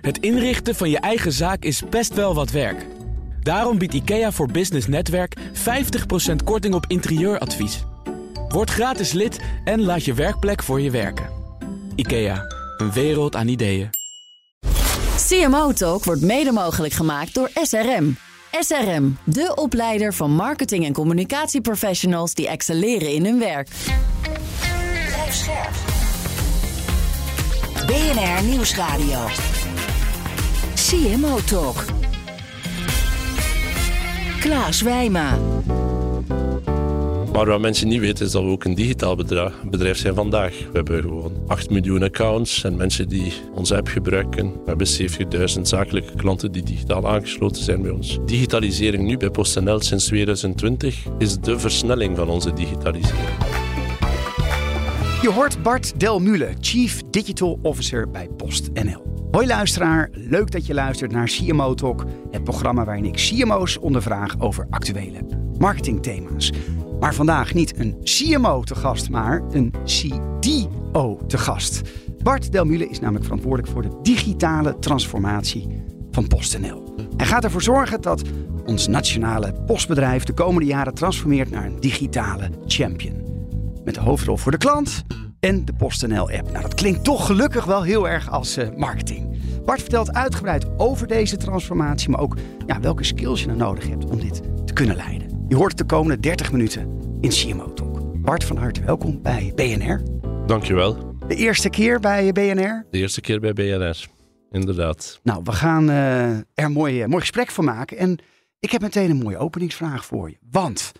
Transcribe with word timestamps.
Het 0.00 0.18
inrichten 0.18 0.74
van 0.74 0.90
je 0.90 0.98
eigen 0.98 1.32
zaak 1.32 1.62
is 1.62 1.82
best 1.90 2.14
wel 2.14 2.34
wat 2.34 2.50
werk. 2.50 2.86
Daarom 3.42 3.78
biedt 3.78 3.94
IKEA 3.94 4.32
voor 4.32 4.50
Business 4.50 4.86
Netwerk 4.86 5.36
50% 5.38 6.34
korting 6.44 6.74
op 6.74 6.84
interieuradvies. 6.88 7.84
Word 8.48 8.70
gratis 8.70 9.12
lid 9.12 9.40
en 9.64 9.82
laat 9.82 10.04
je 10.04 10.14
werkplek 10.14 10.62
voor 10.62 10.80
je 10.80 10.90
werken. 10.90 11.28
IKEA, 11.94 12.44
een 12.76 12.92
wereld 12.92 13.36
aan 13.36 13.48
ideeën. 13.48 13.90
CMO 15.28 15.72
Talk 15.72 16.04
wordt 16.04 16.22
mede 16.22 16.52
mogelijk 16.52 16.92
gemaakt 16.92 17.34
door 17.34 17.50
SRM. 17.62 18.16
SRM, 18.60 19.18
de 19.24 19.52
opleider 19.54 20.14
van 20.14 20.30
marketing- 20.30 20.84
en 20.84 20.92
communicatieprofessionals 20.92 22.34
die 22.34 22.48
excelleren 22.48 23.12
in 23.12 23.24
hun 23.24 23.38
werk. 23.38 23.68
Blijf 25.06 25.34
scherp. 25.34 25.74
BNR 27.86 28.44
Nieuwsradio. 28.44 29.26
CMO 30.88 31.38
Talk. 31.46 31.84
Klaas 34.40 34.82
Wijma. 34.82 35.38
Maar 37.32 37.46
wat 37.46 37.60
mensen 37.60 37.88
niet 37.88 38.00
weten 38.00 38.26
is 38.26 38.32
dat 38.32 38.42
we 38.42 38.48
ook 38.48 38.64
een 38.64 38.74
digitaal 38.74 39.16
bedrijf, 39.16 39.52
bedrijf 39.70 39.98
zijn 39.98 40.14
vandaag. 40.14 40.58
We 40.58 40.70
hebben 40.72 41.02
gewoon 41.02 41.32
8 41.46 41.70
miljoen 41.70 42.02
accounts 42.02 42.64
en 42.64 42.76
mensen 42.76 43.08
die 43.08 43.32
onze 43.54 43.76
app 43.76 43.88
gebruiken. 43.88 44.52
We 44.52 44.62
hebben 44.66 44.86
70.000 45.56 45.60
zakelijke 45.62 46.14
klanten 46.16 46.52
die 46.52 46.62
digitaal 46.62 47.08
aangesloten 47.08 47.62
zijn 47.62 47.82
bij 47.82 47.90
ons. 47.90 48.18
Digitalisering 48.24 49.06
nu 49.06 49.16
bij 49.16 49.30
PostNL 49.30 49.80
sinds 49.80 50.04
2020 50.06 51.04
is 51.18 51.38
de 51.38 51.58
versnelling 51.58 52.16
van 52.16 52.28
onze 52.28 52.52
digitalisering. 52.52 53.28
Je 55.22 55.30
hoort 55.30 55.62
Bart 55.62 56.00
Delmule, 56.00 56.48
Chief 56.60 57.02
Digital 57.10 57.58
Officer 57.62 58.10
bij 58.10 58.28
PostNL. 58.36 59.07
Hoi 59.30 59.46
luisteraar, 59.46 60.08
leuk 60.12 60.50
dat 60.50 60.66
je 60.66 60.74
luistert 60.74 61.12
naar 61.12 61.26
CMO 61.26 61.74
Talk, 61.74 62.04
het 62.30 62.44
programma 62.44 62.84
waarin 62.84 63.04
ik 63.04 63.14
CMO's 63.14 63.78
ondervraag 63.80 64.40
over 64.40 64.66
actuele 64.70 65.18
marketingthema's. 65.58 66.52
Maar 67.00 67.14
vandaag 67.14 67.54
niet 67.54 67.78
een 67.78 67.96
CMO 68.02 68.62
te 68.62 68.74
gast, 68.74 69.10
maar 69.10 69.42
een 69.50 69.74
CDO 69.84 71.26
te 71.26 71.38
gast. 71.38 71.82
Bart 72.22 72.52
Delmule 72.52 72.88
is 72.88 73.00
namelijk 73.00 73.24
verantwoordelijk 73.24 73.72
voor 73.72 73.82
de 73.82 73.98
digitale 74.02 74.78
transformatie 74.78 75.82
van 76.10 76.26
PostNL. 76.26 76.94
Hij 77.16 77.26
gaat 77.26 77.44
ervoor 77.44 77.62
zorgen 77.62 78.00
dat 78.00 78.22
ons 78.64 78.86
nationale 78.86 79.52
postbedrijf 79.66 80.24
de 80.24 80.34
komende 80.34 80.66
jaren 80.66 80.94
transformeert 80.94 81.50
naar 81.50 81.64
een 81.64 81.80
digitale 81.80 82.50
champion. 82.66 83.22
Met 83.84 83.94
de 83.94 84.00
hoofdrol 84.00 84.36
voor 84.36 84.52
de 84.52 84.58
klant 84.58 85.04
en 85.40 85.64
de 85.64 85.72
PostNL-app. 85.72 86.50
Nou, 86.50 86.62
dat 86.62 86.74
klinkt 86.74 87.04
toch 87.04 87.26
gelukkig 87.26 87.64
wel 87.64 87.82
heel 87.82 88.08
erg 88.08 88.30
als 88.30 88.58
uh, 88.58 88.68
marketing. 88.76 89.38
Bart 89.64 89.80
vertelt 89.80 90.12
uitgebreid 90.12 90.66
over 90.76 91.06
deze 91.06 91.36
transformatie, 91.36 92.08
maar 92.08 92.20
ook 92.20 92.36
ja, 92.66 92.80
welke 92.80 93.04
skills 93.04 93.40
je 93.40 93.46
nou 93.46 93.58
nodig 93.58 93.88
hebt 93.88 94.04
om 94.04 94.20
dit 94.20 94.42
te 94.66 94.72
kunnen 94.72 94.96
leiden. 94.96 95.44
Je 95.48 95.56
hoort 95.56 95.70
het 95.70 95.78
de 95.78 95.94
komende 95.94 96.20
30 96.20 96.52
minuten 96.52 97.00
in 97.20 97.30
CMO 97.30 97.72
Talk. 97.72 98.22
Bart, 98.22 98.44
van 98.44 98.56
harte 98.56 98.84
welkom 98.84 99.22
bij 99.22 99.52
BNR. 99.54 100.02
Dankjewel. 100.46 101.16
De 101.26 101.34
eerste 101.34 101.70
keer 101.70 102.00
bij 102.00 102.32
BNR? 102.32 102.86
De 102.90 102.98
eerste 102.98 103.20
keer 103.20 103.40
bij 103.40 103.52
BNR, 103.52 104.06
inderdaad. 104.50 105.20
Nou, 105.22 105.40
we 105.44 105.52
gaan 105.52 105.90
uh, 105.90 106.30
er 106.30 106.44
een 106.54 106.72
mooi, 106.72 107.06
mooi 107.06 107.20
gesprek 107.20 107.50
van 107.50 107.64
maken. 107.64 107.96
En 107.96 108.18
ik 108.60 108.70
heb 108.70 108.80
meteen 108.80 109.10
een 109.10 109.22
mooie 109.22 109.38
openingsvraag 109.38 110.04
voor 110.04 110.30
je. 110.30 110.36
Want 110.50 110.92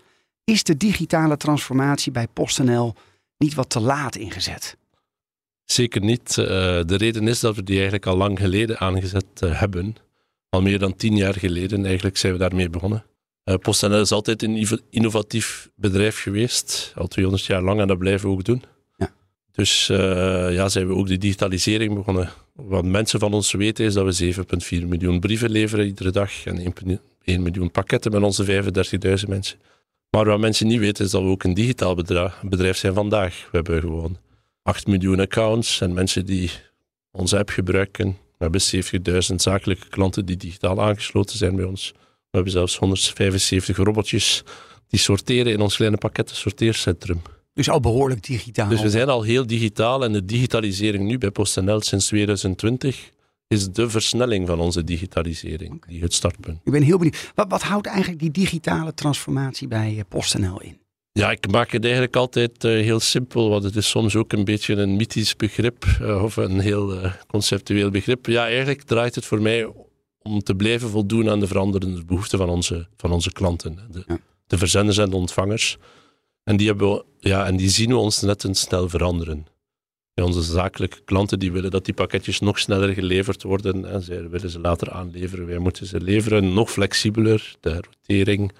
is 0.43 0.63
de 0.63 0.77
digitale 0.77 1.37
transformatie 1.37 2.11
bij 2.11 2.27
PostNL 2.27 2.93
niet 3.39 3.53
wat 3.53 3.69
te 3.69 3.79
laat 3.79 4.15
ingezet? 4.15 4.77
Zeker 5.65 6.01
niet. 6.01 6.35
Uh, 6.39 6.45
de 6.85 6.95
reden 6.97 7.27
is 7.27 7.39
dat 7.39 7.55
we 7.55 7.63
die 7.63 7.75
eigenlijk 7.75 8.05
al 8.05 8.17
lang 8.17 8.39
geleden 8.39 8.79
aangezet 8.79 9.25
uh, 9.43 9.59
hebben. 9.59 9.95
Al 10.49 10.61
meer 10.61 10.79
dan 10.79 10.95
tien 10.95 11.15
jaar 11.15 11.33
geleden 11.33 11.85
eigenlijk 11.85 12.17
zijn 12.17 12.33
we 12.33 12.39
daarmee 12.39 12.69
begonnen. 12.69 13.05
Uh, 13.45 13.55
PostNL 13.55 14.01
is 14.01 14.11
altijd 14.11 14.43
een 14.43 14.79
innovatief 14.89 15.69
bedrijf 15.75 16.21
geweest, 16.21 16.93
al 16.95 17.07
200 17.07 17.45
jaar 17.45 17.61
lang, 17.61 17.79
en 17.79 17.87
dat 17.87 17.97
blijven 17.97 18.29
we 18.29 18.35
ook 18.35 18.43
doen. 18.43 18.63
Ja. 18.97 19.11
Dus 19.51 19.87
ja, 19.87 20.69
zijn 20.69 20.87
we 20.87 20.95
ook 20.95 21.07
de 21.07 21.17
digitalisering 21.17 21.93
begonnen. 21.95 22.29
Wat 22.53 22.85
mensen 22.85 23.19
van 23.19 23.33
ons 23.33 23.51
weten 23.51 23.85
is 23.85 23.93
dat 23.93 24.17
we 24.17 24.33
7,4 24.81 24.87
miljoen 24.87 25.19
brieven 25.19 25.49
leveren 25.49 25.85
iedere 25.85 26.11
dag 26.11 26.45
en 26.45 26.73
1 27.23 27.43
miljoen 27.43 27.71
pakketten 27.71 28.11
met 28.11 28.21
onze 28.21 28.63
35.000 29.23 29.27
mensen. 29.27 29.59
Maar 30.09 30.25
wat 30.25 30.39
mensen 30.39 30.67
niet 30.67 30.79
weten 30.79 31.05
is 31.05 31.11
dat 31.11 31.21
we 31.21 31.27
ook 31.27 31.43
een 31.43 31.53
digitaal 31.53 31.95
bedrijf, 31.95 32.33
bedrijf 32.41 32.77
zijn 32.77 32.93
vandaag. 32.93 33.47
We 33.51 33.57
hebben 33.57 33.79
gewoon 33.79 34.17
8 34.63 34.87
miljoen 34.87 35.19
accounts 35.19 35.81
en 35.81 35.93
mensen 35.93 36.25
die 36.25 36.51
onze 37.11 37.37
app 37.37 37.49
gebruiken. 37.49 38.17
We 38.37 38.43
hebben 38.43 38.61
70.000 39.31 39.35
zakelijke 39.35 39.87
klanten 39.89 40.25
die 40.25 40.37
digitaal 40.37 40.81
aangesloten 40.81 41.37
zijn 41.37 41.55
bij 41.55 41.65
ons. 41.65 41.91
We 41.95 42.35
hebben 42.35 42.51
zelfs 42.51 42.77
175 42.77 43.77
robotjes 43.77 44.43
die 44.87 44.99
sorteren 44.99 45.51
in 45.51 45.61
ons 45.61 45.75
kleine 45.75 45.97
pakketten 45.97 46.35
sorteercentrum. 46.35 47.21
Dus 47.53 47.69
al 47.69 47.79
behoorlijk 47.79 48.23
digitaal. 48.23 48.69
Dus 48.69 48.81
we 48.81 48.89
zijn 48.89 49.09
al 49.09 49.21
heel 49.21 49.47
digitaal 49.47 50.03
en 50.03 50.13
de 50.13 50.25
digitalisering 50.25 51.03
nu 51.03 51.17
bij 51.17 51.31
PostNL 51.31 51.81
sinds 51.81 52.05
2020 52.07 53.11
is 53.49 53.71
de 53.71 53.89
versnelling 53.89 54.47
van 54.47 54.59
onze 54.59 54.83
digitalisering, 54.83 55.73
okay. 55.73 55.93
die 55.93 56.01
het 56.01 56.13
startpunt. 56.13 56.59
Ik 56.63 56.71
ben 56.71 56.81
heel 56.81 56.97
benieuwd. 56.97 57.31
Wat, 57.35 57.45
wat 57.49 57.61
houdt 57.61 57.87
eigenlijk 57.87 58.19
die 58.19 58.31
digitale 58.31 58.93
transformatie 58.93 59.67
bij 59.67 60.03
PostNL 60.09 60.61
in? 60.61 60.77
Ja, 61.11 61.31
ik 61.31 61.51
maak 61.51 61.71
het 61.71 61.83
eigenlijk 61.83 62.15
altijd 62.15 62.63
uh, 62.63 62.71
heel 62.71 62.99
simpel, 62.99 63.49
want 63.49 63.63
het 63.63 63.75
is 63.75 63.89
soms 63.89 64.15
ook 64.15 64.33
een 64.33 64.45
beetje 64.45 64.75
een 64.75 64.95
mythisch 64.95 65.35
begrip 65.35 65.85
uh, 66.01 66.23
of 66.23 66.35
een 66.35 66.59
heel 66.59 66.93
uh, 66.93 67.13
conceptueel 67.27 67.89
begrip. 67.89 68.25
Ja, 68.25 68.45
eigenlijk 68.45 68.81
draait 68.81 69.15
het 69.15 69.25
voor 69.25 69.41
mij 69.41 69.73
om 70.21 70.43
te 70.43 70.55
blijven 70.55 70.89
voldoen 70.89 71.29
aan 71.29 71.39
de 71.39 71.47
veranderende 71.47 72.05
behoeften 72.05 72.37
van 72.37 72.49
onze, 72.49 72.87
van 72.97 73.11
onze 73.11 73.31
klanten. 73.31 73.87
De, 73.91 74.03
ja. 74.07 74.17
de 74.47 74.57
verzenders 74.57 74.97
en 74.97 75.09
de 75.09 75.15
ontvangers. 75.15 75.77
En 76.43 76.57
die, 76.57 76.67
hebben 76.67 76.91
we, 76.91 77.05
ja, 77.19 77.45
en 77.45 77.57
die 77.57 77.69
zien 77.69 77.89
we 77.89 77.97
ons 77.97 78.21
net 78.21 78.43
een 78.43 78.55
snel 78.55 78.89
veranderen. 78.89 79.45
Onze 80.23 80.41
zakelijke 80.41 80.99
klanten 81.05 81.39
die 81.39 81.51
willen 81.51 81.71
dat 81.71 81.85
die 81.85 81.93
pakketjes 81.93 82.39
nog 82.39 82.59
sneller 82.59 82.93
geleverd 82.93 83.43
worden. 83.43 83.85
En 83.85 84.01
zij 84.01 84.29
willen 84.29 84.49
ze 84.49 84.59
later 84.59 84.91
aanleveren. 84.91 85.45
Wij 85.45 85.57
moeten 85.57 85.85
ze 85.85 86.01
leveren 86.01 86.53
nog 86.53 86.71
flexibeler. 86.71 87.55
De 87.59 87.81
rotering 87.81 88.51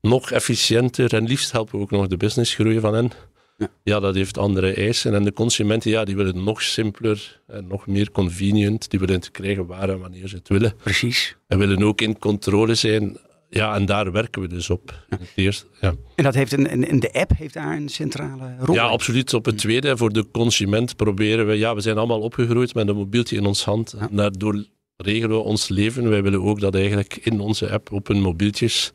nog 0.00 0.30
efficiënter. 0.30 1.14
En 1.14 1.24
liefst 1.24 1.52
helpen 1.52 1.76
we 1.76 1.82
ook 1.82 1.90
nog 1.90 2.06
de 2.06 2.16
business 2.16 2.54
groeien 2.54 2.80
van 2.80 2.94
hen. 2.94 3.10
Ja. 3.58 3.68
ja, 3.82 4.00
dat 4.00 4.14
heeft 4.14 4.38
andere 4.38 4.74
eisen. 4.74 5.14
En 5.14 5.24
de 5.24 5.32
consumenten, 5.32 5.90
ja, 5.90 6.04
die 6.04 6.16
willen 6.16 6.44
nog 6.44 6.62
simpeler 6.62 7.40
en 7.46 7.66
nog 7.66 7.86
meer 7.86 8.10
convenient. 8.10 8.90
Die 8.90 9.00
willen 9.00 9.14
het 9.14 9.30
krijgen 9.30 9.66
waar 9.66 9.88
en 9.88 9.98
wanneer 9.98 10.28
ze 10.28 10.36
het 10.36 10.48
willen. 10.48 10.74
Precies. 10.82 11.36
En 11.46 11.58
willen 11.58 11.82
ook 11.82 12.00
in 12.00 12.18
controle 12.18 12.74
zijn. 12.74 13.18
Ja, 13.54 13.74
en 13.74 13.86
daar 13.86 14.12
werken 14.12 14.42
we 14.42 14.48
dus 14.48 14.70
op. 14.70 15.04
Ja. 15.10 15.16
Het 15.18 15.32
eerste, 15.34 15.66
ja. 15.80 15.94
En 16.14 16.24
dat 16.24 16.34
heeft 16.34 16.52
een, 16.52 16.86
en 16.86 17.00
de 17.00 17.12
app 17.12 17.30
heeft 17.36 17.54
daar 17.54 17.76
een 17.76 17.88
centrale 17.88 18.54
rol 18.58 18.74
Ja, 18.74 18.84
in? 18.84 18.90
absoluut. 18.90 19.34
Op 19.34 19.44
het 19.44 19.58
tweede, 19.58 19.96
voor 19.96 20.12
de 20.12 20.30
consument 20.30 20.96
proberen 20.96 21.46
we... 21.46 21.54
Ja, 21.54 21.74
we 21.74 21.80
zijn 21.80 21.98
allemaal 21.98 22.20
opgegroeid 22.20 22.74
met 22.74 22.88
een 22.88 22.96
mobieltje 22.96 23.36
in 23.36 23.46
ons 23.46 23.64
hand. 23.64 23.94
Ja. 23.98 24.08
Daardoor 24.10 24.64
regelen 24.96 25.36
we 25.36 25.42
ons 25.42 25.68
leven. 25.68 26.08
Wij 26.08 26.22
willen 26.22 26.42
ook 26.42 26.60
dat 26.60 26.74
eigenlijk 26.74 27.16
in 27.16 27.40
onze 27.40 27.70
app 27.70 27.92
op 27.92 28.06
hun 28.06 28.20
mobieltjes 28.20 28.92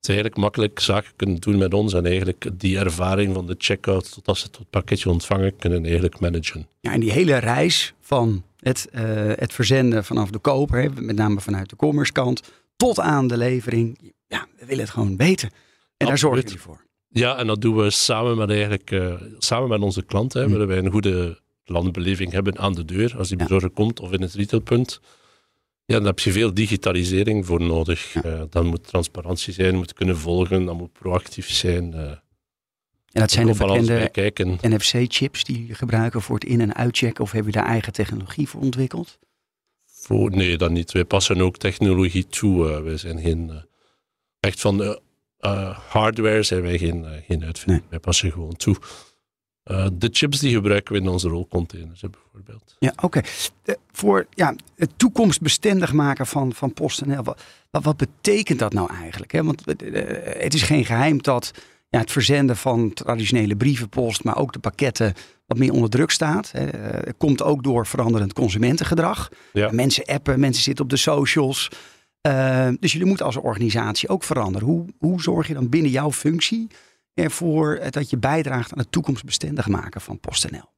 ze 0.00 0.12
eigenlijk 0.12 0.40
makkelijk 0.40 0.80
zaken 0.80 1.12
kunnen 1.16 1.40
doen 1.40 1.58
met 1.58 1.74
ons 1.74 1.92
en 1.94 2.06
eigenlijk 2.06 2.50
die 2.52 2.78
ervaring 2.78 3.34
van 3.34 3.46
de 3.46 3.54
checkout 3.58 4.12
tot 4.12 4.26
als 4.26 4.40
ze 4.40 4.46
het 4.46 4.70
pakketje 4.70 5.10
ontvangen 5.10 5.56
kunnen 5.56 5.84
eigenlijk 5.84 6.20
managen. 6.20 6.66
Ja, 6.80 6.92
en 6.92 7.00
die 7.00 7.12
hele 7.12 7.36
reis 7.36 7.94
van 8.00 8.42
het, 8.58 8.88
uh, 8.94 9.00
het 9.14 9.52
verzenden 9.52 10.04
vanaf 10.04 10.30
de 10.30 10.38
koper, 10.38 10.90
met 11.00 11.16
name 11.16 11.40
vanuit 11.40 11.70
de 11.70 11.76
commerce 11.76 12.12
kant, 12.12 12.42
tot 12.76 13.00
aan 13.00 13.26
de 13.26 13.36
levering. 13.36 14.12
Ja, 14.26 14.46
we 14.58 14.66
willen 14.66 14.84
het 14.84 14.92
gewoon 14.92 15.16
weten. 15.16 15.50
En 15.96 16.06
daar 16.06 16.18
zorgen 16.18 16.42
jullie 16.42 16.60
voor. 16.60 16.84
Ja, 17.08 17.36
en 17.36 17.46
dat 17.46 17.60
doen 17.60 17.76
we 17.76 17.90
samen 17.90 18.36
met, 18.36 18.50
eigenlijk, 18.50 18.90
uh, 18.90 19.14
samen 19.38 19.68
met 19.68 19.80
onze 19.80 20.02
klanten. 20.02 20.40
Hè, 20.40 20.46
Mm. 20.46 20.52
willen 20.52 20.68
wij 20.68 20.78
een 20.78 20.90
goede 20.90 21.40
landbeleving 21.64 22.32
hebben 22.32 22.58
aan 22.58 22.72
de 22.74 22.84
deur 22.84 23.14
als 23.18 23.28
die 23.28 23.38
Ja. 23.38 23.44
bezorger 23.44 23.70
komt 23.70 24.00
of 24.00 24.12
in 24.12 24.22
het 24.22 24.34
retailpunt. 24.34 25.00
Ja, 25.84 25.96
dan 25.96 26.06
heb 26.06 26.18
je 26.18 26.32
veel 26.32 26.54
digitalisering 26.54 27.46
voor 27.46 27.60
nodig. 27.60 28.12
Ja. 28.12 28.22
Uh, 28.24 28.42
dan 28.50 28.66
moet 28.66 28.86
transparantie 28.86 29.52
zijn, 29.52 29.74
moet 29.74 29.92
kunnen 29.92 30.18
volgen, 30.18 30.64
dan 30.64 30.76
moet 30.76 30.92
proactief 30.92 31.50
zijn. 31.50 31.92
Uh, 31.94 32.00
En 32.00 32.20
dat 33.20 33.30
zijn 33.30 33.46
de 33.46 34.10
bekende. 34.12 34.58
NFC-chips 34.68 35.44
die 35.44 35.58
jullie 35.60 35.74
gebruiken 35.74 36.22
voor 36.22 36.34
het 36.34 36.44
in- 36.44 36.60
en 36.60 36.74
uitchecken. 36.74 37.24
Of 37.24 37.32
hebben 37.32 37.50
jullie 37.52 37.66
daar 37.66 37.74
eigen 37.74 37.92
technologie 37.92 38.48
voor 38.48 38.60
ontwikkeld? 38.60 39.18
Voor, 40.02 40.30
nee, 40.30 40.58
dat 40.58 40.70
niet. 40.70 40.92
Wij 40.92 41.04
passen 41.04 41.40
ook 41.40 41.56
technologie 41.56 42.26
toe. 42.26 42.70
Uh, 42.70 42.80
wij 42.80 42.96
zijn 42.96 43.20
geen... 43.20 43.48
Uh, 43.48 43.56
echt 44.40 44.60
van 44.60 44.76
de 44.76 45.00
uh, 45.40 45.78
hardware 45.88 46.42
zijn 46.42 46.62
wij 46.62 46.78
geen, 46.78 47.06
geen 47.26 47.44
uitvinder. 47.44 47.80
Nee. 47.80 47.90
Wij 47.90 47.98
passen 47.98 48.32
gewoon 48.32 48.56
toe. 48.56 48.76
Uh, 49.70 49.86
de 49.92 50.08
chips 50.12 50.38
die 50.38 50.54
gebruiken 50.54 50.94
we 50.94 51.00
in 51.00 51.08
onze 51.08 51.28
rolcontainers, 51.28 52.00
bijvoorbeeld. 52.00 52.76
Ja, 52.78 52.92
oké. 53.00 53.20
Uh, 53.64 53.74
voor 53.92 54.26
ja, 54.30 54.54
het 54.76 54.90
toekomstbestendig 54.96 55.92
maken 55.92 56.26
van, 56.26 56.52
van 56.52 56.72
PostNL, 56.72 57.22
wat, 57.22 57.42
wat, 57.70 57.84
wat 57.84 57.96
betekent 57.96 58.58
dat 58.58 58.72
nou 58.72 58.94
eigenlijk? 58.94 59.32
Hè? 59.32 59.44
Want 59.44 59.82
uh, 59.82 60.02
het 60.24 60.54
is 60.54 60.62
geen 60.62 60.84
geheim 60.84 61.22
dat 61.22 61.50
ja, 61.88 61.98
het 61.98 62.10
verzenden 62.10 62.56
van 62.56 62.92
traditionele 62.92 63.56
brievenpost, 63.56 64.24
maar 64.24 64.36
ook 64.36 64.52
de 64.52 64.58
pakketten 64.58 65.14
wat 65.52 65.60
meer 65.60 65.72
onder 65.72 65.90
druk 65.90 66.10
staat. 66.10 66.50
Eh, 66.54 66.68
komt 67.18 67.42
ook 67.42 67.62
door 67.62 67.86
veranderend 67.86 68.32
consumentengedrag. 68.32 69.28
Ja. 69.52 69.70
Mensen 69.72 70.04
appen, 70.04 70.40
mensen 70.40 70.62
zitten 70.62 70.84
op 70.84 70.90
de 70.90 70.96
socials. 70.96 71.68
Uh, 72.26 72.68
dus 72.80 72.92
jullie 72.92 73.06
moeten 73.06 73.26
als 73.26 73.36
organisatie 73.36 74.08
ook 74.08 74.24
veranderen. 74.24 74.68
Hoe, 74.68 74.86
hoe 74.98 75.22
zorg 75.22 75.48
je 75.48 75.54
dan 75.54 75.68
binnen 75.68 75.90
jouw 75.90 76.12
functie 76.12 76.66
ervoor 77.14 77.80
dat 77.90 78.10
je 78.10 78.16
bijdraagt 78.16 78.72
aan 78.72 78.78
het 78.78 78.92
toekomstbestendig 78.92 79.68
maken 79.68 80.00
van 80.00 80.20
PostNL? 80.20 80.70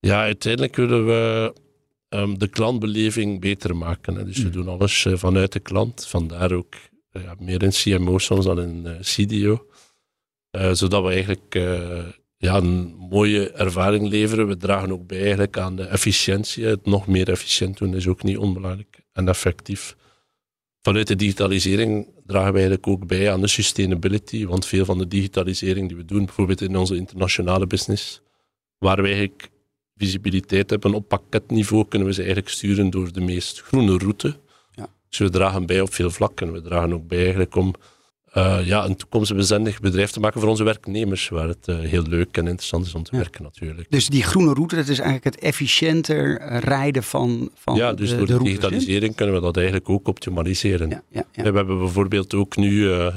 Ja, 0.00 0.20
uiteindelijk 0.20 0.76
willen 0.76 1.06
we 1.06 1.52
um, 2.08 2.38
de 2.38 2.48
klantbeleving 2.48 3.40
beter 3.40 3.76
maken. 3.76 4.14
Hè. 4.14 4.24
Dus 4.24 4.38
we 4.38 4.44
Mm. 4.44 4.50
doen 4.52 4.68
alles 4.68 5.04
uh, 5.04 5.16
vanuit 5.16 5.52
de 5.52 5.60
klant. 5.60 6.06
Vandaar 6.06 6.52
ook 6.52 6.74
uh, 7.12 7.22
ja, 7.22 7.34
meer 7.38 7.62
in 7.62 7.70
CMO 7.70 8.18
soms 8.18 8.44
dan 8.44 8.60
in 8.60 8.82
uh, 8.86 8.92
CDO. 9.00 9.66
zodat 10.72 11.02
we 11.02 11.10
eigenlijk 11.10 11.54
ja, 12.44 12.56
een 12.56 12.94
mooie 13.10 13.50
ervaring 13.50 14.08
leveren. 14.08 14.46
We 14.46 14.56
dragen 14.56 14.92
ook 14.92 15.06
bij 15.06 15.20
eigenlijk 15.20 15.58
aan 15.58 15.76
de 15.76 15.82
efficiëntie. 15.82 16.64
Het 16.64 16.86
nog 16.86 17.06
meer 17.06 17.28
efficiënt 17.30 17.78
doen 17.78 17.94
is 17.94 18.06
ook 18.06 18.22
niet 18.22 18.38
onbelangrijk 18.38 19.02
en 19.12 19.28
effectief. 19.28 19.96
Vanuit 20.82 21.06
de 21.06 21.16
digitalisering 21.16 22.08
dragen 22.26 22.52
we 22.52 22.58
eigenlijk 22.58 22.86
ook 22.86 23.06
bij 23.06 23.32
aan 23.32 23.40
de 23.40 23.46
sustainability. 23.46 24.46
Want 24.46 24.66
veel 24.66 24.84
van 24.84 24.98
de 24.98 25.08
digitalisering 25.08 25.88
die 25.88 25.96
we 25.96 26.04
doen, 26.04 26.24
bijvoorbeeld 26.24 26.60
in 26.60 26.76
onze 26.76 26.96
internationale 26.96 27.66
business, 27.66 28.20
waar 28.78 29.02
we 29.02 29.08
eigenlijk 29.08 29.50
visibiliteit 29.96 30.70
hebben 30.70 30.94
op 30.94 31.08
pakketniveau, 31.08 31.88
kunnen 31.88 32.08
we 32.08 32.14
ze 32.14 32.22
eigenlijk 32.22 32.50
sturen 32.50 32.90
door 32.90 33.12
de 33.12 33.20
meest 33.20 33.62
groene 33.62 33.98
route. 33.98 34.36
Ja. 34.70 34.88
Dus 35.08 35.18
we 35.18 35.30
dragen 35.30 35.66
bij 35.66 35.80
op 35.80 35.94
veel 35.94 36.10
vlakken. 36.10 36.52
We 36.52 36.62
dragen 36.62 36.92
ook 36.92 37.06
bij 37.08 37.22
eigenlijk 37.22 37.54
om 37.54 37.74
uh, 38.36 38.66
ja, 38.66 38.84
een 38.84 38.96
toekomstbestendig 38.96 39.80
bedrijf 39.80 40.10
te 40.10 40.20
maken 40.20 40.40
voor 40.40 40.48
onze 40.48 40.64
werknemers, 40.64 41.28
waar 41.28 41.48
het 41.48 41.68
uh, 41.68 41.78
heel 41.78 42.02
leuk 42.02 42.36
en 42.36 42.46
interessant 42.46 42.86
is 42.86 42.94
om 42.94 43.02
te 43.02 43.10
Ja. 43.12 43.18
werken 43.18 43.42
natuurlijk. 43.42 43.90
Dus 43.90 44.08
die 44.08 44.22
groene 44.22 44.52
route, 44.54 44.76
dat 44.76 44.88
is 44.88 44.98
eigenlijk 44.98 45.36
het 45.36 45.44
efficiënter 45.44 46.38
eh, 46.38 46.58
rijden 46.58 47.02
van, 47.02 47.50
van 47.54 47.76
ja, 47.76 47.92
dus 47.92 48.10
de, 48.10 48.16
door 48.16 48.26
de 48.26 48.32
de 48.32 48.38
routes, 48.38 48.54
hè? 48.54 48.60
digitalisering 48.60 49.14
kunnen 49.14 49.34
we 49.34 49.40
dat 49.40 49.56
eigenlijk 49.56 49.88
ook 49.88 50.08
optimaliseren. 50.08 50.88
Ja, 50.88 51.02
ja. 51.10 51.24
We 51.32 51.42
hebben 51.42 51.78
bijvoorbeeld 51.78 52.34
ook 52.34 52.56
nu 52.56 52.92
eh, 52.92 53.14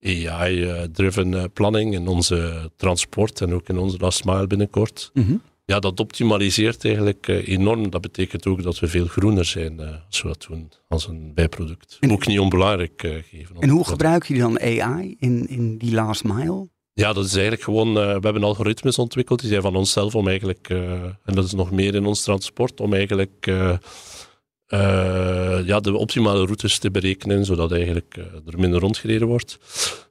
AI-driven 0.00 1.34
eh, 1.34 1.44
planning 1.52 1.94
in 1.94 2.08
onze 2.08 2.70
transport 2.76 3.40
en 3.40 3.54
ook 3.54 3.68
in 3.68 3.78
onze 3.78 3.96
last 3.98 4.24
mile 4.24 4.46
binnenkort. 4.46 5.10
Mhm. 5.14 5.34
Ja, 5.66 5.78
dat 5.78 6.00
optimaliseert 6.00 6.84
eigenlijk 6.84 7.28
eh, 7.28 7.48
enorm. 7.48 7.90
Dat 7.90 8.00
betekent 8.00 8.46
ook 8.46 8.62
dat 8.62 8.78
we 8.78 8.88
veel 8.88 9.06
groener 9.06 9.44
zijn 9.44 9.80
eh, 9.80 9.94
als 10.06 10.22
we 10.22 10.28
dat 10.28 10.46
doen 10.48 10.72
als 10.88 11.06
een 11.06 11.34
bijproduct. 11.34 11.96
En- 12.00 12.12
ook 12.12 12.26
niet 12.26 12.38
onbelangrijk 12.38 13.02
eh, 13.02 13.14
geven. 13.30 13.56
En 13.58 13.68
hoe 13.68 13.84
gebruiken 13.86 14.34
jullie 14.34 14.42
dan 14.52 14.60
AI 14.60 15.16
in, 15.18 15.48
in 15.48 15.78
die 15.78 15.94
last 15.94 16.24
mile? 16.24 16.68
Ja, 16.92 17.12
dat 17.12 17.24
is 17.24 17.32
eigenlijk 17.32 17.62
gewoon. 17.62 17.94
we 17.94 18.00
hebben 18.00 18.42
algoritmes 18.42 18.98
ontwikkeld. 18.98 19.40
Die 19.40 19.48
zijn 19.48 19.62
van 19.62 19.76
onszelf 19.76 20.14
om 20.14 20.28
eigenlijk. 20.28 20.68
en 20.68 21.34
dat 21.34 21.44
is 21.44 21.52
nog 21.52 21.70
meer 21.70 21.94
in 21.94 22.06
ons 22.06 22.22
transport. 22.22 22.80
Om 22.80 22.94
eigenlijk. 22.94 23.46
ja, 25.66 25.80
de 25.80 25.96
optimale 25.96 26.44
routes 26.44 26.78
te 26.78 26.90
berekenen. 26.90 27.44
Zodat 27.44 27.72
eigenlijk 27.72 28.16
er 28.46 28.58
minder 28.58 28.80
rondgereden 28.80 29.28
wordt. 29.28 29.58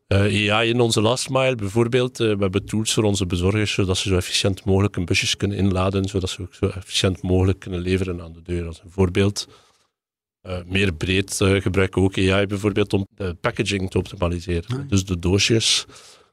Eh, 0.07 0.51
AI 0.51 0.69
in 0.69 0.79
onze 0.79 1.01
last 1.01 1.29
mile 1.29 1.55
bijvoorbeeld. 1.55 2.19
eh, 2.19 2.27
we 2.27 2.41
hebben 2.41 2.65
tools 2.65 2.93
voor 2.93 3.03
onze 3.03 3.25
bezorgers. 3.25 3.73
Zodat 3.73 3.97
ze 3.97 4.09
zo 4.09 4.15
efficiënt 4.15 4.65
mogelijk 4.65 4.95
hun 4.95 5.05
busjes 5.05 5.37
kunnen 5.37 5.57
inladen. 5.57 6.05
Zodat 6.05 6.29
ze 6.29 6.41
ook 6.41 6.53
zo 6.53 6.67
efficiënt 6.67 7.21
mogelijk 7.21 7.59
kunnen 7.59 7.79
leveren 7.79 8.21
aan 8.21 8.33
de 8.33 8.41
deur. 8.41 8.67
Als 8.67 8.81
een 8.83 8.91
voorbeeld. 8.91 9.47
Eh, 10.41 10.57
meer 10.65 10.93
breed 10.93 11.35
gebruiken 11.35 12.01
we 12.01 12.07
ook 12.07 12.17
AI 12.17 12.45
bijvoorbeeld 12.47 12.93
om 12.93 13.07
de 13.15 13.33
packaging 13.41 13.89
te 13.89 13.97
optimaliseren. 13.97 14.69
Ah, 14.69 14.77
ja. 14.77 14.85
Dus 14.87 15.05
de 15.05 15.19
doosjes 15.19 15.85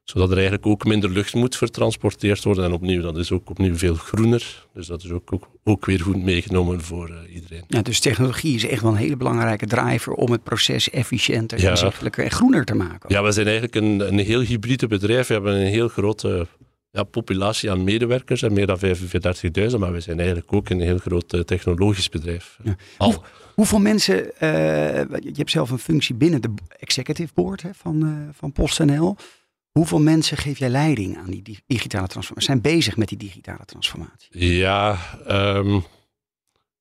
zodat 0.04 0.28
er 0.28 0.34
eigenlijk 0.34 0.66
ook 0.66 0.84
minder 0.84 1.10
lucht 1.10 1.34
moet 1.34 1.56
vertransporteerd 1.56 2.44
worden. 2.44 2.64
En 2.64 2.72
opnieuw, 2.72 3.02
dat 3.02 3.16
is 3.16 3.32
ook 3.32 3.50
opnieuw 3.50 3.76
veel 3.76 3.94
groener. 3.94 4.66
Dus 4.75 4.87
dat 4.87 5.02
is 5.02 5.10
ook, 5.10 5.32
ook, 5.32 5.49
ook 5.64 5.87
weer 5.87 6.00
goed 6.00 6.22
meegenomen 6.22 6.81
voor 6.81 7.08
eh, 7.08 7.34
iedereen. 7.34 7.64
Ja, 7.69 7.82
dus 7.82 8.00
technologie 8.00 8.54
is 8.54 8.66
echt 8.66 8.82
wel 8.82 8.90
een 8.90 8.96
hele 8.96 9.16
belangrijke 9.16 9.66
driver 9.66 10.12
om 10.12 10.32
het 10.32 10.43
proces 10.43 10.90
efficiënter, 10.90 11.60
Ja. 11.60 11.70
inzichtelijker 11.70 12.25
en 12.25 12.31
groener 12.31 12.64
te 12.64 12.75
maken. 12.75 13.14
Ja, 13.14 13.22
we 13.22 13.32
zijn 13.32 13.46
eigenlijk 13.46 13.75
een, 13.75 14.00
een 14.00 14.19
heel 14.19 14.40
hybride 14.40 14.87
bedrijf. 14.87 15.26
We 15.26 15.32
hebben 15.32 15.54
een 15.54 15.66
heel 15.66 15.88
grote 15.88 16.46
ja, 16.90 17.02
populatie 17.02 17.70
aan 17.70 17.84
medewerkers, 17.84 18.43
en 18.43 18.52
meer 18.52 18.66
dan 18.66 18.78
45.000, 18.78 19.78
maar 19.78 19.93
we 19.93 20.00
zijn 20.00 20.19
eigenlijk 20.19 20.52
ook 20.52 20.69
een 20.69 20.81
heel 20.81 20.98
groot 20.98 21.32
eh, 21.32 21.40
technologisch 21.40 22.08
bedrijf. 22.08 22.58
Ja. 22.62 22.76
Al, 22.98 23.25
Hoeveel 23.55 23.81
mensen, 23.81 24.38
eh, 24.38 24.48
je 25.20 25.32
hebt 25.32 25.50
zelf 25.50 25.70
een 25.70 25.78
functie 25.78 26.14
binnen 26.14 26.43
de 26.43 26.50
executive 26.78 27.32
board 27.34 27.62
hè, 27.62 27.70
van, 27.75 28.02
eh, 28.02 28.34
van 28.37 28.52
PostNL. 28.52 29.16
Hoeveel 29.72 30.00
mensen 30.00 30.36
geef 30.36 30.58
jij 30.58 30.69
leiding 30.69 31.16
aan 31.19 31.30
die 31.30 31.42
di- 31.42 31.58
digitale 31.66 32.06
transformatie? 32.06 32.48
Zijn 32.50 32.60
bezig 32.60 32.96
met 32.96 33.08
die 33.08 33.19
digitale 33.19 33.64
transformatie? 33.64 34.48
Ja, 34.56 34.98
ehm, 35.26 35.80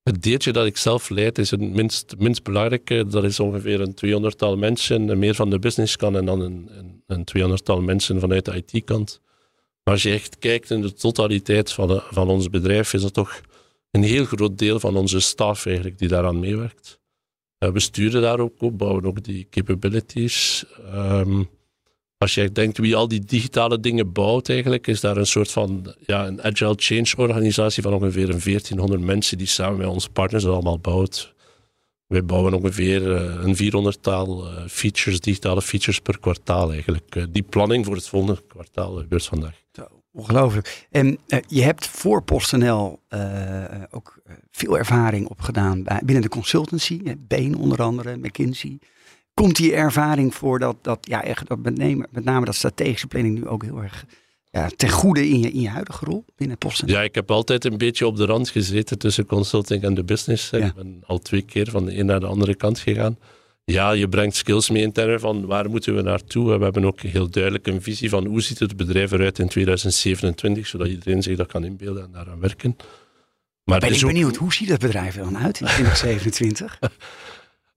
het 0.03 0.23
deeltje 0.23 0.51
dat 0.51 0.65
ik 0.65 0.77
zelf 0.77 1.09
leid 1.09 1.38
is 1.38 1.51
het 1.51 1.59
minst, 1.61 2.15
minst 2.17 2.43
belangrijke. 2.43 3.05
Dat 3.07 3.23
is 3.23 3.39
ongeveer 3.39 3.81
een 3.81 3.93
200-tal 3.95 4.57
mensen, 4.57 5.09
en 5.09 5.19
meer 5.19 5.35
van 5.35 5.49
de 5.49 5.59
businesskant 5.59 6.15
en 6.15 6.25
dan 6.25 6.41
een, 6.41 6.69
een, 6.77 7.03
een 7.07 7.27
200-tal 7.59 7.81
mensen 7.81 8.19
vanuit 8.19 8.45
de 8.45 8.63
IT-kant. 8.65 9.21
Maar 9.83 9.93
als 9.93 10.03
je 10.03 10.11
echt 10.11 10.38
kijkt 10.39 10.69
in 10.69 10.81
de 10.81 10.93
totaliteit 10.93 11.71
van, 11.71 11.88
de- 11.88 12.03
van 12.09 12.27
ons 12.29 12.49
bedrijf, 12.49 12.93
is 12.93 13.01
dat 13.01 13.13
toch 13.13 13.41
een 13.91 14.03
heel 14.03 14.25
groot 14.25 14.57
deel 14.57 14.79
van 14.79 14.95
onze 14.95 15.19
staf 15.19 15.65
eigenlijk 15.65 15.97
die 15.97 16.07
daaraan 16.07 16.39
meewerkt. 16.39 16.99
Eh, 17.57 17.69
we 17.71 17.79
sturen 17.79 18.21
daar 18.21 18.39
ook 18.39 18.61
op, 18.61 18.77
bouwen 18.77 19.05
ook 19.05 19.23
die 19.23 19.47
capabilities. 19.49 20.65
Ehm, 20.91 21.43
als 22.21 22.33
je 22.33 22.51
denkt 22.51 22.77
wie 22.77 22.95
al 22.95 23.07
die 23.07 23.25
digitale 23.25 23.79
dingen 23.79 24.12
bouwt 24.12 24.50
eigenlijk, 24.50 24.88
is 24.88 25.00
daar 25.00 25.18
een 25.18 25.25
soort 25.25 25.51
van 25.51 25.94
ja, 26.06 26.27
een 26.27 26.44
agile 26.44 26.73
change 26.77 27.13
organisatie 27.18 27.83
van 27.83 27.94
ongeveer 27.94 28.29
een 28.29 28.41
1400 28.44 29.01
mensen 29.01 29.38
die 29.38 29.47
samen 29.47 29.77
met 29.77 29.88
onze 29.88 30.09
partners 30.09 30.44
dat 30.44 30.53
allemaal 30.53 30.79
bouwt. 30.79 31.33
Wij 32.07 32.25
bouwen 32.25 32.53
ongeveer 32.53 33.15
eh, 33.15 33.44
een 33.44 33.56
400-taal 33.56 34.47
eh, 34.47 34.63
features, 34.68 35.19
digitale 35.19 35.62
features 35.62 36.00
per 36.00 36.19
kwartaal 36.19 36.71
eigenlijk. 36.71 37.15
Eh, 37.15 37.23
die 37.29 37.44
planning 37.44 37.85
voor 37.85 37.95
het 37.95 38.07
volgende 38.07 38.41
kwartaal 38.47 38.95
gebeurt 38.95 39.25
vandaag. 39.25 39.59
Ongelooflijk. 40.13 40.88
En 40.89 41.17
eh, 41.27 41.39
je 41.47 41.62
hebt 41.62 41.88
voor 41.88 42.24
PostNL 42.24 43.00
ook 43.91 44.21
veel 44.51 44.77
ervaring 44.77 45.27
opgedaan 45.27 45.83
binnen 46.03 46.21
de 46.21 46.29
consultancy. 46.29 47.01
Bain 47.17 47.56
onder 47.57 47.81
andere, 47.81 48.17
McKinsey. 48.17 48.79
Komt 49.41 49.55
die 49.55 49.73
ervaring 49.73 50.35
voor 50.35 50.59
dat, 50.59 50.75
dat, 50.81 50.97
ja, 51.01 51.23
echt, 51.23 51.47
dat 51.47 51.59
met, 51.59 51.77
name, 51.77 52.07
met 52.11 52.23
name 52.23 52.45
dat 52.45 52.55
strategische 52.55 53.07
planning 53.07 53.35
nu 53.35 53.47
ook 53.47 53.63
heel 53.63 53.81
erg 53.81 54.05
ja, 54.51 54.69
ten 54.75 54.89
goede 54.89 55.29
in 55.29 55.39
je, 55.39 55.51
in 55.51 55.61
je 55.61 55.69
huidige 55.69 56.05
rol 56.05 56.25
binnen 56.35 56.57
PostNL? 56.57 56.89
Ja, 56.89 57.01
ik 57.01 57.15
heb 57.15 57.31
altijd 57.31 57.65
een 57.65 57.77
beetje 57.77 58.07
op 58.07 58.15
de 58.17 58.25
rand 58.25 58.49
gezeten 58.49 58.97
tussen 58.97 59.25
consulting 59.25 59.83
en 59.83 59.93
de 59.93 60.03
business. 60.03 60.49
Ja. 60.49 60.65
Ik 60.65 60.73
ben 60.73 61.03
al 61.05 61.19
twee 61.19 61.41
keer 61.41 61.69
van 61.69 61.85
de 61.85 61.97
een 61.97 62.05
naar 62.05 62.19
de 62.19 62.25
andere 62.25 62.55
kant 62.55 62.79
gegaan. 62.79 63.17
Ja, 63.63 63.91
je 63.91 64.10
brengt 64.10 64.36
skills 64.36 64.69
mee 64.69 64.81
in 64.81 64.91
termen 64.91 65.19
van 65.19 65.45
waar 65.45 65.69
moeten 65.69 65.95
we 65.95 66.01
naartoe. 66.01 66.57
We 66.57 66.63
hebben 66.63 66.86
ook 66.86 67.01
heel 67.01 67.29
duidelijk 67.29 67.67
een 67.67 67.81
visie 67.81 68.10
van 68.10 68.25
hoe 68.25 68.41
ziet 68.41 68.60
het 68.60 68.75
bedrijf 68.77 69.12
eruit 69.12 69.39
in 69.39 69.48
2027, 69.48 70.67
zodat 70.67 70.88
iedereen 70.88 71.24
zich 71.24 71.38
dat 71.38 71.48
kan 71.48 71.63
inbeelden 71.63 72.03
en 72.03 72.12
daaraan 72.12 72.39
werken. 72.39 72.75
Maar 73.63 73.79
Ben 73.79 73.89
ik 73.89 73.95
ook- 73.95 74.05
benieuwd, 74.12 74.36
hoe 74.36 74.53
ziet 74.53 74.67
dat 74.69 74.79
bedrijf 74.79 75.15
er 75.15 75.24
dan 75.24 75.38
uit 75.38 75.60
in 75.60 75.65
2027? 75.65 76.79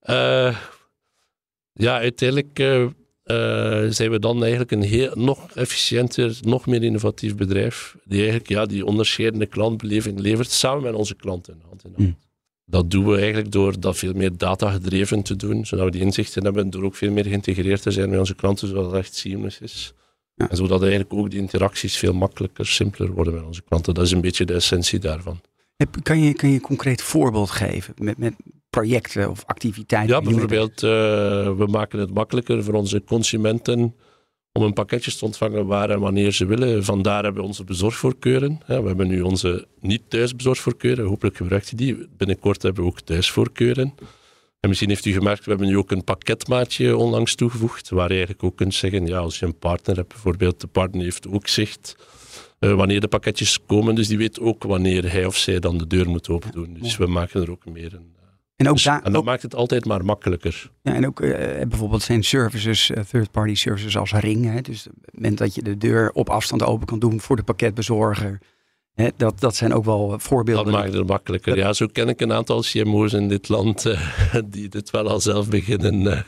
Eh, 0.05 0.57
ja, 1.75 1.99
uiteindelijk 1.99 2.59
eh, 2.59 2.83
eh, 3.25 3.91
zijn 3.91 4.11
we 4.11 4.19
dan 4.19 4.41
eigenlijk 4.41 4.71
een 4.71 4.83
heel, 4.83 5.13
nog 5.15 5.51
efficiënter, 5.55 6.39
nog 6.41 6.67
meer 6.67 6.83
innovatief 6.83 7.37
bedrijf. 7.37 7.97
Die 8.05 8.19
eigenlijk 8.19 8.49
ja, 8.49 8.67
die 8.67 8.87
onderscheidende 8.87 9.47
klantbeleving 9.47 10.19
levert 10.19 10.51
samen 10.51 10.83
met 10.83 10.95
onze 10.95 11.15
klanten. 11.15 11.63
Hand 11.69 11.85
in 11.85 11.93
hand. 11.95 12.05
Hmm. 12.05 12.17
Dat 12.67 12.91
doen 12.91 13.07
we 13.07 13.17
eigenlijk 13.17 13.53
door 13.53 13.81
dat 13.81 13.97
veel 13.97 14.13
meer 14.13 14.37
data 14.37 14.71
gedreven 14.71 15.23
te 15.23 15.37
doen, 15.37 15.67
zodat 15.67 15.85
we 15.85 15.91
die 15.91 16.01
inzichten 16.01 16.45
hebben, 16.45 16.71
door 16.71 16.83
ook 16.83 16.95
veel 16.95 17.11
meer 17.11 17.25
geïntegreerd 17.25 17.83
te 17.83 17.91
zijn 17.91 18.11
met 18.11 18.19
onze 18.19 18.35
klanten, 18.35 18.69
zodat 18.69 18.85
het 18.85 18.95
echt 18.95 19.15
seamless 19.15 19.61
is. 19.61 19.95
Ja. 20.35 20.51
En 20.51 20.57
zodat 20.57 20.81
eigenlijk 20.81 21.13
ook 21.13 21.31
die 21.31 21.41
interacties 21.41 21.97
veel 21.97 22.13
makkelijker, 22.13 22.67
simpeler 22.67 23.13
worden 23.13 23.35
met 23.35 23.45
onze 23.45 23.63
klanten. 23.63 23.95
Dat 23.95 24.05
is 24.05 24.11
een 24.11 24.21
beetje 24.21 24.45
de 24.45 24.55
essentie 24.55 24.99
daarvan. 24.99 25.41
Heb- 25.77 25.97
Kan 26.03 26.21
je, 26.21 26.35
kan 26.35 26.49
je 26.49 26.55
een 26.55 26.61
concreet 26.61 27.03
voorbeeld 27.03 27.51
geven 27.51 27.95
met, 27.99 28.19
met 28.19 28.35
projecten 28.71 29.31
of 29.31 29.43
activiteiten? 29.47 30.17
Ja, 30.17 30.23
bijvoorbeeld, 30.23 30.83
eh, 30.83 30.91
we 31.57 31.67
maken 31.71 31.99
het 31.99 32.15
makkelijker 32.15 32.65
voor 32.65 32.75
onze 32.75 33.03
consumenten 33.05 33.95
om 34.53 34.63
een 34.63 34.73
pakketje 34.73 35.13
te 35.17 35.25
ontvangen 35.25 35.67
waar 35.67 35.91
en 35.91 36.01
wanneer 36.01 36.33
ze 36.33 36.47
willen. 36.47 36.85
Vandaar 36.85 37.23
hebben 37.25 37.43
we 37.43 37.49
onze 37.49 37.65
bezorgvoorkeuren. 37.65 38.61
Ja, 38.67 38.81
we 38.83 38.87
hebben 38.89 39.09
nu 39.09 39.21
onze 39.21 39.67
niet-thuisbezorgvoorkeuren. 39.81 41.07
Hopelijk 41.07 41.37
gebruikt 41.37 41.73
u 41.73 41.77
die. 41.77 42.09
Binnenkort 42.17 42.63
hebben 42.63 42.83
we 42.85 42.91
ook 42.91 43.01
thuisvoorkeuren. 43.01 43.95
En 44.61 44.69
misschien 44.69 44.89
heeft 44.89 45.05
u 45.05 45.13
gemerkt, 45.13 45.45
we 45.45 45.51
hebben 45.51 45.69
nu 45.69 45.77
ook 45.77 45.91
een 45.91 46.05
pakketmaatje 46.05 46.97
onlangs 46.97 47.35
toegevoegd, 47.35 47.89
waar 47.91 48.09
je 48.09 48.15
eigenlijk 48.15 48.43
ook 48.45 48.57
kunt 48.57 48.75
zeggen, 48.75 49.07
ja, 49.07 49.19
als 49.19 49.39
je 49.39 49.47
een 49.47 49.59
partner 49.59 49.97
hebt 49.97 50.09
bijvoorbeeld, 50.09 50.61
de 50.61 50.67
partner 50.67 51.03
heeft 51.03 51.29
ook 51.29 51.49
zicht 51.49 51.97
wanneer 52.59 53.01
de 53.01 53.09
pakketjes 53.09 53.59
komen, 53.67 53.95
dus 53.95 54.09
die 54.09 54.19
weet 54.19 54.41
ook 54.41 54.63
wanneer 54.63 55.13
hij 55.13 55.25
of 55.27 55.37
zij 55.37 55.59
dan 55.61 55.79
de 55.79 55.87
deur 55.87 56.09
moet 56.09 56.29
open 56.29 56.53
doen. 56.53 56.77
Dus 56.81 56.97
we 56.97 57.07
maken 57.07 57.43
er 57.43 57.51
ook 57.51 57.65
meer 57.67 57.95
een, 57.95 58.13
En 58.57 58.69
ook 58.69 58.75
Dus- 58.75 58.87
en 58.87 59.01
dat 59.03 59.15
ook- 59.17 59.25
maakt 59.25 59.43
het 59.43 59.55
altijd 59.55 59.85
maar 59.85 60.05
makkelijker. 60.05 60.71
Ja, 60.83 60.95
en 60.95 61.07
ook 61.07 61.21
eh, 61.21 61.67
bijvoorbeeld 61.67 62.03
zijn 62.03 62.23
services, 62.23 62.91
eh, 62.91 63.03
third-party 63.03 63.55
services 63.55 63.97
als 63.97 64.13
Ring. 64.13 64.45
Hè, 64.45 64.61
dus 64.61 64.87
op 64.87 64.93
het 65.05 65.15
moment 65.15 65.39
dat 65.39 65.55
je 65.55 65.63
de 65.63 65.77
deur 65.79 66.11
op 66.13 66.29
afstand 66.29 66.63
open 66.63 66.87
kan 66.87 66.99
doen 66.99 67.21
voor 67.21 67.37
de 67.37 67.43
pakketbezorger. 67.43 68.39
Dat, 69.17 69.41
dat 69.41 69.57
zijn 69.57 69.73
ook 69.75 69.85
wel 69.85 70.09
Dat 70.09 70.23
voorbeelden. 70.23 70.73
maakt 70.73 70.93
het 70.93 71.07
makkelijker. 71.07 71.57
Ja, 71.57 71.73
zo 71.73 71.87
ken 71.93 72.09
ik 72.09 72.21
een 72.21 72.33
aantal 72.33 72.61
CMO's 72.61 73.13
in 73.13 73.29
dit 73.29 73.49
land 73.49 73.87
eh, 73.87 74.01
die 74.47 74.69
dit 74.69 74.91
wel 74.91 75.09
al 75.09 75.21
zelf 75.21 75.49
beginnen 75.49 76.07
eh, 76.13 76.21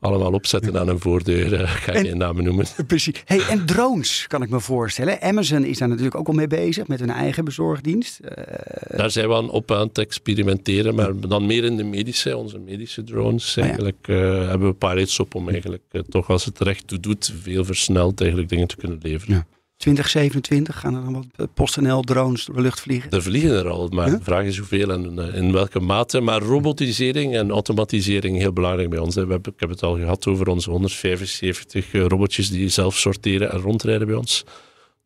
allemaal 0.00 0.32
opzetten 0.32 0.78
aan 0.80 0.88
een 0.88 0.98
voordeur. 1.00 1.54
eh, 1.54 1.68
ga 1.70 1.92
ik 1.92 1.98
En- 1.98 2.04
geen 2.04 2.16
namen 2.18 2.44
noemen. 2.44 2.66
Precies. 2.86 3.22
Hey, 3.24 3.40
en 3.48 3.66
drones 3.66 4.24
kan 4.26 4.42
ik 4.42 4.50
me 4.50 4.60
voorstellen. 4.60 5.20
Amazon 5.22 5.64
is 5.64 5.78
daar 5.78 5.88
natuurlijk 5.88 6.16
ook 6.16 6.26
al 6.28 6.34
mee 6.34 6.46
bezig 6.46 6.86
met 6.86 7.00
hun 7.00 7.10
eigen 7.10 7.44
bezorgdienst. 7.44 8.18
Eh, 8.18 8.96
Daar 8.98 9.10
zijn 9.10 9.28
we 9.28 9.34
aan 9.34 9.50
op 9.50 9.70
aan 9.72 9.86
het 9.88 9.98
experimenteren, 9.98 10.94
maar 10.94 11.20
dan 11.20 11.46
meer 11.46 11.64
in 11.64 11.76
de 11.76 11.84
medische, 11.84 12.36
onze 12.36 12.58
medische 12.58 13.04
drones. 13.04 13.54
ja. 13.54 13.62
Eigenlijk 13.62 14.08
eh, 14.08 14.16
hebben 14.48 14.68
we 14.68 14.74
pilots 14.74 15.20
op 15.20 15.34
om 15.34 15.48
eigenlijk 15.48 15.82
eh, 15.90 16.00
toch 16.00 16.30
als 16.30 16.44
het 16.44 16.58
er 16.60 16.68
echt 16.68 16.86
toe 16.86 17.00
doet, 17.00 17.32
veel 17.42 17.64
versneld 17.64 18.20
eigenlijk 18.20 18.50
dingen 18.50 18.66
te 18.68 18.76
kunnen 18.76 18.98
leveren. 19.02 19.34
Ja. 19.34 19.46
2027 19.80 20.80
gaan 20.80 20.94
er 20.94 21.02
dan 21.02 21.12
wat 21.12 21.26
eh, 21.36 21.46
PostNL 21.54 22.02
drones 22.02 22.44
door 22.44 22.54
de 22.54 22.62
lucht 22.62 22.80
vliegen. 22.80 23.10
Er 23.10 23.22
vliegen 23.22 23.50
er 23.50 23.68
al, 23.68 23.88
maar 23.88 24.10
de 24.10 24.18
vraag 24.22 24.44
is 24.44 24.58
hoeveel 24.58 24.90
en 24.90 25.18
eh, 25.18 25.34
in 25.34 25.52
welke 25.52 25.80
mate. 25.80 26.20
Maar 26.20 26.42
robotisering 26.42 27.34
en 27.34 27.50
automatisering 27.50 28.38
heel 28.38 28.52
belangrijk 28.52 28.90
bij 28.90 28.98
ons. 28.98 29.14
hè. 29.14 29.26
We 29.26 29.32
hebben, 29.32 29.52
ik 29.52 29.60
heb 29.60 29.68
het 29.68 29.82
al 29.82 29.96
gehad 29.96 30.26
over 30.26 30.48
onze 30.48 30.70
175 30.70 31.92
eh, 31.92 32.06
robotjes 32.06 32.50
die 32.50 32.68
zelf 32.68 32.98
sorteren 32.98 33.50
en 33.52 33.58
rondrijden 33.60 34.06
bij 34.06 34.16
ons. 34.16 34.44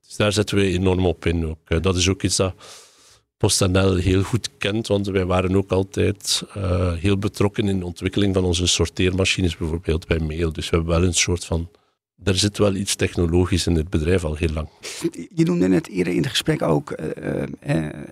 Dus 0.06 0.16
daar 0.16 0.32
zetten 0.32 0.56
we 0.56 0.64
enorm 0.64 1.06
op 1.06 1.26
in. 1.26 1.46
Ook. 1.46 1.82
Dat 1.82 1.96
is 1.96 2.08
ook 2.08 2.22
iets 2.22 2.36
dat 2.36 2.54
PostNL 3.36 3.94
heel 3.94 4.22
goed 4.22 4.50
kent, 4.58 4.86
want 4.86 5.06
wij 5.06 5.24
waren 5.24 5.56
ook 5.56 5.70
altijd 5.70 6.42
heel 6.98 7.18
betrokken 7.18 7.68
in 7.68 7.78
de 7.78 7.84
ontwikkeling 7.84 8.34
van 8.34 8.44
onze 8.44 8.66
sorteermachines, 8.66 9.56
bijvoorbeeld 9.56 10.06
bij 10.06 10.18
mail. 10.18 10.52
Dus 10.52 10.70
we 10.70 10.76
hebben 10.76 10.94
wel 10.94 11.04
een 11.04 11.14
soort 11.14 11.44
van. 11.44 11.68
Er 12.22 12.36
zit 12.36 12.58
wel 12.58 12.74
iets 12.74 12.94
technologisch 12.94 13.66
in 13.66 13.74
dit 13.74 13.90
bedrijf 13.90 14.24
al 14.24 14.34
heel 14.34 14.52
lang. 14.52 14.68
Je 15.34 15.44
noemde 15.44 15.68
net 15.68 15.88
eerder 15.88 16.12
in 16.12 16.18
het 16.18 16.28
gesprek 16.30 16.62
ook 16.62 16.90
eh, 16.90 17.42
eh, 17.42 17.48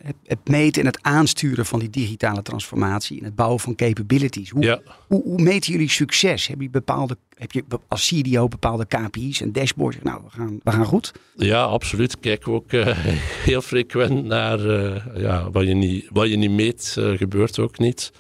het, 0.03 0.15
het 0.25 0.49
meten 0.49 0.81
en 0.81 0.87
het 0.87 0.99
aansturen 1.03 1.67
van 1.67 1.79
die 1.79 1.91
digitale 1.91 2.43
transformatie 2.43 3.19
en 3.19 3.25
het 3.25 3.35
bouwen 3.35 3.61
van 3.61 3.75
capabilities. 3.75 4.51
Hoe, 4.51 4.63
Ja. 4.65 4.81
hoe, 5.09 5.23
hoe 5.23 5.43
meten 5.43 5.73
jullie 5.73 5.89
succes? 5.91 6.47
Heb 6.47 6.61
je, 6.61 6.71
bepaalde, 6.71 7.17
heb 7.35 7.53
je 7.53 7.65
als 7.89 8.09
CDO 8.09 8.49
bepaalde 8.49 8.87
KPI's 8.87 9.41
en 9.41 9.53
dashboards? 9.53 9.97
Nou, 10.03 10.21
we 10.25 10.31
gaan, 10.31 10.61
we 10.63 10.71
gaan 10.71 10.85
goed. 10.85 11.13
Ja, 11.37 11.63
absoluut. 11.63 12.21
Kijken 12.21 12.51
we 12.53 12.57
ook 12.57 12.73
eh, 12.73 12.99
heel 13.51 13.63
frequent 13.63 14.25
naar 14.25 14.61
eh, 14.69 15.21
ja, 15.23 15.51
wat, 15.51 15.67
je 15.67 15.75
niet, 15.75 16.07
wat 16.13 16.29
je 16.29 16.37
niet 16.37 16.51
meet, 16.51 16.95
eh, 16.99 17.11
gebeurt 17.11 17.59
ook 17.59 17.79
niet. 17.79 18.13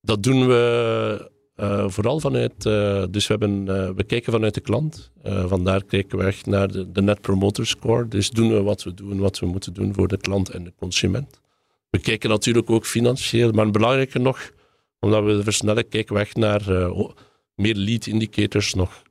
Dat 0.00 0.22
doen 0.22 0.46
we 0.46 1.30
eh, 1.58 1.84
vooral 1.88 2.20
vanuit, 2.20 2.66
eh, 2.66 3.04
dus 3.10 3.26
we, 3.26 3.36
hebben, 3.38 3.76
eh, 3.76 3.90
we 3.96 4.04
kijken 4.04 4.32
vanuit 4.32 4.54
de 4.54 4.60
klant. 4.60 5.10
Vandaar 5.24 5.84
kijken 5.84 6.18
we 6.18 6.24
echt 6.24 6.46
naar 6.46 6.68
de, 6.72 6.92
de 6.92 7.02
Net 7.02 7.20
Promoter 7.20 7.66
Score. 7.66 8.08
Dus 8.08 8.30
doen 8.30 8.52
we 8.52 8.62
wat 8.62 8.82
we 8.82 8.94
doen, 8.94 9.18
wat 9.18 9.38
we 9.38 9.46
moeten 9.46 9.74
doen 9.74 9.94
voor 9.94 10.08
de 10.08 10.16
klant 10.16 10.50
en 10.50 10.64
de 10.64 10.72
consument. 10.78 11.40
We 11.90 11.98
kijken 11.98 12.30
natuurlijk 12.30 12.70
ook 12.70 12.86
financieel, 12.86 13.52
maar 13.52 13.70
belangrijker 13.70 14.20
nog, 14.20 14.50
omdat 15.00 15.24
we 15.24 15.42
versnellen, 15.42 15.88
kijken 15.88 16.14
we 16.14 16.20
echt 16.20 16.36
naar 16.36 16.62
meer 17.54 17.74
lead 17.74 18.06
indicators 18.06 18.74
nog. 18.74 19.02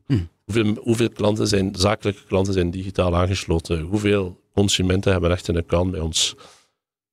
Hoeveel, 0.43 0.75
hoeveel 0.81 1.09
klanten 1.09 1.47
zijn, 1.47 1.75
zakelijke 1.75 2.23
klanten 2.27 2.53
zijn 2.53 2.71
digitaal 2.71 3.15
aangesloten? 3.15 3.81
Hoeveel 3.81 4.41
consumenten 4.53 5.11
hebben 5.11 5.31
echt 5.31 5.47
een 5.47 5.57
account 5.57 5.91
bij 5.91 5.99
ons? 5.99 6.35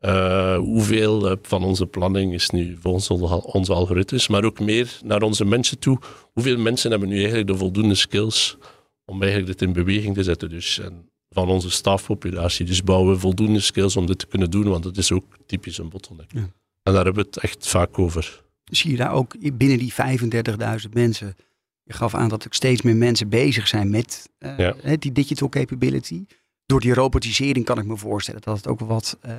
Eh, 0.04 0.56
hoeveel 0.56 1.30
eh, 1.30 1.36
van 1.42 1.62
onze 1.64 1.86
planning 1.86 2.32
is 2.32 2.50
nu 2.50 2.76
volgens 2.80 3.10
onze, 3.10 3.42
onze 3.42 3.72
algoritmes, 3.72 4.28
maar 4.28 4.44
ook 4.44 4.60
meer 4.60 4.98
naar 5.04 5.22
onze 5.22 5.44
mensen 5.44 5.78
toe? 5.78 5.98
Hoeveel 6.32 6.58
mensen 6.58 6.90
hebben 6.90 7.08
nu 7.08 7.16
eigenlijk 7.18 7.46
de 7.46 7.56
voldoende 7.56 7.94
skills 7.94 8.56
om 9.04 9.22
eigenlijk 9.22 9.52
dit 9.58 9.68
in 9.68 9.74
beweging 9.74 10.14
te 10.14 10.22
zetten? 10.22 10.48
Dus 10.48 10.78
en 10.78 11.08
van 11.28 11.48
onze 11.48 11.70
stafpopulatie. 11.70 12.66
Dus 12.66 12.82
bouwen 12.82 13.12
we 13.14 13.18
voldoende 13.20 13.60
skills 13.60 13.96
om 13.96 14.06
dit 14.06 14.18
te 14.18 14.26
kunnen 14.26 14.50
doen, 14.50 14.68
want 14.68 14.82
dat 14.82 14.96
is 14.96 15.12
ook 15.12 15.24
typisch 15.46 15.78
een 15.78 15.88
bottleneck. 15.88 16.32
Ja. 16.32 16.40
En 16.82 16.92
daar 16.92 17.04
hebben 17.04 17.22
we 17.22 17.28
het 17.32 17.38
echt 17.38 17.66
vaak 17.66 17.98
over. 17.98 18.42
Zie 18.64 18.90
je 18.90 18.96
daar 18.96 19.12
ook 19.12 19.56
binnen 19.56 19.78
die 19.78 19.92
35.000 19.92 20.92
mensen. 20.92 21.34
Je 21.82 21.92
gaf 21.92 22.14
aan 22.14 22.28
dat 22.28 22.44
er 22.44 22.54
steeds 22.54 22.82
meer 22.82 22.96
mensen 22.96 23.28
bezig 23.28 23.68
zijn 23.68 23.90
met 23.90 24.28
eh, 24.38 24.58
Ja. 24.58 24.74
die 24.98 25.12
digital 25.12 25.48
capability. 25.48 26.24
Door 26.66 26.80
die 26.80 26.94
robotisering 26.94 27.64
kan 27.64 27.78
ik 27.78 27.84
me 27.84 27.96
voorstellen 27.96 28.40
dat 28.44 28.56
het 28.56 28.66
ook 28.68 28.80
wat 28.80 29.18
eh, 29.20 29.32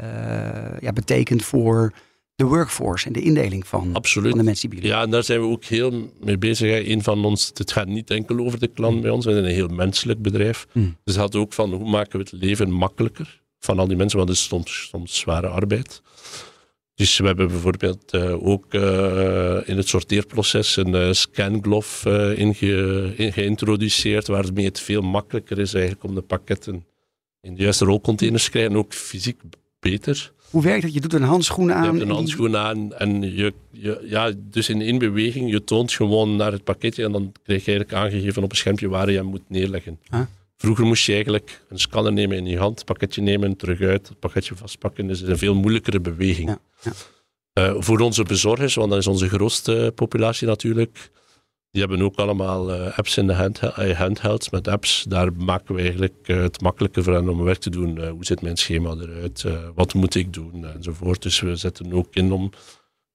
ja, 0.80 0.94
betekent 0.94 1.44
voor 1.44 1.94
de 2.36 2.44
workforce 2.44 3.08
en 3.08 3.14
de 3.14 3.22
indeling 3.22 3.68
van, 3.68 3.90
Absoluut. 3.94 4.30
van 4.30 4.38
de 4.38 4.44
mensen 4.46 4.70
die 4.70 4.80
jullie 4.80 4.94
Ja, 4.96 5.02
en 5.04 5.10
daar 5.10 5.24
zijn 5.24 5.40
we 5.42 5.48
ook 5.48 5.64
heel 5.64 6.12
mee 6.24 6.38
bezig. 6.38 6.70
hè. 6.72 6.90
Een 6.90 7.04
van 7.04 7.26
ons, 7.26 7.52
het 7.54 7.72
gaat 7.72 7.88
niet 7.88 8.10
enkel 8.10 8.38
over 8.40 8.60
de 8.60 8.68
klant 8.68 9.02
bij 9.02 9.10
ons, 9.10 9.26
we 9.26 9.32
zijn 9.32 9.44
een 9.46 9.52
heel 9.52 9.68
menselijk 9.68 10.22
bedrijf. 10.22 10.68
Hmm. 10.72 10.98
Dus 11.04 11.16
het 11.16 11.24
gaat 11.24 11.36
ook 11.36 11.54
van 11.54 11.74
hoe 11.74 11.90
maken 11.90 12.20
we 12.20 12.26
het 12.30 12.44
leven 12.44 12.72
makkelijker 12.72 13.42
van 13.60 13.80
al 13.80 13.88
die 13.88 13.98
mensen, 13.98 14.18
want 14.18 14.30
het 14.30 14.38
is 14.38 14.44
soms, 14.44 14.88
soms 14.92 15.20
zware 15.20 15.48
arbeid. 15.48 16.02
Dus 16.96 17.18
we 17.18 17.26
hebben 17.26 17.48
bijvoorbeeld 17.48 18.12
eh, 18.12 18.48
ook 18.48 18.74
eh, 18.74 19.58
in 19.66 19.78
het 19.78 19.88
sorteerproces 19.88 20.76
een 20.76 21.16
scanglove 21.16 22.10
eh, 22.10 22.40
inge- 22.40 23.14
in 23.16 23.34
geïntroduceerd, 23.34 24.28
waarmee 24.28 24.66
het 24.66 24.80
veel 24.80 25.02
makkelijker 25.02 25.60
is 25.60 25.74
eigenlijk 25.74 26.04
om 26.04 26.16
de 26.16 26.22
pakketten 26.22 26.86
in 27.46 27.56
de 27.56 27.62
juiste 27.62 27.86
rolcontainers 27.86 28.50
krijgen, 28.50 28.72
en 28.72 28.78
ook 28.78 28.94
fysiek 28.94 29.42
beter. 29.80 30.34
Hoe 30.50 30.64
werkt 30.64 30.82
dat? 30.82 30.94
Je 30.94 31.02
doet 31.02 31.14
een 31.14 31.24
handschoen 31.24 31.74
aan. 31.74 31.84
Je 31.84 31.90
hebt 31.90 32.02
en 32.02 32.10
een 32.10 32.16
handschoen 32.16 32.58
aan 32.58 32.94
en 32.94 33.36
je, 33.36 33.54
je, 33.72 34.06
ja, 34.08 34.32
dus 34.38 34.70
in 34.70 34.82
één 34.82 34.98
beweging, 34.98 35.52
je 35.52 35.64
toont 35.64 35.94
gewoon 35.94 36.36
naar 36.36 36.52
het 36.52 36.64
pakketje 36.64 37.04
en 37.04 37.12
dan 37.12 37.32
krijg 37.44 37.66
je 37.66 37.72
eigenlijk 37.72 38.04
aangegeven 38.04 38.44
op 38.44 38.52
een 38.52 38.58
schermpje 38.58 38.88
waar 38.88 39.12
je 39.12 39.18
hem 39.18 39.26
moet 39.26 39.50
neerleggen. 39.50 40.00
Ah. 40.10 40.22
Vroeger 40.58 40.86
moest 40.86 41.06
je 41.06 41.12
eigenlijk 41.12 41.66
een 41.70 41.80
scanner 41.80 42.14
nemen 42.14 42.38
in 42.38 42.46
je 42.46 42.58
hand, 42.58 42.76
het 42.76 42.86
pakketje 42.86 43.22
nemen, 43.22 43.56
terug 43.56 43.82
uit, 43.82 44.08
het 44.08 44.20
pakketje 44.20 44.56
vastpakken. 44.56 45.08
Dus 45.08 45.18
het 45.18 45.28
is 45.28 45.34
een 45.34 45.40
veel 45.40 45.56
moeilijkere 45.56 46.00
beweging. 46.00 46.50
Ja, 46.50 46.60
ja. 46.82 46.92
Eh, 47.54 47.76
voor 47.78 48.00
onze 48.00 48.24
bezorgers, 48.24 48.76
want 48.76 48.90
dat 48.90 49.00
is 49.00 49.08
onze 49.08 49.30
grootste 49.30 49.92
populatie 49.96 50.48
natuurlijk, 50.48 51.12
die 51.76 51.84
hebben 51.84 52.06
ook 52.06 52.16
allemaal 52.16 52.74
eh, 52.74 52.98
apps 52.98 53.18
in 53.18 53.28
de 53.28 53.34
hand, 53.34 53.60
eh, 53.60 53.98
handhelds 53.98 54.50
met 54.50 54.68
apps. 54.68 55.06
Daar 55.08 55.34
maken 55.34 55.76
we 55.76 55.82
eigenlijk 55.82 56.18
eh, 56.24 56.38
het 56.38 56.62
makkelijker 56.62 57.04
voor 57.04 57.14
hen 57.14 57.30
om 57.30 57.44
werk 57.44 57.60
te 57.60 57.70
doen. 57.70 58.08
Hoe 58.08 58.26
zit 58.26 58.42
mijn 58.42 58.58
schema 58.58 58.90
eruit? 58.90 59.46
Wat 59.76 59.94
moet 59.94 60.16
ik 60.16 60.34
doen? 60.34 60.66
Enzovoort. 60.66 61.22
Dus 61.22 61.40
we 61.40 61.56
zetten 61.56 61.94
ook 61.94 62.08
in 62.12 62.32
om 62.32 62.52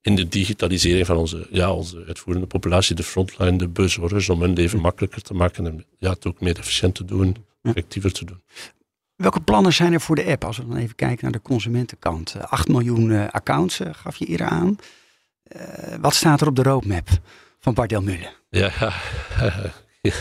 in 0.01 0.15
de 0.15 0.27
digitalisering 0.27 1.05
van 1.05 1.17
onze, 1.17 1.47
ja, 1.49 1.73
onze 1.73 2.03
uitvoerende 2.07 2.47
populatie, 2.47 2.95
de 2.95 3.03
frontline, 3.03 3.57
de 3.57 3.67
bezorgers, 3.67 4.29
om 4.29 4.41
hun 4.41 4.53
leven 4.53 4.79
makkelijker 4.79 5.21
te 5.21 5.33
maken 5.33 5.65
en 5.65 5.85
ja, 5.97 6.09
het 6.09 6.27
ook 6.27 6.41
meer 6.41 6.57
efficiënt 6.57 6.95
te 6.95 7.05
doen, 7.05 7.35
effectiever 7.61 8.11
te 8.11 8.25
doen. 8.25 8.41
Welke 9.15 9.41
plannen 9.41 9.73
zijn 9.73 9.93
er 9.93 10.01
voor 10.01 10.15
de 10.15 10.25
app? 10.25 10.43
Als 10.43 10.57
we 10.57 10.67
dan 10.67 10.77
even 10.77 10.95
kijken 10.95 11.23
naar 11.23 11.31
de 11.31 11.41
consumentenkant. 11.41 12.35
Eh, 12.35 12.43
8 12.43 12.67
miljoen 12.67 13.31
accounts 13.31 13.79
gaf 13.91 14.15
je 14.15 14.25
eerder 14.25 14.47
aan. 14.47 14.75
Wat 16.01 16.13
staat 16.15 16.41
er 16.41 16.47
op 16.47 16.55
de 16.55 16.63
roadmap 16.63 17.09
van 17.61 17.73
Bart 17.73 17.89
Delmulle? 17.89 18.29
Ja, 18.49 18.71
ja. 20.01 20.13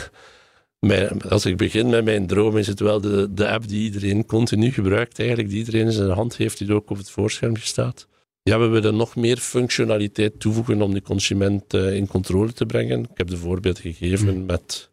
Mijn- 0.79 1.23
als 1.23 1.47
ik 1.47 1.57
begin 1.57 1.89
met 1.89 2.05
mijn 2.05 2.27
droom, 2.27 2.57
is 2.57 2.67
het 2.67 2.81
wel 2.81 3.01
de, 3.01 3.29
de 3.35 3.49
app 3.49 3.69
die 3.69 3.83
iedereen 3.83 4.27
continu 4.27 4.73
gebruikt, 4.73 5.19
eigenlijk, 5.19 5.49
die 5.49 5.59
iedereen 5.59 5.87
in 5.87 5.93
zijn 5.93 6.11
hand 6.11 6.37
heeft, 6.37 6.59
die 6.59 6.75
ook 6.75 6.91
op 6.91 6.97
het 6.97 7.11
voorschermpje 7.11 7.67
staat. 7.67 8.07
Ja, 8.43 8.59
we 8.59 8.67
willen 8.67 8.97
nog 8.97 9.17
meer 9.17 9.37
functionaliteit 9.37 10.41
toevoegen 10.41 10.83
om 10.83 10.95
de 10.95 11.03
consument 11.03 11.75
eh, 11.75 11.95
in 11.95 12.07
controle 12.07 12.53
te 12.53 12.67
brengen. 12.67 13.01
Ik 13.03 13.19
heb 13.19 13.29
de 13.29 13.37
voorbeeld 13.37 13.79
gegeven 13.79 14.47
met 14.47 14.91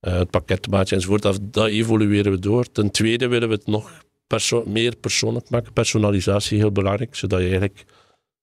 eh, 0.00 0.18
het 0.18 0.30
pakketmaatje 0.30 0.94
enzovoort. 0.94 1.22
Dat, 1.22 1.38
dat 1.42 1.68
evolueren 1.68 2.32
we 2.32 2.38
door. 2.38 2.72
Ten 2.72 2.90
tweede 2.90 3.28
willen 3.28 3.48
we 3.48 3.54
het 3.54 3.66
nog 3.66 4.04
perso- 4.26 4.64
meer 4.66 4.96
persoonlijk 4.96 5.50
maken. 5.50 5.72
Personalisatie 5.72 6.58
heel 6.58 6.72
belangrijk, 6.72 7.14
zodat 7.14 7.38
je 7.40 7.44
eigenlijk 7.48 7.84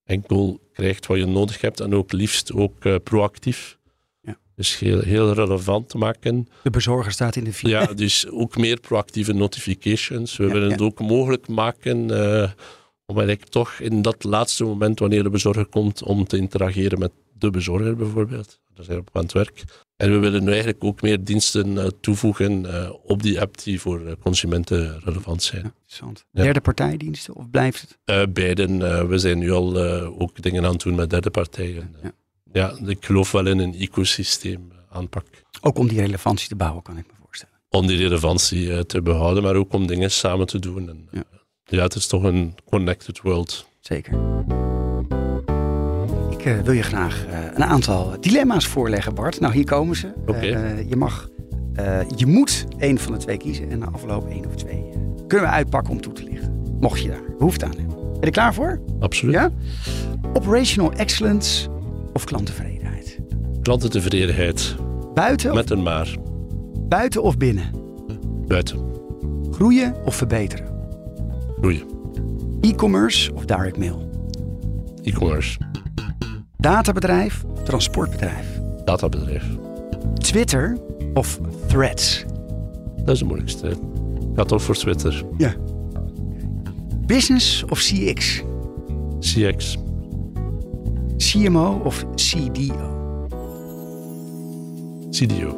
enkel 0.07 0.59
krijgt 0.73 1.05
wat 1.05 1.17
je 1.17 1.25
nodig 1.25 1.61
hebt 1.61 1.79
en 1.79 1.93
ook 1.95 2.11
liefst 2.11 2.53
ook 2.53 2.85
eh, 2.85 2.95
proactief. 3.03 3.77
Ja. 4.21 4.37
Dus 4.55 4.79
heel, 4.79 4.99
heel 4.99 5.33
relevant 5.33 5.89
te 5.89 5.97
maken. 5.97 6.47
De 6.63 6.69
bezorger 6.69 7.11
staat 7.11 7.35
in 7.35 7.43
de 7.43 7.53
file. 7.53 7.71
Ja, 7.71 7.85
dus 7.85 8.29
ook 8.29 8.57
meer 8.57 8.79
proactieve 8.79 9.33
notifications. 9.33 10.37
We 10.37 10.43
Ja, 10.45 10.51
willen 10.51 10.67
ja. 10.67 10.73
het 10.73 10.81
ook 10.81 10.99
mogelijk 10.99 11.47
maken 11.47 11.97
eh, 12.11 12.51
om 13.05 13.17
eigenlijk 13.17 13.49
toch 13.49 13.79
in 13.79 14.01
dat 14.01 14.23
laatste 14.23 14.63
moment, 14.63 14.99
wanneer 14.99 15.23
de 15.23 15.29
bezorger 15.29 15.65
komt, 15.65 16.03
om 16.03 16.27
te 16.27 16.37
interageren 16.37 16.99
met 16.99 17.11
de 17.33 17.49
bezorger 17.49 17.95
bijvoorbeeld. 17.95 18.59
Zijn 18.75 18.97
we 18.97 19.03
op 19.07 19.09
aan 19.13 19.23
het 19.23 19.33
werk. 19.33 19.63
En 19.97 20.11
we 20.11 20.17
willen 20.17 20.43
nu 20.43 20.49
eigenlijk 20.49 20.83
ook 20.83 21.01
meer 21.01 21.23
diensten 21.23 21.77
eh, 21.77 21.87
toevoegen 22.01 22.81
eh, 22.83 22.91
op 23.03 23.21
die 23.23 23.41
app 23.41 23.63
die 23.63 23.81
voor 23.81 24.05
eh, 24.05 24.13
consumenten 24.21 24.99
relevant 25.03 25.43
zijn. 25.43 25.61
Ja, 25.61 25.71
interessant. 25.75 26.25
Ja. 26.31 26.43
Derde 26.43 26.61
partijdiensten 26.61 27.35
of 27.35 27.49
blijft 27.49 27.81
het? 27.81 27.97
Eh, 28.05 28.23
beiden. 28.33 29.07
we 29.09 29.17
zijn 29.17 29.37
nu 29.37 29.51
al 29.51 29.77
ook 30.19 30.41
dingen 30.41 30.65
aan 30.65 30.71
het 30.71 30.81
doen 30.81 30.95
met 30.95 31.09
derde 31.09 31.29
partijen. 31.29 31.95
Ja. 32.03 32.11
Ja, 32.53 32.77
ik 32.85 33.05
geloof 33.05 33.31
wel 33.31 33.47
in 33.47 33.59
een 33.59 33.75
ecosysteem 33.75 34.71
aanpak. 34.89 35.25
Ook 35.61 35.77
om 35.77 35.87
die 35.87 35.99
relevantie 35.99 36.47
te 36.47 36.55
bouwen, 36.55 36.83
kan 36.83 36.97
ik 36.97 37.05
me 37.07 37.13
voorstellen. 37.23 37.53
Om 37.69 37.87
die 37.87 37.97
relevantie 37.97 38.85
te 38.85 39.01
behouden, 39.01 39.43
maar 39.43 39.55
ook 39.55 39.73
om 39.73 39.87
dingen 39.87 40.11
samen 40.11 40.47
te 40.47 40.59
doen. 40.59 40.89
En, 40.89 41.07
Ja. 41.11 41.23
ja. 41.63 41.81
het 41.83 41.95
is 41.95 42.07
toch 42.07 42.23
een 42.23 42.55
connected 42.65 43.21
world. 43.21 43.67
Zeker. 43.79 44.13
Ik, 46.55 46.65
wil 46.65 46.73
je 46.73 46.83
graag 46.83 47.25
eh, 47.25 47.39
een 47.53 47.63
aantal 47.63 48.15
dilemma's 48.19 48.67
voorleggen, 48.67 49.13
Bart. 49.15 49.39
Nou, 49.39 49.53
hier 49.53 49.65
komen 49.65 49.95
ze. 49.95 50.07
Eh, 50.25 50.89
je 50.89 50.95
mag, 50.95 51.29
eh, 51.73 51.99
je 52.15 52.25
moet 52.25 52.65
één 52.77 52.97
van 52.97 53.13
de 53.13 53.17
twee 53.19 53.37
kiezen 53.37 53.69
en 53.69 53.79
na 53.79 53.89
afloop 53.91 54.29
één 54.29 54.45
of 54.45 54.55
twee 54.55 54.97
kunnen 55.27 55.47
we 55.47 55.53
uitpakken 55.53 55.93
om 55.93 56.01
toe 56.01 56.13
te 56.13 56.23
lichten. 56.23 56.63
Mocht 56.79 57.01
je 57.01 57.07
daar 57.07 57.21
behoefte 57.37 57.65
aan 57.65 57.73
hebben. 57.77 57.95
Ben 57.95 58.13
je 58.19 58.25
er 58.25 58.31
klaar 58.31 58.53
voor? 58.53 58.81
Absoluut. 58.99 59.33
Ja? 59.33 59.51
Operational 60.33 60.91
excellence 60.91 61.69
of 62.13 62.23
klanttevredenheid? 62.23 63.19
Klantentevredenheid. 63.61 64.75
Buiten, 65.13 65.53
Met 65.53 65.69
een 65.69 65.83
maar. 65.83 66.15
buiten 66.79 67.23
of 67.23 67.37
binnen? 67.37 67.71
Buiten. 68.47 68.79
Groeien 69.51 69.95
of 70.05 70.15
verbeteren? 70.15 70.65
Groeien. 71.59 71.83
E-commerce 72.61 73.33
of 73.33 73.45
direct 73.45 73.77
mail? 73.77 74.09
E-commerce. 75.03 75.57
Databedrijf 76.57 77.43
transportbedrijf? 77.63 78.59
Databedrijf. 78.85 79.43
Twitter 80.13 80.77
of 81.13 81.39
Threads? 81.67 82.25
Dat 82.95 83.09
is 83.13 83.19
de 83.19 83.25
moeilijkste. 83.25 83.67
Ik 83.69 83.77
ga 84.35 84.43
toch 84.43 84.61
voor 84.61 84.75
Twitter. 84.75 85.23
Ja. 85.37 85.53
Business 87.05 87.63
of 87.69 87.79
CX? 87.79 88.43
CX. 89.19 89.77
CMO 91.17 91.81
of 91.83 92.05
CDO? 92.15 92.95
CDO. 95.09 95.55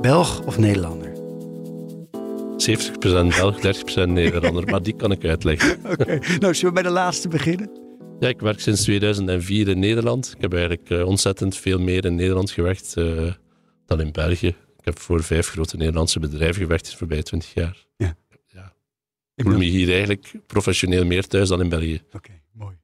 Belg 0.00 0.42
of 0.46 0.58
Nederlander? 0.58 1.08
70% 2.56 3.36
Belg, 3.36 3.56
30% 4.06 4.08
Nederlander. 4.08 4.64
maar 4.70 4.82
die 4.82 4.94
kan 4.96 5.10
ik 5.10 5.24
uitleggen. 5.24 5.78
Oké, 5.92 6.18
nou 6.38 6.54
zullen 6.54 6.74
we 6.74 6.80
bij 6.80 6.82
de 6.82 6.90
laatste 6.90 7.28
beginnen? 7.28 7.70
Ja, 8.20 8.28
ik 8.28 8.40
werk 8.40 8.60
sinds 8.60 8.82
2004 8.82 9.68
in 9.68 9.78
Nederland. 9.78 10.32
Ik 10.36 10.40
heb 10.40 10.52
eigenlijk 10.52 10.90
eh, 10.90 11.06
ontzettend 11.06 11.56
veel 11.56 11.78
meer 11.78 12.04
in 12.04 12.14
Nederland 12.14 12.50
gewerkt 12.50 12.96
eh, 12.96 13.32
dan 13.86 14.00
in 14.00 14.12
België. 14.12 14.46
Ik 14.46 14.84
heb 14.84 14.98
voor 14.98 15.22
vijf 15.22 15.48
grote 15.48 15.76
Nederlandse 15.76 16.20
bedrijven 16.20 16.62
gewerkt 16.62 16.84
in 16.84 16.90
de 16.90 16.96
voorbije 16.96 17.22
20 17.22 17.54
jaar. 17.54 17.86
Ja. 17.96 18.16
ja. 18.46 18.72
Ik 19.34 19.44
voel 19.44 19.58
me 19.58 19.64
hier 19.64 19.88
eigenlijk 19.90 20.32
professioneel 20.46 21.04
meer 21.04 21.26
thuis 21.26 21.48
dan 21.48 21.60
in 21.60 21.68
België. 21.68 22.02
Oké, 22.12 22.30
mooi. 22.52 22.76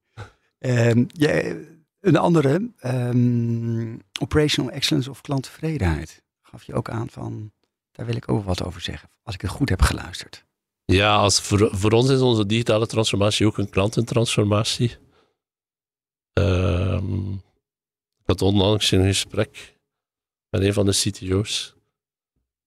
Jij- 1.06 1.68
een 2.00 2.16
andere, 2.16 2.70
ehm, 2.78 3.96
operational 4.20 4.70
excellence 4.70 5.10
of 5.10 5.20
klanttevredenheid. 5.20 6.22
Gaf 6.42 6.62
je 6.62 6.74
ook 6.74 6.88
aan 6.90 7.10
van, 7.10 7.52
daar 7.92 8.06
wil 8.06 8.16
ik 8.16 8.28
ook 8.28 8.44
wat 8.44 8.64
over 8.64 8.80
zeggen. 8.80 9.10
Als 9.22 9.34
ik 9.34 9.40
het 9.40 9.50
goed 9.50 9.68
heb 9.68 9.82
geluisterd. 9.82 10.44
Ja, 10.84 11.16
als 11.16 11.40
voor, 11.40 11.68
voor 11.72 11.90
ons 11.90 12.10
is 12.10 12.20
onze 12.20 12.46
digitale 12.46 12.86
transformatie 12.86 13.46
ook 13.46 13.58
een 13.58 13.70
klantentransformatie. 13.70 14.96
Ehm, 16.40 17.32
ik 18.18 18.26
had 18.26 18.42
onlangs 18.42 18.90
een 18.90 19.04
gesprek 19.04 19.76
met 20.50 20.62
een 20.62 20.72
van 20.72 20.86
de 20.86 20.92
CTO's. 20.92 21.74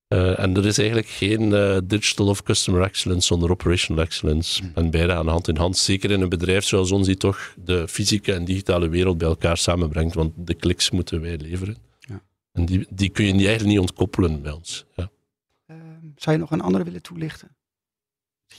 Eh, 0.08 0.40
en 0.40 0.56
er 0.58 0.66
is 0.66 0.78
eigenlijk 0.78 1.08
geen 1.08 1.54
eh, 1.54 1.78
digital 1.84 2.28
of 2.28 2.44
customer 2.44 2.82
excellence 2.82 3.28
zonder 3.28 3.52
operational 3.52 4.04
excellence. 4.04 4.64
En 4.76 4.90
beide 4.92 5.14
gaan 5.14 5.28
hand 5.28 5.48
in 5.48 5.58
hand. 5.58 5.78
Zeker 5.78 6.12
in 6.12 6.22
een 6.22 6.30
bedrijf 6.30 6.64
zoals 6.66 6.92
ons, 6.92 7.08
die 7.08 7.18
toch 7.18 7.54
de 7.58 7.88
fysieke 7.88 8.34
en 8.34 8.46
digitale 8.46 8.88
wereld 8.88 9.18
bij 9.18 9.28
elkaar 9.28 9.58
samenbrengt. 9.58 10.14
Want 10.14 10.34
de 10.36 10.54
kliks 10.54 10.90
moeten 10.90 11.22
wij 11.22 11.38
leveren. 11.38 11.78
Ja. 12.00 12.22
En 12.52 12.66
die, 12.66 12.88
die 12.90 13.10
kun 13.10 13.26
je 13.26 13.32
niet- 13.32 13.46
eigenlijk 13.48 13.70
niet 13.70 13.90
ontkoppelen 13.90 14.42
bij 14.42 14.52
ons. 14.52 14.86
Ja. 14.96 15.10
Ehm, 15.66 15.80
zou 16.16 16.36
je 16.36 16.42
nog 16.42 16.52
een 16.52 16.62
andere 16.62 16.84
willen 16.84 17.02
toelichten? 17.02 17.56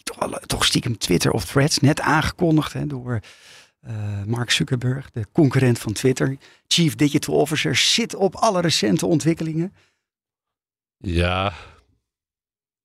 Toch, 0.02 0.18
wel, 0.18 0.38
eh, 0.38 0.44
toch 0.46 0.64
stiekem 0.64 0.98
Twitter 0.98 1.30
of 1.32 1.44
Threads, 1.44 1.78
net 1.78 2.00
aangekondigd 2.00 2.72
hè, 2.72 2.86
door 2.86 3.20
eh, 3.80 4.24
Mark 4.26 4.50
Zuckerberg, 4.50 5.10
de 5.10 5.26
concurrent 5.32 5.78
van 5.78 5.92
Twitter. 5.92 6.36
Chief 6.66 6.94
Digital 6.94 7.34
Officer 7.34 7.76
zit 7.76 8.14
op 8.14 8.34
alle 8.34 8.60
recente 8.60 9.06
ontwikkelingen. 9.06 9.72
Ja, 10.96 11.44
het 11.44 11.54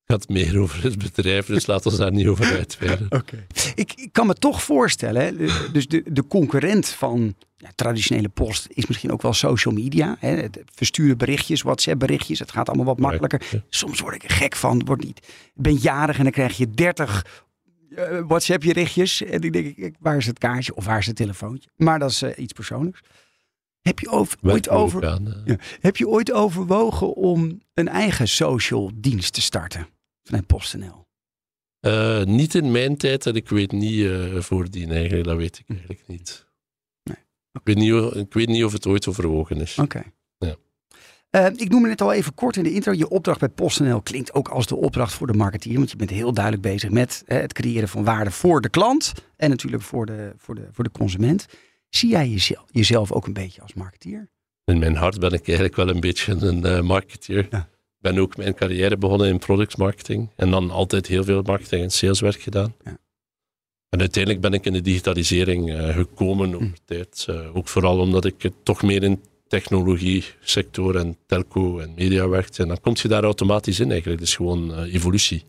gaat 0.06 0.30
meer 0.30 0.60
over 0.64 0.84
het 0.84 0.98
bedrijf, 0.98 1.46
dus 1.46 1.66
laten 1.66 1.92
we 1.92 1.98
daar 1.98 2.12
niet 2.12 2.28
over 2.28 2.46
uitweiden. 2.46 3.08
Oké. 3.20 3.46
Ik, 3.76 3.94
ik 3.94 4.10
kan 4.12 4.28
me 4.28 4.34
toch 4.34 4.64
voorstellen, 4.64 5.22
hè, 5.22 5.32
dus 5.72 5.88
de, 5.88 6.04
de 6.12 6.28
concurrent 6.28 6.88
van 6.88 7.36
ja, 7.58 7.70
traditionele 7.76 8.30
post 8.30 8.68
is 8.70 8.86
misschien 8.86 9.12
ook 9.12 9.22
wel 9.22 9.34
social 9.34 9.74
media. 9.74 10.16
Hè, 10.20 10.30
het 10.30 10.62
versturen 10.74 11.18
berichtjes, 11.18 11.62
WhatsApp 11.62 12.00
berichtjes, 12.00 12.40
het 12.40 12.52
gaat 12.52 12.68
allemaal 12.68 12.86
wat 12.86 13.00
makkelijker. 13.00 13.64
Soms 13.70 14.00
word 14.00 14.16
ik 14.16 14.24
er 14.24 14.36
gek 14.36 14.56
van, 14.56 14.86
word 14.86 15.04
niet, 15.04 15.18
ik 15.28 15.62
ben 15.62 15.76
jarig 15.76 16.18
en 16.18 16.24
dan 16.24 16.32
krijg 16.32 16.58
je 16.58 16.70
30 16.70 17.44
eh, 17.96 18.24
WhatsApp 18.28 18.62
berichtjes. 18.62 19.22
En 19.22 19.42
ik 19.42 19.54
denk, 19.54 19.78
ik, 19.78 19.96
waar 20.00 20.18
is 20.18 20.26
het 20.26 20.40
kaartje 20.40 20.76
of 20.76 20.86
waar 20.86 20.98
is 20.98 21.06
het 21.06 21.16
telefoontje? 21.16 21.70
Maar 21.76 22.00
dat 22.00 22.10
is 22.10 22.22
eh, 22.22 22.38
iets 22.38 22.54
persoonlijks. 22.54 23.00
Heb 23.82 24.00
je 24.00 24.10
over, 24.10 24.38
ooit 24.42 24.70
over, 24.70 25.04
eh. 25.04 25.18
ja. 25.46 25.58
Heb 25.80 25.98
je 25.98 26.08
ooit 26.08 26.32
overwogen 26.32 27.14
om 27.14 27.62
een 27.74 27.88
eigen 27.88 28.28
social 28.28 28.92
dienst 28.96 29.34
te 29.34 29.42
starten 29.42 29.88
vanuit 30.24 30.48
PostNL? 30.48 31.04
Niet 32.26 32.56
in 32.56 32.72
mijn 32.72 32.98
tijd 32.98 33.26
en 33.26 33.36
ik 33.36 33.50
weet 33.50 33.72
niet 33.72 34.06
eh 34.06 34.40
voordien 34.40 34.92
eigenlijk, 34.92 35.28
dat 35.28 35.38
weet 35.38 35.60
ik 35.60 35.70
eigenlijk 35.70 36.08
niet. 36.08 36.46
Nee. 37.04 37.18
Ik, 37.52 37.62
weet 37.64 37.76
niet 37.76 37.94
of, 37.94 38.14
ik 38.14 38.34
weet 38.34 38.48
niet 38.48 38.64
of 38.64 38.72
het 38.72 38.88
ooit 38.88 39.08
overwogen 39.08 39.62
is. 39.62 39.78
Oké. 39.80 40.04
Ja. 40.38 40.56
Eh, 41.36 41.46
ik 41.56 41.70
noemde 41.70 41.90
het 41.90 42.02
al 42.02 42.14
even 42.14 42.34
kort 42.34 42.58
in 42.58 42.64
de 42.64 42.74
intro. 42.74 42.94
Je 42.94 43.10
opdracht 43.10 43.40
bij 43.40 43.50
PostNL 43.50 44.02
klinkt 44.02 44.34
ook 44.34 44.48
als 44.48 44.68
de 44.68 44.76
opdracht 44.76 45.14
voor 45.14 45.28
de 45.28 45.34
marketeer. 45.34 45.76
Want 45.76 45.92
je 45.92 45.96
bent 45.96 46.10
heel 46.10 46.34
duidelijk 46.34 46.64
bezig 46.64 46.90
met 46.90 47.24
eh, 47.26 47.40
het 47.40 47.54
creëren 47.54 47.88
van 47.88 48.04
waarde 48.04 48.32
voor 48.32 48.62
de 48.62 48.70
klant. 48.70 49.14
En 49.38 49.50
natuurlijk 49.50 49.84
voor 49.84 50.06
de, 50.06 50.34
voor 50.38 50.56
de, 50.56 50.68
voor 50.72 50.84
de 50.84 50.92
consument. 50.92 51.46
Zie 51.90 52.10
jij 52.10 52.30
jezelf, 52.30 52.66
jezelf 52.72 53.12
ook 53.12 53.28
een 53.28 53.34
beetje 53.34 53.62
als 53.62 53.74
marketeer? 53.74 54.30
In 54.66 54.80
mijn 54.80 54.96
hart 54.96 55.20
ben 55.20 55.32
ik 55.32 55.48
eigenlijk 55.48 55.76
wel 55.76 55.90
een 55.90 56.00
beetje 56.00 56.32
een 56.34 56.66
eh, 56.66 56.82
marketeer. 56.82 57.48
Ja. 57.50 57.60
Ik 57.60 58.12
ben 58.14 58.18
ook 58.18 58.38
mijn 58.38 58.56
carrière 58.56 58.98
begonnen 58.98 59.28
in 59.28 59.40
productmarketing 59.40 60.30
en 60.36 60.52
dan 60.52 60.72
altijd 60.72 61.08
heel 61.08 61.24
veel 61.24 61.42
marketing 61.42 61.84
en 61.84 61.92
saleswerk 61.92 62.42
gedaan. 62.42 62.76
Ja. 62.84 62.98
En 63.90 64.00
uiteindelijk 64.00 64.44
ben 64.44 64.54
ik 64.54 64.66
in 64.66 64.74
de 64.74 64.82
digitalisering 64.82 65.74
eh, 65.74 65.96
gekomen 65.96 66.56
over 66.56 66.68
Hm. 66.68 66.74
tijd. 66.86 67.28
Ook 67.54 67.68
vooral 67.68 68.00
omdat 68.00 68.26
ik 68.26 68.42
het 68.42 68.54
toch 68.64 68.82
meer 68.84 69.04
in 69.04 69.22
technologie 69.48 70.24
sector 70.42 70.96
en 70.96 71.18
telco 71.28 71.80
en 71.80 71.94
media 71.96 72.28
werkte. 72.28 72.62
En 72.62 72.68
dan 72.68 72.82
kom 72.82 72.94
je 73.02 73.08
daar 73.08 73.24
automatisch 73.24 73.80
in 73.80 73.92
eigenlijk. 73.92 74.22
Is 74.22 74.36
gewoon 74.36 74.74
eh, 74.74 74.94
evolutie. 74.94 75.44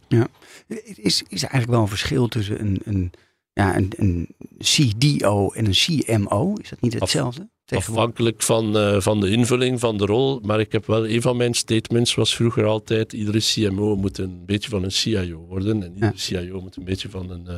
Is, 0.94 1.22
is 1.28 1.42
er 1.42 1.50
eigenlijk 1.50 1.70
wel 1.70 1.80
een 1.80 1.88
verschil 1.88 2.28
tussen 2.28 2.60
een, 2.60 2.80
een, 2.84 3.12
ja, 3.52 3.76
een, 3.76 3.92
een 3.96 4.28
CDO 4.58 5.50
en 5.50 5.66
een 5.66 5.72
CMO? 5.72 6.52
Is 6.54 6.68
dat 6.68 6.80
niet 6.80 7.00
hetzelfde? 7.00 7.48
Afhankelijk 7.66 8.42
van, 8.42 8.76
eh, 8.76 9.00
van 9.00 9.20
de 9.20 9.30
invulling 9.30 9.80
van 9.80 9.96
de 9.96 10.06
rol. 10.06 10.40
Maar 10.40 10.60
ik 10.60 10.72
heb 10.72 10.86
wel 10.86 11.08
een 11.08 11.22
van 11.22 11.36
mijn 11.36 11.54
statements 11.54 12.14
was 12.14 12.34
vroeger 12.34 12.64
altijd: 12.64 13.12
iedere 13.12 13.38
CMO 13.38 13.96
moet 13.96 14.18
een 14.18 14.44
beetje 14.46 14.68
van 14.68 14.84
een 14.84 14.92
CIO 14.92 15.38
worden. 15.38 15.82
En 15.82 15.94
iedere 15.94 16.12
CIO 16.18 16.60
moet 16.60 16.76
een 16.76 16.84
beetje 16.84 17.08
van 17.08 17.30
een 17.30 17.46
eh, 17.46 17.56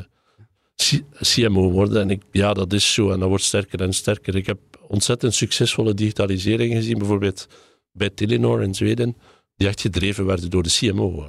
CMO 1.20 1.70
worden. 1.70 2.00
En 2.02 2.10
ik, 2.10 2.22
ja, 2.32 2.52
dat 2.54 2.72
is 2.72 2.92
zo. 2.94 3.10
En 3.10 3.18
dat 3.20 3.28
wordt 3.28 3.44
sterker 3.44 3.80
en 3.80 3.92
sterker. 3.92 4.36
Ik 4.36 4.46
heb 4.46 4.58
ontzettend 4.88 5.34
succesvolle 5.34 5.94
digitalisering 5.94 6.74
gezien. 6.74 6.98
Bijvoorbeeld 6.98 7.46
bij 7.92 8.10
Telenor 8.10 8.62
in 8.62 8.74
Zweden. 8.74 9.16
Die 9.56 9.68
echt 9.68 9.80
gedreven 9.80 10.26
werden 10.26 10.50
door 10.50 10.62
de 10.62 10.70
CMO. 10.70 11.28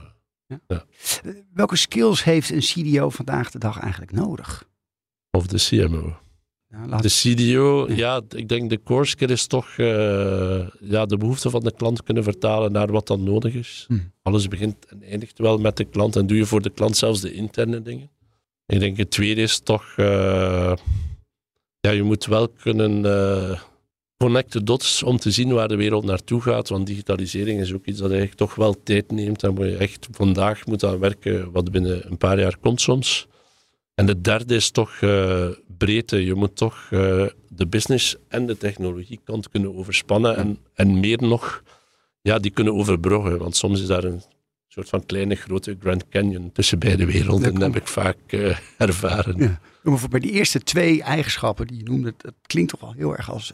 Welke 1.54 1.76
skills 1.76 2.24
heeft 2.24 2.50
een 2.52 2.60
CDO 2.60 3.10
vandaag 3.10 3.52
de 3.52 3.60
dag 3.60 3.80
eigenlijk 3.80 4.12
nodig? 4.12 4.68
Of 5.32 5.48
de 5.48 5.58
CMO. 5.58 6.18
Nou, 6.70 7.02
De 7.02 7.10
CDO, 7.10 7.86
Ja. 7.88 7.96
ja, 7.96 8.22
ik 8.30 8.48
denk 8.50 8.70
de 8.70 8.84
core 8.84 9.06
skill 9.06 9.30
is 9.30 9.48
toch 9.48 9.68
eh, 9.78 10.68
ja, 10.80 11.06
de 11.06 11.18
behoefte 11.18 11.50
van 11.50 11.62
de 11.64 11.74
klant 11.74 12.04
kunnen 12.04 12.24
vertalen 12.24 12.72
naar 12.72 12.92
wat 12.92 13.08
dan 13.08 13.24
nodig 13.24 13.54
is. 13.54 13.86
Hm. 13.88 13.98
Alles 14.22 14.48
begint 14.48 14.86
en 14.86 15.04
eindigt 15.04 15.38
wel 15.38 15.58
met 15.58 15.78
de 15.78 15.84
klant 15.86 16.16
en 16.16 16.28
doe 16.28 16.38
je 16.38 16.46
voor 16.46 16.62
de 16.62 16.70
klant 16.70 16.98
zelfs 16.98 17.22
de 17.22 17.34
interne 17.34 17.82
dingen. 17.82 18.10
Ik 18.70 18.80
denk 18.80 18.98
het 18.98 19.12
tweede 19.12 19.42
is 19.42 19.60
toch, 19.60 19.94
eh, 19.96 20.74
ja, 21.80 21.92
je 21.92 22.04
moet 22.04 22.26
wel 22.26 22.48
kunnen 22.48 23.06
eh 23.06 23.62
connect 24.24 24.52
the 24.52 24.64
dots 24.64 25.04
om 25.04 25.18
te 25.18 25.32
zien 25.32 25.54
waar 25.54 25.68
de 25.68 25.76
wereld 25.76 26.06
naartoe 26.06 26.42
gaat, 26.42 26.70
want 26.70 26.88
digitalisering 26.88 27.62
is 27.62 27.74
ook 27.74 27.86
iets 27.86 28.00
dat 28.00 28.10
eigenlijk 28.10 28.40
toch 28.40 28.56
wel 28.56 28.84
tijd 28.84 29.12
neemt. 29.12 29.40
Daar 29.40 29.54
moet 29.54 29.66
je 29.66 29.78
echt 29.78 30.08
vandaag 30.12 30.66
moet 30.66 30.84
aan 30.84 31.00
werken, 31.00 31.52
wat 31.52 31.72
binnen 31.72 32.10
een 32.10 32.18
paar 32.18 32.40
jaar 32.40 32.58
komt 32.58 32.82
soms. 32.82 33.28
En 33.96 34.06
de 34.06 34.22
derde 34.22 34.56
is 34.56 34.72
toch 34.72 35.02
eh, 35.02 35.48
breedte. 35.78 36.26
Je 36.26 36.34
moet 36.34 36.56
toch 36.56 36.88
eh, 36.92 37.26
de 37.48 37.68
business 37.68 38.16
en 38.28 38.46
de 38.46 38.58
technologiekant 38.58 39.50
kunnen 39.50 39.76
overspannen 39.76 40.36
en, 40.36 40.58
en 40.74 41.00
meer 41.00 41.22
nog, 41.22 41.64
ja, 42.22 42.40
die 42.40 42.52
kunnen 42.52 42.74
overbruggen. 42.74 43.38
Want 43.38 43.56
soms 43.56 43.82
is 43.82 43.88
daar 43.88 44.04
een 44.04 44.22
soort 44.72 44.90
van 44.90 45.06
kleine, 45.06 45.36
grote 45.36 45.78
Grand 45.80 46.08
Canyon 46.10 46.52
tussen 46.52 46.80
beide 46.80 47.06
werelden. 47.06 47.42
Dat 47.52 47.54
Dat 47.62 47.74
heb 47.74 47.82
ik 47.82 47.88
vaak 47.88 48.18
eh, 48.28 48.58
ervaren. 48.88 49.38
Ja. 49.38 49.60
Maar 49.84 49.98
voor 49.98 50.10
bij 50.10 50.20
die 50.20 50.32
eerste 50.32 50.60
twee 50.60 51.04
eigenschappen 51.04 51.68
die 51.68 51.78
je 51.78 51.84
noemde, 51.84 52.14
dat 52.18 52.34
klinkt 52.42 52.70
toch 52.72 52.80
wel 52.80 52.94
heel 52.94 53.18
erg 53.18 53.32
als 53.32 53.54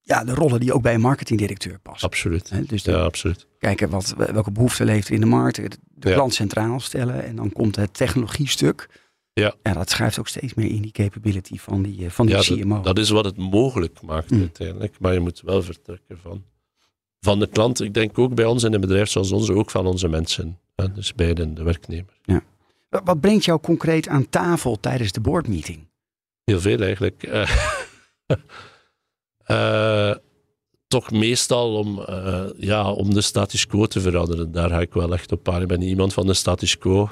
ja, 0.00 0.24
de 0.24 0.34
rollen 0.34 0.60
die 0.60 0.72
ook 0.72 0.82
bij 0.82 0.94
een 0.94 1.00
marketingdirecteur 1.00 1.78
passen. 1.78 2.08
Absoluut. 2.08 2.68
Dus 2.68 2.82
Ja, 2.84 3.02
absoluut. 3.02 3.46
kijken 3.58 3.90
wat, 3.90 4.14
welke 4.16 4.50
behoeften 4.50 4.86
leeft 4.86 5.08
in 5.10 5.20
de 5.20 5.26
markt, 5.26 5.56
de 5.56 6.08
Ja. 6.08 6.14
klant 6.14 6.34
centraal 6.34 6.80
stellen 6.80 7.24
en 7.24 7.36
dan 7.36 7.52
komt 7.52 7.76
het 7.76 7.94
technologiestuk. 7.94 8.88
Ja. 9.34 9.54
ja, 9.62 9.72
dat 9.72 9.90
schuift 9.90 10.18
ook 10.18 10.28
steeds 10.28 10.54
meer 10.54 10.70
in 10.70 10.82
die 10.82 10.90
capability 10.92 11.58
van 11.58 11.82
die, 11.82 12.04
eh, 12.04 12.10
van 12.10 12.26
die 12.26 12.34
Ja, 12.34 12.40
CMO. 12.42 12.74
dat, 12.74 12.84
dat 12.84 12.98
is 12.98 13.10
wat 13.10 13.24
het 13.24 13.36
mogelijk 13.36 14.02
maakt 14.02 14.30
Mm. 14.30 14.40
uiteindelijk. 14.40 14.96
Maar 15.00 15.12
je 15.12 15.20
moet 15.20 15.40
wel 15.44 15.62
vertrekken 15.62 16.18
van, 16.22 16.44
van 17.24 17.38
de 17.38 17.46
klant. 17.46 17.80
Ik 17.80 17.94
denk 17.94 18.18
ook 18.18 18.34
bij 18.34 18.44
ons 18.44 18.62
in 18.62 18.74
een 18.74 18.80
bedrijf 18.80 19.08
zoals 19.10 19.32
onze, 19.32 19.54
ook 19.54 19.70
van 19.70 19.86
onze 19.86 20.08
mensen. 20.08 20.58
Dus 20.94 21.14
bij 21.14 21.34
de, 21.34 21.52
de 21.52 21.62
werknemer. 21.62 22.20
Wat- 22.88 23.02
Wat 23.04 23.20
brengt 23.20 23.44
jou 23.44 23.60
concreet 23.60 24.08
aan 24.08 24.28
tafel 24.28 24.80
tijdens 24.80 25.12
de 25.12 25.20
boardmeeting? 25.20 25.86
Heel 26.44 26.60
veel 26.60 26.80
eigenlijk. 26.80 27.22
Eh, 29.46 30.10
eh, 30.10 30.16
toch 30.86 31.10
meestal 31.10 31.76
om, 31.78 32.00
eh, 32.00 32.44
ja, 32.56 32.92
om 32.92 33.14
de 33.14 33.20
status 33.20 33.66
quo 33.66 33.86
te 33.86 34.00
veranderen. 34.00 34.52
Daar 34.52 34.68
ga 34.70 34.80
ik 34.80 34.92
wel 34.92 35.12
echt 35.12 35.32
op 35.32 35.48
aan. 35.48 35.62
Ik 35.62 35.68
ben 35.68 35.78
niet 35.78 35.88
iemand 35.88 36.12
van 36.12 36.26
de 36.26 36.34
status 36.34 36.78
quo. 36.78 37.08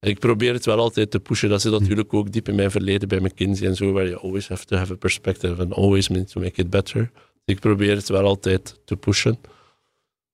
Ik 0.00 0.18
probeer 0.18 0.52
het 0.52 0.64
wel 0.64 0.78
altijd 0.78 1.10
te 1.10 1.20
pushen. 1.20 1.48
Dat 1.48 1.60
zit 1.60 1.72
natuurlijk 1.72 2.14
ook 2.14 2.32
diep 2.32 2.48
in 2.48 2.54
mijn 2.54 2.70
verleden 2.70 3.08
bij 3.08 3.20
McKinsey 3.20 3.66
en 3.66 3.76
zo, 3.76 3.92
waar 3.92 4.06
je 4.06 4.18
always 4.18 4.48
have 4.48 4.64
to 4.64 4.76
have 4.76 4.92
a 4.92 4.96
perspective 4.96 5.62
and 5.62 5.72
always 5.74 6.08
need 6.08 6.30
to 6.30 6.40
make 6.40 6.60
it 6.60 6.70
better. 6.70 7.10
Ik 7.44 7.60
probeer 7.60 7.96
het 7.96 8.08
wel 8.08 8.24
altijd 8.24 8.80
te 8.84 8.96
pushen. 8.96 9.38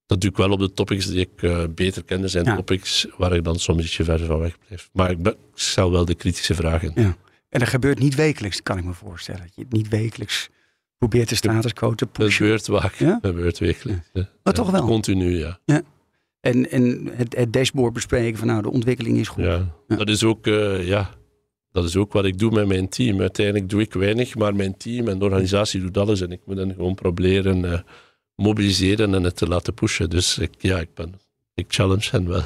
Dat 0.06 0.20
doe 0.20 0.30
ik 0.30 0.36
wel 0.36 0.50
op 0.50 0.58
de 0.58 0.72
topics 0.72 1.06
die 1.06 1.20
ik 1.20 1.42
eh, 1.42 1.64
beter 1.74 2.04
ken. 2.04 2.22
Er 2.22 2.28
zijn 2.28 2.44
Ja. 2.44 2.56
topics 2.56 3.06
waar 3.16 3.32
ik 3.32 3.44
dan 3.44 3.58
soms 3.58 3.82
ietsje 3.84 4.04
verder 4.04 4.26
van 4.26 4.38
weg 4.38 4.58
blijf. 4.66 4.88
Maar 4.92 5.10
ik, 5.10 5.22
ben, 5.22 5.32
ik 5.32 5.38
stel 5.54 5.90
wel 5.90 6.04
de 6.04 6.14
kritische 6.14 6.54
vragen. 6.54 6.92
Ja. 6.94 7.16
En 7.48 7.58
dat 7.60 7.68
gebeurt 7.68 7.98
niet 7.98 8.14
wekelijks, 8.14 8.62
kan 8.62 8.78
ik 8.78 8.84
me 8.84 8.92
voorstellen. 8.92 9.40
Dat 9.40 9.54
je 9.54 9.62
het 9.62 9.72
niet 9.72 9.88
wekelijks 9.88 10.48
probeert 10.98 11.28
de 11.28 11.34
status 11.34 11.72
quo 11.72 11.94
te 11.94 12.04
Dat 12.04 12.12
pushen. 12.12 12.32
gebeurt 12.32 12.64
vaak. 12.66 12.94
Ja? 12.94 13.18
Dat 13.20 13.30
gebeurt 13.30 13.58
wekelijks. 13.58 14.08
ja. 14.12 14.28
Maar 14.42 14.54
toch 14.54 14.70
wel. 14.70 14.86
Continu, 14.86 15.38
ja. 15.38 15.58
En, 16.40 16.70
en 16.70 17.08
het, 17.12 17.36
het 17.36 17.52
dashboard 17.52 17.92
bespreken 17.92 18.38
van 18.38 18.46
nou, 18.46 18.62
de 18.62 18.70
ontwikkeling 18.70 19.18
is 19.18 19.28
goed. 19.28 19.44
ja. 19.44 19.74
Ja. 19.88 19.96
Dat, 19.96 20.08
is 20.08 20.24
ook, 20.24 20.46
eh, 20.46 20.86
ja. 20.86 21.10
Dat 21.80 21.88
is 21.88 21.96
ook 21.96 22.12
wat 22.12 22.24
ik 22.24 22.38
doe 22.38 22.50
met 22.50 22.66
mijn 22.66 22.88
team. 22.88 23.20
Uiteindelijk 23.20 23.68
doe 23.68 23.80
ik 23.80 23.92
weinig, 23.92 24.34
maar 24.34 24.54
mijn 24.54 24.76
team 24.76 25.08
en 25.08 25.18
de 25.18 25.24
organisatie 25.24 25.80
doet 25.80 25.96
alles. 25.96 26.20
En 26.20 26.32
ik 26.32 26.40
moet 26.44 26.56
hen 26.56 26.74
gewoon 26.74 26.94
proberen 26.94 27.72
eh, 27.72 27.78
mobiliseren 28.34 29.14
en 29.14 29.22
het 29.22 29.36
te 29.36 29.48
laten 29.48 29.74
pushen. 29.74 30.10
Dus 30.10 30.38
ik, 30.38 30.50
ja, 30.58 30.78
ik, 30.78 30.94
ben, 30.94 31.14
ik 31.54 31.64
challenge 31.68 32.08
hen 32.10 32.28
wel. 32.28 32.42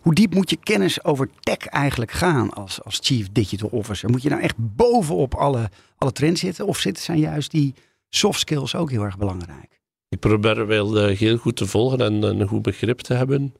Hoe 0.00 0.14
diep 0.14 0.34
moet 0.34 0.50
je 0.50 0.56
kennis 0.56 1.04
over 1.04 1.30
tech 1.40 1.66
eigenlijk 1.66 2.10
gaan 2.10 2.50
als, 2.50 2.82
als 2.82 2.98
Chief 3.02 3.28
Digital 3.32 3.68
Officer? 3.68 4.10
Moet 4.10 4.22
je 4.22 4.28
nou 4.28 4.42
echt 4.42 4.56
bovenop 4.58 5.34
alle, 5.34 5.70
alle 5.96 6.12
trends 6.12 6.40
zitten? 6.40 6.66
Of 6.66 6.78
zitten, 6.78 7.02
zijn 7.02 7.18
juist 7.18 7.50
die 7.50 7.74
soft 8.08 8.40
skills 8.40 8.74
ook 8.74 8.90
heel 8.90 9.02
erg 9.02 9.18
belangrijk? 9.18 9.80
Ik 10.08 10.20
probeer 10.20 10.66
wel 10.66 10.98
eh, 10.98 11.18
heel 11.18 11.36
goed 11.36 11.56
te 11.56 11.66
volgen 11.66 12.00
en 12.00 12.22
een 12.22 12.48
goed 12.48 12.62
begrip 12.62 12.98
te 13.00 13.14
hebben. 13.14 13.54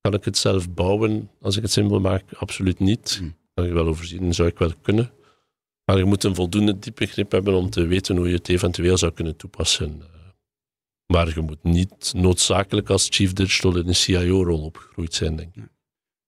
Kan 0.00 0.14
ik 0.14 0.24
het 0.24 0.38
zelf 0.38 0.70
bouwen 0.70 1.30
als 1.40 1.56
ik 1.56 1.62
het 1.62 1.72
simpel 1.72 2.00
maak? 2.00 2.24
Absoluut 2.36 2.78
niet. 2.78 3.16
Hmm. 3.18 3.34
Kan 3.54 3.64
ik 3.64 3.72
wel 3.72 3.86
overzien, 3.86 4.34
zou 4.34 4.48
ik 4.48 4.58
wel 4.58 4.72
kunnen. 4.82 5.10
Maar 5.84 5.98
je 5.98 6.04
moet 6.04 6.24
een 6.24 6.34
voldoende 6.34 6.78
diep 6.78 6.94
begrip 6.94 7.32
hebben 7.32 7.54
om 7.54 7.70
te 7.70 7.86
weten 7.86 8.16
hoe 8.16 8.28
je 8.28 8.34
het 8.34 8.48
eventueel 8.48 8.98
zou 8.98 9.12
kunnen 9.12 9.36
toepassen. 9.36 10.02
Eh, 10.02 10.08
Maar 11.06 11.28
je 11.34 11.40
moet 11.40 11.62
niet 11.62 12.12
noodzakelijk 12.14 12.90
als 12.90 13.06
chief 13.10 13.32
digital 13.32 13.76
in 13.76 13.88
een 13.88 13.94
CIO-rol 13.94 14.62
opgegroeid 14.62 15.14
zijn, 15.14 15.36
denk 15.36 15.54
ik. 15.54 15.62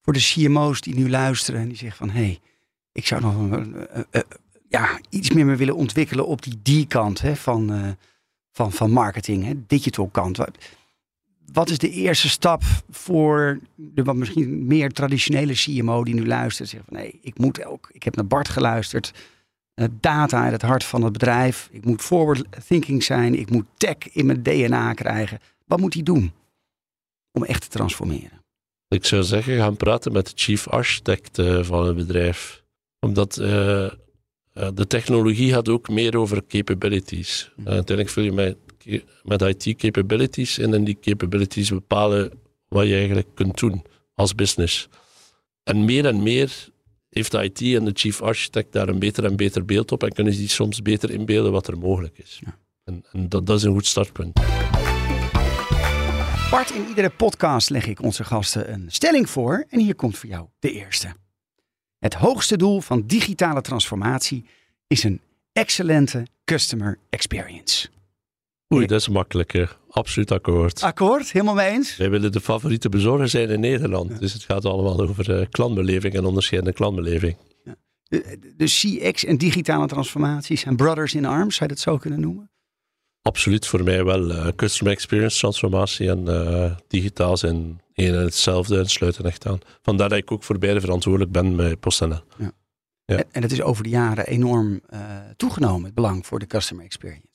Voor 0.03 0.13
de 0.13 0.21
CMO's 0.21 0.81
die 0.81 0.95
nu 0.95 1.11
luisteren 1.11 1.61
en 1.61 1.69
die 1.69 1.77
zeggen 1.77 1.99
van... 1.99 2.11
hé, 2.11 2.25
hey, 2.25 2.41
ik 2.93 3.07
zou 3.07 3.21
nog 3.21 3.51
eh, 3.51 4.03
eh, 4.11 4.23
ja, 4.69 5.01
iets 5.11 5.31
meer 5.31 5.47
me 5.47 5.57
willen 5.57 5.77
ontwikkelen 5.77 6.27
op 6.27 6.43
die 6.43 6.85
D-kant 6.87 7.21
hè, 7.21 7.37
van, 7.37 7.97
van, 8.53 8.73
van 8.73 8.91
marketing, 8.91 9.45
hè, 9.45 9.53
digital 9.67 10.09
kant. 10.09 10.39
Wat, 11.53 11.71
is 11.71 11.79
de 11.79 11.91
eerste 11.91 12.29
stap 12.29 12.63
voor 12.91 13.59
de 13.75 14.03
wat 14.03 14.17
misschien 14.17 14.67
meer 14.67 14.91
traditionele 14.91 15.53
CMO 15.53 16.05
die 16.05 16.15
nu 16.15 16.27
luistert? 16.27 16.69
Zegt 16.69 16.85
van 16.89 16.97
nee, 16.97 17.19
ik 17.23 17.39
moet 17.39 17.65
ook, 17.65 17.89
ik 17.93 18.03
heb 18.03 18.17
naar 18.17 18.27
Bart 18.27 18.49
geluisterd. 18.49 19.13
Eh, 19.75 19.87
data 20.01 20.47
in 20.47 20.53
het 20.53 20.63
hart 20.63 20.85
van 20.85 21.03
het 21.03 21.13
bedrijf. 21.13 21.69
Ik 21.73 21.85
moet 21.85 22.03
forward 22.03 22.45
thinking 22.67 23.05
zijn. 23.05 23.35
Ik 23.35 23.51
moet 23.51 23.67
tech 23.77 23.97
in 24.13 24.27
mijn 24.27 24.43
DNA 24.43 24.93
krijgen. 24.93 25.39
Wat 25.65 25.81
moet 25.81 25.95
hij 25.95 26.03
doen 26.03 26.33
om 27.33 27.45
echt 27.45 27.63
te 27.63 27.69
transformeren? 27.69 28.45
Ik 28.89 29.05
zou 29.05 29.23
zeggen, 29.23 29.57
gaan 29.57 29.77
praten 29.77 30.13
met 30.13 30.27
de 30.27 30.33
chief 30.35 30.69
architect 30.69 31.39
eh, 31.39 31.63
van 31.63 31.87
het 31.87 31.97
bedrijf. 31.97 32.63
Omdat 33.01 33.37
eh, 34.57 34.71
de 34.75 34.87
technologie 34.87 35.53
gaat 35.53 35.69
ook 35.69 35.89
meer 35.89 36.17
over 36.17 36.47
capabilities. 36.49 37.51
Uh, 37.57 37.67
uiteindelijk 37.67 38.09
vul 38.09 38.23
je 38.23 38.33
met, 38.33 38.57
met 39.23 39.43
IT 39.43 39.77
capabilities 39.77 40.59
in 40.59 40.75
en 40.75 40.85
die 40.85 40.99
capabilities 41.01 41.69
bepalen 41.69 42.31
wat 42.69 42.87
je 42.87 42.95
eigenlijk 42.95 43.29
kunt 43.35 43.59
doen 43.59 43.83
als 44.15 44.35
business. 44.35 44.89
En 45.63 45.85
meer 45.85 46.07
en 46.07 46.23
meer 46.23 46.69
heeft 47.09 47.31
de 47.31 47.43
IT 47.43 47.61
en 47.61 47.85
de 47.85 47.91
chief 47.95 48.23
architect 48.23 48.73
daar 48.73 48.89
een 48.89 48.99
beter 48.99 49.25
en 49.25 49.37
beter 49.37 49.65
beeld 49.65 49.93
op 49.93 50.03
en 50.03 50.13
kunnen 50.13 50.33
ze 50.33 50.39
die 50.39 50.49
soms 50.49 50.83
beter 50.83 51.11
inbeelden 51.11 51.53
wat 51.53 51.69
er 51.69 51.79
mogelijk 51.79 52.19
is. 52.19 52.41
Ja. 52.45 52.59
En, 52.85 53.05
en 53.13 53.29
dat, 53.29 53.47
dat 53.47 53.57
is 53.59 53.63
een 53.63 53.73
goed 53.73 53.87
startpunt. 53.87 54.41
Bart, 56.51 56.71
in 56.71 56.87
iedere 56.89 57.11
podcast 57.11 57.71
leg 57.71 57.87
ik 57.87 58.03
onze 58.03 58.25
gasten 58.25 58.73
een 58.73 58.85
stelling 58.89 59.31
voor. 59.31 59.65
En 59.69 59.81
hier 59.81 59.95
komt 59.95 60.19
voor 60.19 60.29
jou 60.29 60.47
de 60.59 60.73
eerste. 60.73 61.15
Het 61.99 62.15
hoogste 62.15 62.57
doel 62.57 62.81
van 62.81 63.07
digitale 63.07 63.61
transformatie 63.61 64.45
is 64.87 65.05
een 65.05 65.21
excellente 65.53 66.27
customer 66.45 66.99
experience. 67.11 67.89
Oei, 68.75 68.87
dat 68.87 69.01
is 69.01 69.09
makkelijker. 69.09 69.77
Absoluut 69.91 70.31
akkoord. 70.31 70.83
Akkoord, 70.83 71.33
helemaal 71.33 71.55
mee 71.55 71.71
eens? 71.71 71.97
Wij 71.97 72.11
willen 72.11 72.33
de 72.33 72.41
favoriete 72.41 72.89
bezorger 72.89 73.29
zijn 73.29 73.49
in 73.51 73.61
Nederland. 73.61 74.19
Dus 74.21 74.33
het 74.33 74.43
gaat 74.43 74.65
allemaal 74.65 75.01
over 75.01 75.39
eh, 75.41 75.47
klantbeleving 75.51 76.15
en 76.15 76.25
onderscheidende 76.25 76.75
klantbeleving. 76.77 77.37
De, 78.03 78.39
de 78.57 78.65
CX 78.65 79.25
en 79.25 79.37
digitale 79.39 79.87
transformatie 79.87 80.57
zijn 80.57 80.77
brothers 80.77 81.15
in 81.15 81.25
arms, 81.25 81.57
zou 81.57 81.69
je 81.69 81.75
dat 81.75 81.85
zo 81.85 81.97
kunnen 81.99 82.21
noemen? 82.21 82.51
Absoluut 83.23 83.67
voor 83.67 83.83
mij 83.83 84.05
wel. 84.05 84.31
eh, 84.31 84.49
customer 84.57 84.93
experience 84.93 85.39
transformatie 85.39 86.09
en 86.11 86.29
eh, 86.29 86.77
digitaal 86.89 87.37
zijn 87.37 87.81
één 87.95 88.15
en 88.15 88.25
hetzelfde 88.25 88.79
en 88.79 88.87
sluiten 88.87 89.25
echt 89.25 89.47
aan. 89.47 89.59
Vandaar 89.83 90.09
dat 90.09 90.19
ik 90.19 90.33
ook 90.33 90.43
voor 90.43 90.59
beide 90.59 90.81
verantwoordelijk 90.81 91.33
ben 91.33 91.57
bij 91.57 91.77
PostNL. 91.77 92.21
Ja. 92.39 92.53
En, 93.05 93.25
en 93.33 93.43
het 93.43 93.53
is 93.53 93.63
over 93.63 93.83
de 93.83 93.89
jaren 93.89 94.27
enorm 94.27 94.81
toegenomen, 95.37 95.85
het 95.85 95.95
belang 95.95 96.27
voor 96.27 96.39
de 96.39 96.47
customer 96.47 96.85
experience. 96.85 97.26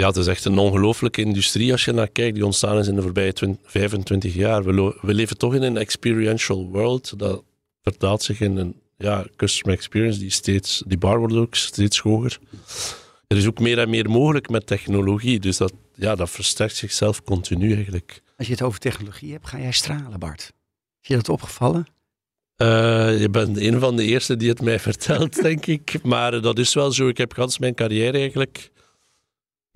Ja, 0.00 0.06
het 0.06 0.16
is 0.16 0.26
echt 0.26 0.44
een 0.44 0.58
ongelooflijke 0.58 1.20
industrie 1.20 1.72
als 1.72 1.84
je 1.84 1.92
naar 1.92 2.08
kijkt, 2.08 2.34
die 2.34 2.44
ontstaan 2.44 2.78
is 2.78 2.88
in 2.88 2.94
de 2.94 3.02
voorbije 3.02 3.32
20, 3.32 3.70
25 3.70 4.34
jaar. 4.34 4.64
We, 4.64 4.98
we 5.00 5.14
leven 5.14 5.38
toch 5.38 5.54
in 5.54 5.62
een 5.62 5.76
experiential 5.76 6.68
world. 6.68 7.18
Dat 7.18 7.44
vertaalt 7.82 8.22
zich 8.22 8.40
in 8.40 8.56
een 8.56 8.80
ja, 8.96 9.26
customer 9.36 9.76
experience 9.76 10.18
die 10.18 10.30
steeds, 10.30 10.82
die 10.86 10.98
bar 10.98 11.18
wordt 11.18 11.34
ook 11.34 11.54
steeds 11.54 11.98
hoger. 11.98 12.38
Er 13.26 13.36
is 13.36 13.46
ook 13.46 13.58
meer 13.58 13.78
en 13.78 13.90
meer 13.90 14.10
mogelijk 14.10 14.48
met 14.48 14.66
technologie, 14.66 15.40
dus 15.40 15.56
dat, 15.56 15.72
ja, 15.94 16.14
dat 16.14 16.30
versterkt 16.30 16.76
zichzelf 16.76 17.22
continu 17.22 17.74
eigenlijk. 17.74 18.22
Als 18.36 18.46
je 18.46 18.52
het 18.52 18.62
over 18.62 18.78
technologie 18.78 19.32
hebt, 19.32 19.46
ga 19.46 19.58
jij 19.58 19.72
stralen, 19.72 20.18
Bart. 20.18 20.52
Is 21.02 21.08
je 21.08 21.14
dat 21.14 21.28
opgevallen? 21.28 21.86
Eh, 22.56 23.20
je 23.20 23.28
bent 23.30 23.56
een 23.56 23.80
van 23.80 23.96
de 23.96 24.04
eerste 24.04 24.36
die 24.36 24.48
het 24.48 24.62
mij 24.62 24.80
vertelt, 24.90 25.42
denk 25.42 25.66
ik. 25.66 26.02
Maar 26.02 26.40
dat 26.40 26.58
is 26.58 26.74
wel 26.74 26.92
zo. 26.92 27.08
Ik 27.08 27.18
heb 27.18 27.32
gans 27.32 27.58
mijn 27.58 27.74
carrière 27.74 28.18
eigenlijk 28.18 28.70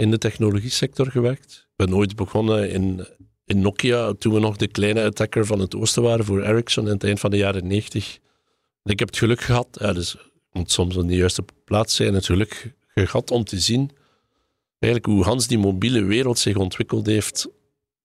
in 0.01 0.11
de 0.11 0.19
technologie 0.19 0.71
sector 0.71 1.07
gewerkt. 1.11 1.67
Ik 1.77 1.87
ben 1.87 1.95
ooit 1.95 2.17
begonnen 2.17 2.71
in, 2.71 3.07
in 3.45 3.61
Nokia, 3.61 4.13
toen 4.13 4.35
we 4.35 4.41
nog 4.41 4.57
de 4.57 4.69
kleine 4.69 5.05
attacker 5.05 5.47
van 5.47 5.59
het 5.59 5.75
oosten 5.75 6.03
waren 6.03 6.25
voor 6.25 6.43
Ericsson 6.43 6.85
in 6.87 6.93
het 6.93 7.05
eind 7.05 7.21
van 7.21 7.31
de 7.31 7.37
jaren 7.37 7.67
90. 7.67 8.19
En 8.83 8.93
ik 8.93 8.99
heb 8.99 9.09
het 9.09 9.19
geluk 9.19 9.41
gehad, 9.41 9.67
ja, 9.71 9.93
dus 9.93 10.17
moet 10.53 10.71
soms 10.71 10.97
op 10.97 11.09
de 11.09 11.17
juiste 11.17 11.45
plaats 11.65 11.97
zijn, 11.97 12.15
het 12.15 12.27
geluk 12.27 12.73
gehad 12.95 13.31
om 13.31 13.45
te 13.45 13.61
zien 13.61 13.91
eigenlijk 14.79 15.13
hoe 15.13 15.25
Hans 15.25 15.47
die 15.47 15.59
mobiele 15.59 16.05
wereld 16.05 16.39
zich 16.39 16.57
ontwikkeld 16.57 17.07
heeft 17.07 17.49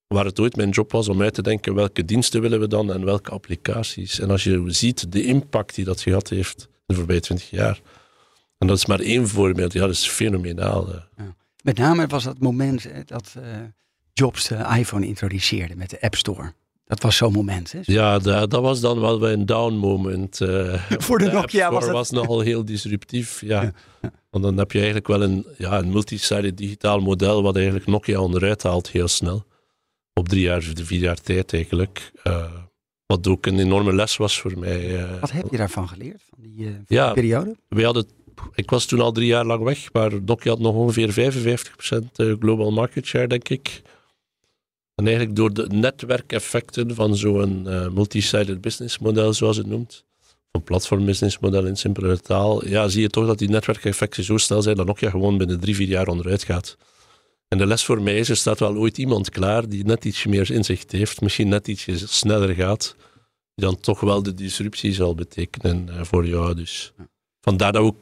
waar 0.07 0.25
het 0.25 0.39
ooit 0.39 0.55
mijn 0.55 0.69
job 0.69 0.91
was 0.91 1.07
om 1.07 1.21
uit 1.21 1.33
te 1.33 1.41
denken 1.41 1.73
welke 1.73 2.05
diensten 2.05 2.41
willen 2.41 2.59
we 2.59 2.67
dan 2.67 2.93
en 2.93 3.05
welke 3.05 3.31
applicaties. 3.31 4.19
En 4.19 4.29
als 4.29 4.43
je 4.43 4.63
ziet 4.67 5.11
de 5.11 5.23
impact 5.23 5.75
die 5.75 5.85
dat 5.85 6.01
gehad 6.01 6.29
heeft 6.29 6.67
de 6.85 6.95
voorbije 6.95 7.19
twintig 7.19 7.49
jaar. 7.49 7.81
En 8.57 8.67
dat 8.67 8.77
is 8.77 8.85
maar 8.85 8.99
één 8.99 9.27
voorbeeld. 9.27 9.73
Ja, 9.73 9.79
dat 9.79 9.89
is 9.89 10.07
fenomenaal. 10.07 10.93
eh. 10.93 11.25
Met 11.65 11.77
name 11.77 12.07
was 12.07 12.23
dat 12.23 12.39
moment 12.39 12.83
hè, 12.83 13.03
dat 13.05 13.35
eh, 13.37 13.43
Jobs 14.13 14.47
de 14.47 14.55
iPhone 14.77 15.07
introduceerde 15.07 15.75
met 15.75 15.89
de 15.89 16.01
App 16.01 16.15
Store. 16.15 16.53
Dat 16.85 17.01
was 17.01 17.15
zo'n 17.15 17.31
moment. 17.31 17.71
Hè? 17.71 17.79
Ja, 17.83 18.19
dat, 18.19 18.49
dat 18.51 18.61
was 18.61 18.79
dan 18.79 18.99
wel 18.99 19.29
een 19.29 19.45
down 19.45 19.73
moment. 19.73 20.41
eh. 20.41 20.83
Voor 21.05 21.17
de 21.19 21.31
Nokia 21.31 21.71
was 21.71 21.83
Store 21.83 21.85
dat- 21.85 22.09
was 22.09 22.09
nogal 22.09 22.39
heel 22.39 22.65
disruptief. 22.65 23.41
Ja. 23.41 23.61
Ja, 24.01 24.11
Want 24.29 24.43
dan 24.43 24.57
heb 24.57 24.71
je 24.71 24.77
eigenlijk 24.77 25.07
wel 25.07 25.21
een, 25.23 25.45
ja, 25.57 25.77
een 25.77 25.89
multisided 25.89 26.57
digitaal 26.57 26.99
model 26.99 27.43
wat 27.43 27.55
eigenlijk 27.55 27.85
Nokia 27.85 28.19
onderuit 28.19 28.63
haalt 28.63 28.89
heel 28.89 29.07
snel. 29.07 29.45
Op 30.13 30.29
drie 30.29 30.41
jaar, 30.41 30.61
vier 30.61 30.99
jaar 30.99 31.21
tijd 31.21 31.53
eigenlijk. 31.53 32.11
Eh, 32.23 32.51
wat 33.05 33.27
ook 33.27 33.45
een 33.45 33.59
enorme 33.59 33.93
les 33.93 34.17
was 34.17 34.39
voor 34.39 34.59
mij. 34.59 34.97
eh. 35.03 35.19
Wat 35.19 35.31
heb 35.31 35.45
je 35.51 35.57
daarvan 35.57 35.87
geleerd, 35.87 36.23
van 36.29 36.37
die, 36.41 36.65
eh, 36.67 36.71
van 36.73 36.83
Ja. 36.87 37.05
die 37.05 37.13
periode? 37.13 37.55
wij 37.67 37.83
hadden, 37.83 38.05
ik 38.55 38.69
was 38.69 38.85
toen 38.85 39.01
al 39.01 39.11
drie 39.11 39.27
jaar 39.27 39.45
lang 39.45 39.63
weg, 39.63 39.93
maar 39.93 40.11
Nokia 40.23 40.51
had 40.51 40.59
nog 40.59 40.75
ongeveer 40.75 41.13
55% 41.13 42.11
eh, 42.15 42.33
global 42.39 42.71
market 42.71 43.05
share, 43.05 43.27
denk 43.27 43.49
ik. 43.49 43.81
En 44.95 45.05
eigenlijk 45.05 45.35
door 45.35 45.53
de 45.53 45.67
netwerkeffecten 45.67 46.95
van 46.95 47.15
zo'n 47.15 47.67
eh 47.67 47.89
multi-sided 47.89 48.61
business 48.61 48.99
model, 48.99 49.33
zoals 49.33 49.57
het 49.57 49.67
noemt, 49.67 50.05
een 50.51 50.63
platformbusinessmodel 50.63 51.65
in 51.65 51.75
simpele 51.75 52.19
taal, 52.19 52.67
ja, 52.67 52.87
zie 52.87 53.01
je 53.01 53.09
toch 53.09 53.25
dat 53.25 53.37
die 53.37 53.49
netwerkeffecten 53.49 54.23
zo 54.23 54.37
snel 54.37 54.61
zijn 54.61 54.75
dat 54.75 54.85
Nokia 54.85 55.09
gewoon 55.09 55.37
binnen 55.37 55.59
drie, 55.59 55.75
vier 55.75 55.87
jaar 55.87 56.07
onderuit 56.07 56.43
gaat. 56.43 56.77
En 57.47 57.57
de 57.57 57.65
les 57.65 57.83
voor 57.83 58.01
mij 58.01 58.17
is, 58.17 58.29
er 58.29 58.37
staat 58.37 58.59
wel 58.59 58.75
ooit 58.75 58.97
iemand 58.97 59.29
klaar 59.29 59.69
die 59.69 59.85
net 59.85 60.05
iets 60.05 60.25
meer 60.25 60.51
inzicht 60.51 60.91
heeft, 60.91 61.21
misschien 61.21 61.47
net 61.47 61.67
iets 61.67 62.17
sneller 62.17 62.55
gaat, 62.55 62.95
die 63.55 63.65
dan 63.65 63.79
toch 63.79 63.99
wel 63.99 64.23
de 64.23 64.33
disruptie 64.33 64.93
zal 64.93 65.15
betekenen 65.15 65.87
uh, 65.87 66.03
voor 66.03 66.27
jou. 66.27 66.55
Dus 66.55 66.93
vandaar 67.41 67.71
dat 67.71 67.81
ook, 67.81 67.97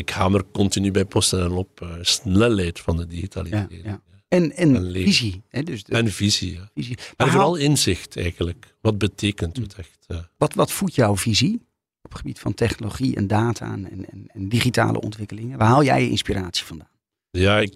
ik 0.00 0.10
hamer 0.10 0.44
continu 0.52 0.90
bij 0.90 1.04
posten 1.04 1.52
op 1.52 1.80
uh, 1.82 1.88
snelheid 2.00 2.80
van 2.80 2.96
de 2.96 3.06
digitalisering. 3.06 3.82
Ja, 3.84 3.90
ja. 3.90 4.02
En, 4.28 4.56
en, 4.56 4.92
visie. 4.92 5.42
Hè? 5.48 5.62
Dus 5.62 5.84
de, 5.84 5.92
en 5.92 6.12
visie, 6.12 6.52
ja. 6.52 6.70
visie. 6.74 6.96
Maar 7.16 7.26
en 7.26 7.32
vooral 7.32 7.56
inzicht 7.56 8.16
eigenlijk. 8.16 8.74
Wat 8.80 8.98
betekent 8.98 9.56
het 9.56 9.74
echt? 9.74 10.06
Uh, 10.08 10.18
wat, 10.36 10.54
wat 10.54 10.72
voedt 10.72 10.94
jouw 10.94 11.16
visie 11.16 11.54
op 12.02 12.10
het 12.10 12.20
gebied 12.20 12.38
van 12.38 12.54
technologie 12.54 13.16
en 13.16 13.26
data 13.26 13.72
en, 13.72 13.90
en, 14.10 14.26
en 14.26 14.48
digitale 14.48 15.00
ontwikkelingen? 15.00 15.58
Waar 15.58 15.68
haal 15.68 15.84
jij 15.84 16.02
je 16.02 16.10
inspiratie 16.10 16.64
vandaan? 16.64 16.88
Ja, 17.30 17.58
ik 17.58 17.72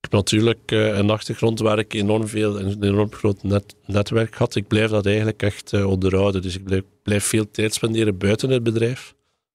heb 0.00 0.12
natuurlijk 0.12 0.70
uh, 0.72 0.96
een 0.96 1.10
achtergrond 1.10 1.58
waar 1.58 1.78
ik 1.78 1.94
enorm 1.94 2.28
veel, 2.28 2.60
een 2.60 2.82
enorm 2.82 3.12
groot 3.12 3.42
net, 3.42 3.74
netwerk 3.86 4.34
had. 4.34 4.54
Ik 4.54 4.68
blijf 4.68 4.90
dat 4.90 5.06
eigenlijk 5.06 5.42
echt 5.42 5.72
onderhouden. 5.72 6.42
Dus 6.42 6.54
ik 6.54 6.64
blijf, 6.64 6.82
blijf, 7.02 7.24
veel 7.24 7.50
tijd 7.50 7.74
spenderen 7.74 8.18
buiten 8.18 8.50
het 8.50 8.62
bedrijf 8.62 9.14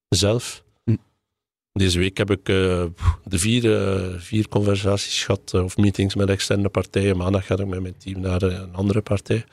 zelf. 0.09 0.65
Hm. 1.77 1.83
Deze 1.83 1.99
week 1.99 2.17
heb 2.17 2.31
ik 2.31 2.49
uh, 2.49 2.85
de 3.23 3.39
vier, 3.39 3.63
vier 4.17 4.47
conversaties 4.47 5.23
gehad 5.23 5.53
of 5.53 5.77
meetings 5.77 6.15
met 6.15 6.29
externe 6.29 6.69
partijen. 6.69 7.17
Maandag 7.17 7.45
ga 7.45 7.57
ik 7.57 7.65
met 7.65 7.81
mijn 7.81 7.97
team 7.97 8.19
naar 8.19 8.41
een 8.41 8.73
andere 8.73 9.01
partij. 9.01 9.45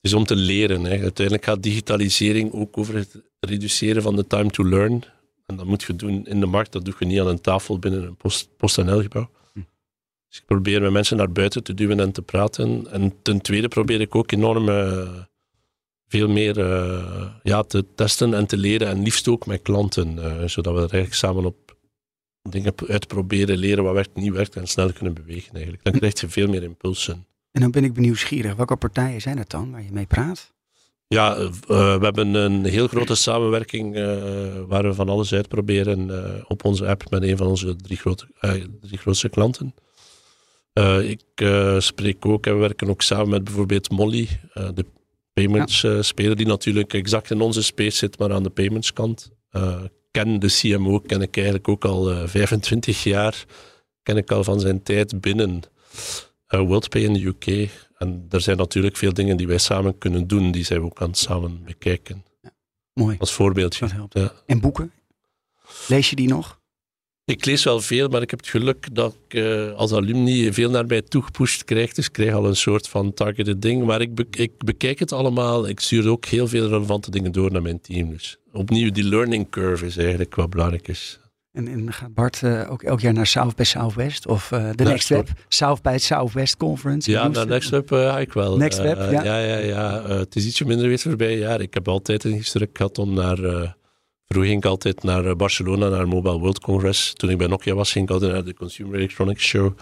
Dus 0.00 0.14
om 0.14 0.24
te 0.24 0.36
leren. 0.36 0.84
Hè. 0.84 1.00
Uiteindelijk 1.00 1.44
gaat 1.44 1.62
digitalisering 1.62 2.52
ook 2.52 2.78
over 2.78 2.94
het 2.94 3.22
reduceren 3.40 4.02
van 4.02 4.16
de 4.16 4.26
time 4.26 4.50
to 4.50 4.64
learn. 4.64 5.04
En 5.46 5.56
dat 5.56 5.66
moet 5.66 5.82
je 5.82 5.96
doen 5.96 6.26
in 6.26 6.40
de 6.40 6.46
markt. 6.46 6.72
Dat 6.72 6.84
doe 6.84 6.94
je 6.98 7.04
niet 7.04 7.20
aan 7.20 7.26
een 7.26 7.40
tafel 7.40 7.78
binnen 7.78 8.02
een 8.02 8.16
post-NL-gebouw. 8.56 9.30
Dus 10.28 10.38
ik 10.38 10.46
probeer 10.46 10.82
met 10.82 10.92
mensen 10.92 11.16
naar 11.16 11.32
buiten 11.32 11.62
te 11.62 11.74
duwen 11.74 12.00
en 12.00 12.12
te 12.12 12.22
praten. 12.22 12.86
En 12.90 13.22
ten 13.22 13.40
tweede 13.40 13.68
probeer 13.68 14.00
ik 14.00 14.14
ook 14.14 14.32
enorm 14.32 14.68
veel 16.10 16.28
meer 16.28 16.58
uh, 16.58 17.26
ja, 17.42 17.62
te 17.62 17.84
testen 17.94 18.34
en 18.34 18.46
te 18.46 18.56
leren. 18.56 18.88
En 18.88 19.02
liefst 19.02 19.28
ook 19.28 19.46
met 19.46 19.62
klanten. 19.62 20.16
Uh, 20.16 20.24
zodat 20.46 20.72
we 20.72 20.78
er 20.80 20.92
eigenlijk 20.92 21.14
samen 21.14 21.44
op 21.44 21.76
dingen 22.42 22.72
uitproberen, 22.86 23.58
leren 23.58 23.84
wat 23.84 23.94
werkt, 23.94 24.14
niet 24.14 24.32
werkt 24.32 24.56
en 24.56 24.66
snel 24.66 24.92
kunnen 24.92 25.14
bewegen 25.14 25.52
eigenlijk. 25.52 25.84
Dan 25.84 25.92
krijg 25.92 26.20
je 26.20 26.28
veel 26.28 26.48
meer 26.48 26.62
impulsen. 26.62 27.26
En 27.52 27.60
dan 27.60 27.70
ben 27.70 27.84
ik 27.84 27.92
benieuwd, 27.92 28.28
welke 28.56 28.76
partijen 28.76 29.20
zijn 29.20 29.38
het 29.38 29.50
dan 29.50 29.70
waar 29.70 29.82
je 29.82 29.92
mee 29.92 30.06
praat? 30.06 30.52
Ja, 31.06 31.50
we 31.66 31.98
hebben 32.00 32.34
een 32.34 32.64
heel 32.64 32.88
grote 32.88 33.14
samenwerking 33.14 33.94
waar 34.66 34.82
we 34.82 34.94
van 34.94 35.08
alles 35.08 35.32
uitproberen 35.32 36.10
op 36.48 36.64
onze 36.64 36.86
app 36.86 37.10
met 37.10 37.22
een 37.22 37.36
van 37.36 37.46
onze 37.46 37.76
drie, 37.76 37.96
grote, 37.96 38.26
drie 38.80 38.98
grootste 38.98 39.28
klanten. 39.28 39.74
Uh, 40.74 41.10
ik 41.10 41.22
uh, 41.42 41.80
spreek 41.80 42.26
ook 42.26 42.46
en 42.46 42.54
we 42.54 42.60
werken 42.60 42.88
ook 42.88 43.02
samen 43.02 43.28
met 43.28 43.44
bijvoorbeeld 43.44 43.90
Molly, 43.90 44.28
uh, 44.54 44.68
de 44.74 44.84
payments 45.32 45.86
speler, 46.00 46.36
die 46.36 46.46
natuurlijk 46.46 46.94
exact 46.94 47.30
in 47.30 47.40
onze 47.40 47.62
space 47.62 47.96
zit, 47.96 48.18
maar 48.18 48.32
aan 48.32 48.42
de 48.42 48.50
payments 48.50 48.92
kant. 48.92 49.30
ken 50.10 50.40
de 50.40 50.48
CMO, 50.48 50.98
ken 50.98 51.22
ik 51.22 51.36
eigenlijk 51.36 51.68
ook 51.68 51.84
al 51.84 52.28
25 52.28 53.02
jaar. 53.02 53.44
Ken 54.02 54.16
ik 54.16 54.30
al 54.30 54.44
van 54.44 54.60
zijn 54.60 54.82
tijd 54.82 55.20
binnen 55.20 55.62
WorldPay 56.46 57.02
in 57.02 57.12
de 57.12 57.24
UK. 57.24 57.70
En 57.98 58.26
er 58.30 58.40
zijn 58.40 58.56
natuurlijk 58.56 58.96
veel 58.96 59.12
dingen 59.12 59.36
die 59.36 59.46
wij 59.46 59.58
samen 59.58 59.98
kunnen 59.98 60.26
doen, 60.26 60.52
die 60.52 60.64
zijn 60.64 60.80
we 60.80 60.86
ook 60.86 61.00
aan 61.00 61.08
het 61.08 61.18
samen 61.18 61.64
bekijken. 61.64 62.24
Ja, 62.42 62.50
mooi. 62.92 63.16
Als 63.18 63.32
voorbeeldje. 63.32 63.88
Ja. 64.12 64.32
En 64.46 64.60
boeken? 64.60 64.92
Lees 65.88 66.10
je 66.10 66.16
die 66.16 66.28
nog? 66.28 66.59
Ik 67.30 67.44
lees 67.44 67.64
wel 67.64 67.80
veel, 67.80 68.08
maar 68.08 68.22
ik 68.22 68.30
heb 68.30 68.38
het 68.38 68.48
geluk 68.48 68.86
dat 68.92 69.16
ik 69.28 69.34
uh, 69.34 69.72
als 69.72 69.92
alumni 69.92 70.52
veel 70.52 70.70
naar 70.70 70.86
mij 70.86 71.02
toegepusht 71.02 71.64
krijg. 71.64 71.92
Dus 71.92 72.06
ik 72.06 72.12
krijg 72.12 72.34
al 72.34 72.46
een 72.46 72.56
soort 72.56 72.88
van 72.88 73.14
targeted 73.14 73.62
ding. 73.62 73.84
Maar 73.84 74.00
ik, 74.00 74.20
ik 74.30 74.52
bekijk 74.58 74.98
het 74.98 75.12
allemaal. 75.12 75.68
Ik 75.68 75.80
stuur 75.80 76.08
ook 76.08 76.24
heel 76.24 76.48
veel 76.48 76.68
relevante 76.68 77.10
dingen 77.10 77.32
door 77.32 77.52
naar 77.52 77.62
mijn 77.62 77.80
team. 77.80 78.10
Dus 78.10 78.38
opnieuw, 78.52 78.90
die 78.90 79.04
learning 79.04 79.50
curve 79.50 79.86
is 79.86 79.96
eigenlijk 79.96 80.34
wat 80.34 80.50
belangrijk 80.50 80.88
is. 80.88 81.20
En, 81.52 81.68
en 81.68 81.92
gaat 81.92 82.14
Bart 82.14 82.40
uh, 82.44 82.70
ook 82.70 82.82
elk 82.82 83.00
jaar 83.00 83.12
naar 83.12 83.26
South 83.26 83.56
by 83.56 83.62
Southwest? 83.62 84.26
Of 84.26 84.50
uh, 84.50 84.70
de 84.74 84.84
Next 84.84 85.08
Web? 85.08 85.28
South 85.48 85.82
by 85.82 85.96
Southwest 85.98 86.56
Conference? 86.56 87.10
Ja, 87.10 87.28
naar 87.28 87.46
Next 87.46 87.70
Web 87.70 87.88
ga 87.88 88.18
ik 88.18 88.32
wel. 88.32 88.56
Next 88.56 88.78
Web, 88.78 88.96
ja. 89.10 89.22
Ja, 89.24 89.38
ja, 89.38 89.56
ja. 89.56 90.06
het 90.06 90.36
is 90.36 90.46
ietsje 90.46 90.64
minder 90.64 90.88
weer 90.88 90.98
voorbij 90.98 91.38
jaar. 91.38 91.60
Ik 91.60 91.74
heb 91.74 91.88
altijd 91.88 92.24
een 92.24 92.40
druk 92.42 92.76
gehad 92.76 92.98
om 92.98 93.14
naar 93.14 93.38
Vroeger 94.32 94.50
ging 94.50 94.64
ik 94.64 94.70
altijd 94.70 95.02
naar 95.02 95.24
eh, 95.24 95.34
Barcelona, 95.34 95.88
naar 95.88 96.08
Mobile 96.08 96.38
World 96.38 96.60
Congress. 96.60 97.12
Toen 97.12 97.30
ik 97.30 97.38
bij 97.38 97.46
Nokia 97.46 97.74
was, 97.74 97.92
ging 97.92 98.04
ik 98.04 98.10
altijd 98.10 98.32
naar 98.32 98.44
de 98.44 98.54
Consumer 98.54 98.94
Electronics 98.94 99.44
Show. 99.44 99.76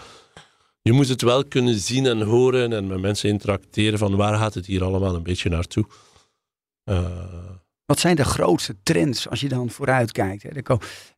Je 0.81 0.91
moet 0.91 1.07
het 1.07 1.21
wel 1.21 1.45
kunnen 1.45 1.79
zien 1.79 2.05
en 2.05 2.21
horen 2.21 2.73
en 2.73 2.87
met 2.87 2.99
mensen 3.01 3.29
interacteren 3.29 3.99
van 3.99 4.15
waar 4.15 4.37
gaat 4.37 4.53
het 4.53 4.65
hier 4.65 4.83
allemaal 4.83 5.15
een 5.15 5.23
beetje 5.23 5.49
naartoe. 5.49 5.85
Uh, 6.85 7.07
wat 7.89 7.99
zijn 7.99 8.15
de 8.15 8.23
grootste 8.23 8.75
trends 8.83 9.29
als 9.29 9.39
je 9.39 9.47
dan 9.47 9.69
vooruit 9.69 10.11
kijkt? 10.11 10.43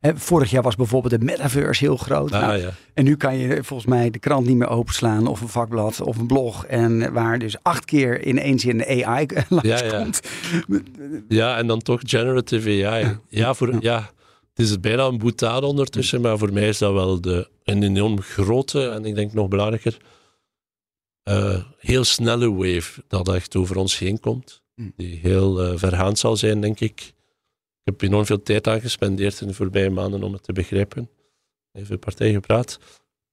Hè? 0.00 0.16
Vorig 0.16 0.50
jaar 0.50 0.62
was 0.62 0.76
bijvoorbeeld 0.76 1.20
de 1.20 1.24
metaverse 1.24 1.84
heel 1.84 1.96
groot. 1.96 2.32
Ah, 2.32 2.40
nou, 2.40 2.56
ja. 2.56 2.70
En 2.94 3.04
nu 3.04 3.16
kan 3.16 3.36
je 3.36 3.64
volgens 3.64 3.88
mij 3.88 4.10
de 4.10 4.18
krant 4.18 4.46
niet 4.46 4.56
meer 4.56 4.68
openslaan 4.68 5.26
of 5.26 5.40
een 5.40 5.48
vakblad 5.48 6.00
of 6.00 6.16
een 6.16 6.26
blog. 6.26 6.66
En 6.66 7.12
waar 7.12 7.38
dus 7.38 7.56
acht 7.62 7.84
keer 7.84 8.24
in 8.26 8.38
één 8.38 8.58
zin 8.58 8.84
AI 9.04 9.26
langs 9.48 9.68
ja, 9.68 9.98
komt. 9.98 10.20
Ja, 11.28 11.56
en 11.56 11.66
dan 11.66 11.78
toch 11.78 12.00
generative 12.04 12.86
AI. 12.86 13.18
Ja, 13.28 13.54
voor, 13.54 13.76
ja. 13.80 14.10
het 14.54 14.66
is 14.66 14.80
bijna 14.80 15.04
een 15.04 15.18
boetade 15.18 15.66
ondertussen, 15.66 16.20
maar 16.20 16.38
voor 16.38 16.52
mij 16.52 16.68
is 16.68 16.78
dat 16.78 16.92
wel 16.92 17.20
de, 17.20 17.48
een 17.64 17.82
enorm 17.82 18.20
grote 18.20 18.88
en 18.88 19.04
ik 19.04 19.14
denk 19.14 19.32
nog 19.32 19.48
belangrijker, 19.48 19.96
uh, 21.24 21.62
heel 21.78 22.04
snelle 22.04 22.52
wave 22.52 23.02
dat 23.08 23.28
echt 23.28 23.56
over 23.56 23.76
ons 23.76 23.98
heen 23.98 24.20
komt. 24.20 24.61
Hm. 24.74 24.90
die 24.96 25.18
heel 25.18 25.72
uh, 25.72 25.78
vergaand 25.78 26.18
zal 26.18 26.36
zijn, 26.36 26.60
denk 26.60 26.80
ik. 26.80 27.00
Ik 27.84 27.92
heb 27.92 28.02
enorm 28.02 28.26
veel 28.26 28.42
tijd 28.42 28.66
aan 28.66 28.80
gespendeerd 28.80 29.40
in 29.40 29.46
de 29.46 29.54
voorbije 29.54 29.90
maanden 29.90 30.22
om 30.22 30.32
het 30.32 30.42
te 30.42 30.52
begrijpen. 30.52 31.10
Even 31.72 31.98
partij 31.98 32.32
gepraat. 32.32 32.78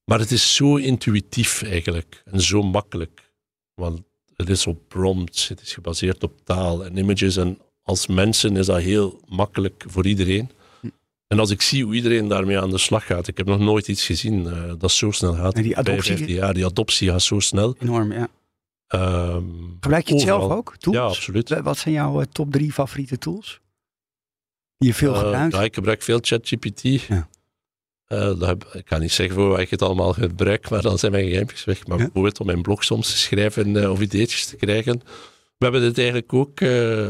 Maar 0.06 0.20
het 0.20 0.32
is 0.32 0.56
zo 0.56 0.76
intuïtief 0.76 1.64
eigenlijk 1.64 2.22
en 2.26 2.42
zo 2.42 2.62
makkelijk. 2.62 3.34
Want 3.74 4.02
het 4.36 4.50
is 4.50 4.68
op 4.68 4.80
prompts, 4.88 5.48
het 5.48 5.62
is 5.62 5.74
gebaseerd 5.74 6.24
op 6.24 6.34
taal 6.44 6.86
en 6.86 6.98
images. 6.98 7.38
En 7.38 7.58
als 7.84 8.08
mensen 8.08 8.58
is 8.58 8.66
dat 8.66 8.82
heel 8.82 9.22
makkelijk 9.28 9.84
voor 9.88 10.06
iedereen. 10.06 10.50
Hm. 10.82 10.88
En 11.28 11.40
als 11.40 11.50
ik 11.50 11.62
zie 11.62 11.84
hoe 11.84 11.96
iedereen 11.96 12.28
daarmee 12.28 12.60
aan 12.60 12.70
de 12.70 12.78
slag 12.78 13.06
gaat, 13.06 13.28
ik 13.28 13.38
heb 13.38 13.48
nog 13.48 13.60
nooit 13.60 13.88
iets 13.88 14.06
gezien 14.06 14.44
uh, 14.44 14.74
dat 14.78 14.92
zo 14.92 15.12
snel 15.12 15.34
gaat. 15.34 15.56
En 15.56 15.64
die 15.64 15.78
adoptie? 15.78 16.34
jaar, 16.34 16.54
die 16.54 16.66
adoptie 16.66 17.10
gaat 17.10 17.22
zo 17.22 17.40
snel. 17.40 17.76
Enorm, 17.80 18.12
ja. 18.14 18.30
Um, 18.96 19.78
Gebruik 19.80 20.08
je 20.08 20.14
het 20.14 20.24
zelf 20.24 20.52
ook? 20.52 20.78
Tools? 20.78 20.98
Ja, 20.98 21.04
absoluut. 21.04 21.62
Wat 21.62 21.78
zijn 21.78 21.94
jouw 21.94 22.22
eh, 22.22 22.28
top 22.32 22.52
drie 22.52 22.74
favoriete 22.74 23.18
tools? 23.18 23.60
Die 24.78 24.88
je 24.88 24.96
veel 24.96 25.14
uh, 25.14 25.20
gebruikt? 25.20 25.56
Ja, 25.56 25.64
ik 25.64 25.74
gebruik 25.74 26.02
veel 26.02 26.20
ChatGPT. 26.22 26.82
Ja. 26.82 27.30
Uh, 28.08 28.52
ik 28.74 28.86
kan 28.86 29.02
niet 29.02 29.12
zeggen 29.12 29.36
voor 29.36 29.50
waar 29.50 29.62
ik 29.62 29.70
het 29.70 29.82
allemaal 29.82 30.14
gebruik, 30.14 30.70
maar 30.70 30.82
dan 30.82 30.98
zijn 30.98 31.12
mijn 31.12 31.28
geheimpjes 31.28 31.64
weg. 31.64 31.88
Maar 31.88 31.98
bijvoorbeeld 31.98 32.40
om 32.40 32.46
mijn 32.46 32.62
blog 32.62 32.84
soms 32.84 33.12
te 33.12 33.18
schrijven 33.18 33.92
of 33.92 34.02
ideetjes 34.02 34.46
te 34.46 34.56
krijgen. 34.56 35.02
We 35.58 35.66
hebben 35.66 35.82
dit 35.82 35.98
eigenlijk 35.98 36.34
ook 36.34 36.60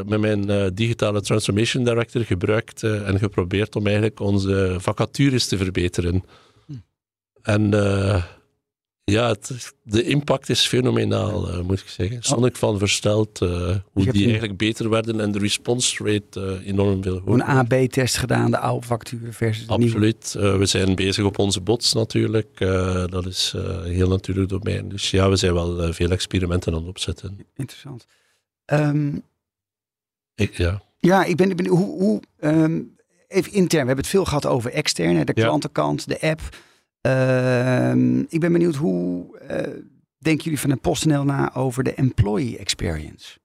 met 0.06 0.20
mijn 0.20 0.76
digitale 0.76 1.22
transformation 1.22 1.84
director 1.84 2.24
gebruikt 2.24 2.84
en 2.84 3.20
geprobeerd 3.20 3.76
om 3.76 3.86
eigenlijk 3.86 4.20
onze 4.20 4.76
vacatures 4.80 5.48
te 5.48 5.58
verbeteren. 5.58 6.24
Hm. 6.66 6.74
En 7.42 7.72
ja, 9.10 9.36
de 9.84 10.04
impact 10.04 10.50
is 10.50 10.68
fenomenaal, 10.68 11.50
uh, 11.50 11.60
moet 11.60 11.80
ik 11.80 11.88
zeggen. 11.88 12.18
Stond 12.24 12.46
ik 12.46 12.56
van 12.56 12.78
versteld 12.78 13.42
uh, 13.42 13.76
hoe 13.92 14.12
die 14.12 14.24
eigenlijk 14.24 14.58
beter 14.58 14.90
werden 14.90 15.20
en 15.20 15.32
de 15.32 15.40
response 15.40 16.04
rate 16.04 16.60
uh, 16.62 16.68
enorm 16.68 17.04
veel 17.04 17.20
hoger. 17.20 17.34
Een 17.34 17.44
AB-test 17.44 18.18
gedaan, 18.18 18.52
de 18.52 18.60
oude 18.60 18.86
facturen 18.86 19.34
versus 19.34 19.68
de 19.68 19.74
Absoluut. 19.74 20.34
we 20.34 20.66
zijn 20.66 20.96
bezig 20.96 21.26
op 21.26 21.40
onze 21.40 21.62
bots 21.62 21.94
natuurlijk. 21.94 22.58
dat 23.10 23.26
is 23.26 23.54
een 23.56 23.94
heel 23.94 24.10
natuurlijk 24.10 24.50
domein. 24.50 24.90
Dus 24.90 25.12
ja, 25.12 25.30
we 25.30 25.36
zijn 25.36 25.54
wel 25.54 25.94
veel 25.94 26.10
experimenten 26.10 26.74
aan 26.74 26.80
het 26.80 26.88
opzetten. 26.88 27.46
Interessant. 27.56 28.06
Um, 28.66 29.24
ik, 30.36 30.58
ja. 30.58 30.82
Ja, 30.98 31.24
ik 31.24 31.36
ben, 31.36 31.56
benieuwd 31.56 31.78
hoe, 31.78 32.02
hoe 32.02 32.22
um, 32.40 32.96
even 33.28 33.52
intern, 33.52 33.82
we 33.82 33.88
hebben 33.88 34.06
het 34.06 34.08
veel 34.08 34.26
gehad 34.26 34.46
over 34.46 34.72
externe, 34.72 35.26
de 35.26 35.34
klantenkant, 35.34 36.08
de 36.08 36.22
app. 36.22 36.42
Ehm, 37.02 38.20
ik 38.20 38.40
ben 38.40 38.52
benieuwd 38.52 38.76
hoe 38.76 39.26
uh, 39.42 39.48
denken 40.18 40.44
jullie 40.44 40.60
van 40.60 40.70
de 40.70 40.76
PostNL 40.76 41.24
na 41.24 41.56
over 41.56 41.84
de 41.84 41.94
employee 41.94 42.58
experience? 42.58 43.38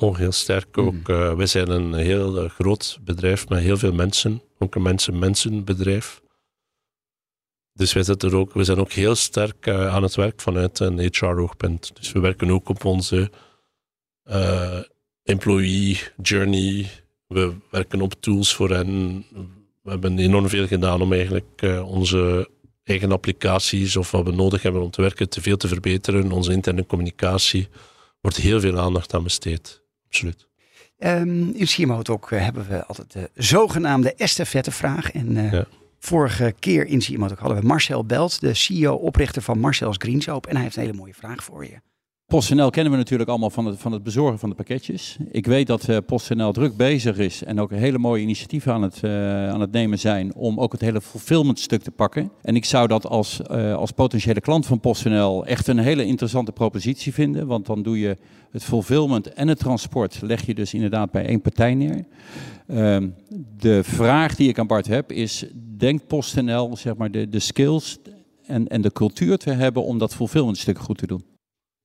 Oh, 0.00 0.16
heel 0.16 0.32
sterk 0.32 0.78
ook. 0.78 0.92
Mm. 0.92 1.02
Uh, 1.06 1.34
wij 1.34 1.46
zijn 1.46 1.70
een 1.70 1.94
heel 1.94 2.42
eh, 2.42 2.50
groot 2.50 2.98
bedrijf 3.04 3.48
met 3.48 3.60
heel 3.60 3.76
veel 3.76 3.92
mensen. 3.92 4.42
Ook 4.58 4.74
een 4.74 4.82
mensen-mensen 4.82 5.64
bedrijf. 5.64 6.20
Dus 7.72 7.92
wij, 7.92 8.02
zitten 8.02 8.30
er 8.30 8.36
ook, 8.36 8.52
we 8.52 8.64
zijn 8.64 8.78
ook 8.78 8.92
heel 8.92 9.14
sterk 9.14 9.68
aan 9.68 10.02
het 10.02 10.14
werk 10.14 10.40
vanuit 10.40 10.78
een 10.78 10.98
HR-oogpunt. 10.98 11.96
Dus 11.96 12.12
we 12.12 12.20
werken 12.20 12.50
ook 12.50 12.68
op 12.68 12.84
onze 12.84 13.30
employee 15.22 16.00
journey. 16.22 16.90
We 17.26 17.54
werken 17.70 18.00
op 18.00 18.14
tools 18.20 18.54
voor 18.54 18.70
hen. 18.70 19.24
We 19.82 19.90
hebben 19.90 20.18
enorm 20.18 20.48
veel 20.48 20.66
gedaan 20.66 21.00
om 21.00 21.12
eigenlijk 21.12 21.62
eh, 21.62 21.88
onze 21.88 22.50
eigen 22.84 23.12
applicaties 23.12 23.96
of 23.96 24.10
wat 24.10 24.24
we 24.24 24.32
nodig 24.32 24.62
hebben 24.62 24.82
om 24.82 24.90
te 24.90 25.00
werken 25.00 25.28
te 25.28 25.40
veel 25.42 25.56
te 25.56 25.68
verbeteren. 25.68 26.32
Onze 26.32 26.52
interne 26.52 26.86
communicatie 26.86 27.68
wordt 28.20 28.36
heel 28.36 28.60
veel 28.60 28.78
aandacht 28.78 29.14
aan 29.14 29.22
besteed. 29.22 29.82
Absoluut. 30.06 30.48
Ehm, 30.98 31.48
in 31.48 31.66
CMO 31.66 32.02
Talk 32.02 32.30
eh, 32.30 32.40
hebben 32.44 32.68
we 32.68 32.86
altijd 32.86 33.12
de 33.12 33.30
zogenaamde 33.34 34.14
estafettevraag. 34.14 35.12
En 35.12 35.36
eh, 35.36 35.52
Ja. 35.52 35.66
vorige 35.98 36.54
keer 36.58 36.86
in 36.86 36.98
CMO 36.98 37.26
Talk 37.26 37.38
hadden 37.38 37.60
we 37.60 37.66
Marcel 37.66 38.04
Belt, 38.04 38.40
de 38.40 38.54
CEO-oprichter 38.54 39.42
van 39.42 39.58
Marcel's 39.58 39.96
Greensoap. 39.98 40.46
En 40.46 40.54
hij 40.54 40.62
heeft 40.64 40.76
een 40.76 40.82
hele 40.82 40.96
mooie 40.96 41.14
vraag 41.14 41.44
voor 41.44 41.64
je. 41.64 41.80
PostNL 42.32 42.70
kennen 42.70 42.92
we 42.92 42.98
natuurlijk 42.98 43.30
allemaal 43.30 43.50
van 43.50 43.66
het, 43.66 43.78
van 43.78 43.92
het 43.92 44.02
bezorgen 44.02 44.38
van 44.38 44.48
de 44.48 44.54
pakketjes. 44.54 45.16
Ik 45.30 45.46
weet 45.46 45.66
dat 45.66 45.88
eh, 45.88 45.96
PostNL 46.06 46.52
druk 46.52 46.76
bezig 46.76 47.18
is 47.18 47.44
en 47.44 47.60
ook 47.60 47.70
hele 47.70 47.98
mooie 47.98 48.22
initiatieven 48.22 48.72
aan 48.72 48.82
het, 48.82 49.02
eh, 49.02 49.48
aan 49.48 49.60
het 49.60 49.72
nemen 49.72 49.98
zijn 49.98 50.34
om 50.34 50.60
ook 50.60 50.72
het 50.72 50.80
hele 50.80 51.00
fulfillment 51.00 51.58
stuk 51.58 51.82
te 51.82 51.90
pakken. 51.90 52.30
En 52.42 52.56
ik 52.56 52.64
zou 52.64 52.88
dat 52.88 53.06
als, 53.06 53.42
eh, 53.42 53.74
als 53.74 53.90
potentiële 53.90 54.40
klant 54.40 54.66
van 54.66 54.80
PostNL 54.80 55.46
echt 55.46 55.66
een 55.66 55.78
hele 55.78 56.04
interessante 56.04 56.52
propositie 56.52 57.14
vinden. 57.14 57.46
Want 57.46 57.66
dan 57.66 57.82
doe 57.82 57.98
je 57.98 58.16
het 58.50 58.64
fulfillment 58.64 59.32
en 59.32 59.48
het 59.48 59.58
transport 59.58 60.18
leg 60.22 60.46
je 60.46 60.54
dus 60.54 60.74
inderdaad 60.74 61.10
bij 61.10 61.26
één 61.26 61.40
partij 61.40 61.74
neer. 61.74 62.04
Ehm, 62.66 63.08
de 63.56 63.84
vraag 63.84 64.34
die 64.34 64.48
ik 64.48 64.58
aan 64.58 64.66
Bart 64.66 64.86
heb 64.86 65.12
is, 65.12 65.44
denkt 65.76 66.06
PostNL 66.06 66.76
zeg 66.76 66.96
maar 66.96 67.10
de, 67.10 67.28
de 67.28 67.40
skills 67.40 67.98
en, 68.46 68.68
en 68.68 68.80
de 68.80 68.92
cultuur 68.92 69.38
te 69.38 69.50
hebben 69.50 69.84
om 69.84 69.98
dat 69.98 70.14
fulfillment 70.14 70.58
stuk 70.58 70.78
goed 70.78 70.98
te 70.98 71.06
doen? 71.06 71.31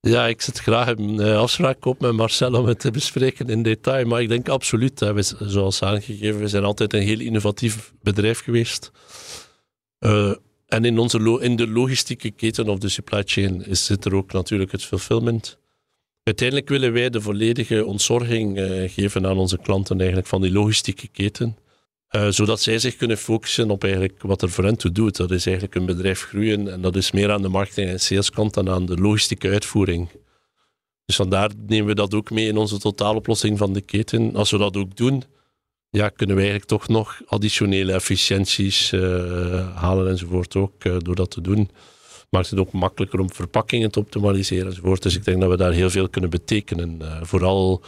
Ja, 0.08 0.28
ik 0.28 0.42
zit 0.42 0.60
graag 0.60 0.88
een 0.88 1.20
eh, 1.20 1.38
afspraak 1.38 1.86
op 1.86 2.00
met 2.00 2.12
Marcel 2.12 2.54
om 2.54 2.66
het 2.66 2.80
te 2.80 2.92
bespreken 2.92 3.50
in 3.50 3.64
detail. 3.64 4.06
Maar 4.06 4.22
ik 4.22 4.30
denk 4.30 4.50
absoluut, 4.50 5.00
hè, 5.00 5.14
we, 5.14 5.24
zoals 5.40 5.84
aangegeven, 5.84 6.40
we 6.40 6.48
zijn 6.48 6.64
altijd 6.64 6.94
een 6.94 7.02
heel 7.02 7.20
innovatief 7.20 7.94
bedrijf 8.02 8.40
geweest. 8.40 8.92
Eh, 10.00 10.34
en 10.68 10.86
in, 10.86 10.98
onze 10.98 11.40
in 11.42 11.56
de 11.56 11.68
logistieke 11.68 12.32
keten 12.32 12.70
of 12.70 12.80
de 12.80 12.90
supply 12.90 13.22
chain 13.26 13.66
is, 13.66 13.86
zit 13.86 14.06
er 14.06 14.16
ook 14.16 14.32
natuurlijk 14.32 14.72
het 14.72 14.86
fulfillment. 14.86 15.58
Uiteindelijk 16.24 16.70
willen 16.70 16.94
wij 16.94 17.10
de 17.10 17.22
volledige 17.22 17.86
ontzorging 17.86 18.58
eh, 18.58 18.90
geven 18.90 19.28
aan 19.28 19.38
onze 19.38 19.58
klanten 19.58 19.98
eigenlijk 19.98 20.28
van 20.28 20.42
die 20.42 20.52
logistieke 20.52 21.08
keten. 21.08 21.58
Eh, 22.08 22.28
zodat 22.30 22.62
zij 22.62 22.80
zich 22.80 22.96
kunnen 22.96 23.18
focussen 23.18 23.72
op 23.72 23.84
eigenlijk 23.84 24.22
wat 24.22 24.42
er 24.42 24.50
voor 24.50 24.64
hen 24.64 24.78
toe 24.78 24.92
doet. 24.92 25.16
Dat 25.16 25.32
is 25.32 25.46
eigenlijk 25.46 25.76
een 25.76 25.86
bedrijf 25.86 26.22
groeien 26.22 26.72
en 26.72 26.82
dat 26.82 26.96
is 26.96 27.12
meer 27.12 27.32
aan 27.32 27.42
de 27.42 27.48
marketing- 27.48 27.90
en 27.90 28.00
saleskant 28.00 28.54
dan 28.54 28.70
aan 28.70 28.86
de 28.86 28.98
logistieke 28.98 29.50
uitvoering. 29.50 30.10
Dus 31.06 31.16
vandaar 31.16 31.52
nemen 31.68 31.88
we 31.88 31.96
dat 31.96 32.14
ook 32.14 32.32
mee 32.32 32.48
in 32.48 32.58
onze 32.58 32.80
totaaloplossing 32.80 33.58
van 33.58 33.74
de 33.74 33.82
keten. 33.82 34.36
Als 34.36 34.52
we 34.52 34.58
dat 34.58 34.78
ook 34.78 34.96
doen, 34.96 35.24
ja, 35.90 36.10
kunnen 36.10 36.36
we 36.36 36.42
eigenlijk 36.42 36.70
toch 36.70 36.88
nog 36.88 37.22
additionele 37.26 37.94
efficiënties 37.94 38.92
eh, 38.92 39.78
halen 39.78 40.10
enzovoort 40.10 40.56
ook 40.56 40.84
eh, 40.84 40.96
door 41.00 41.16
dat 41.16 41.32
te 41.32 41.42
doen. 41.42 41.70
Maakt 42.30 42.50
het 42.50 42.60
ook 42.60 42.72
makkelijker 42.72 43.20
om 43.20 43.32
verpakkingen 43.32 43.92
te 43.92 44.00
optimaliseren 44.00 44.68
enzovoort. 44.68 45.04
Dus 45.04 45.16
ik 45.16 45.26
denk 45.26 45.42
dat 45.42 45.50
we 45.50 45.58
daar 45.58 45.72
heel 45.72 45.90
veel 45.90 46.10
kunnen 46.10 46.30
betekenen. 46.30 47.02
vooral 47.26 47.82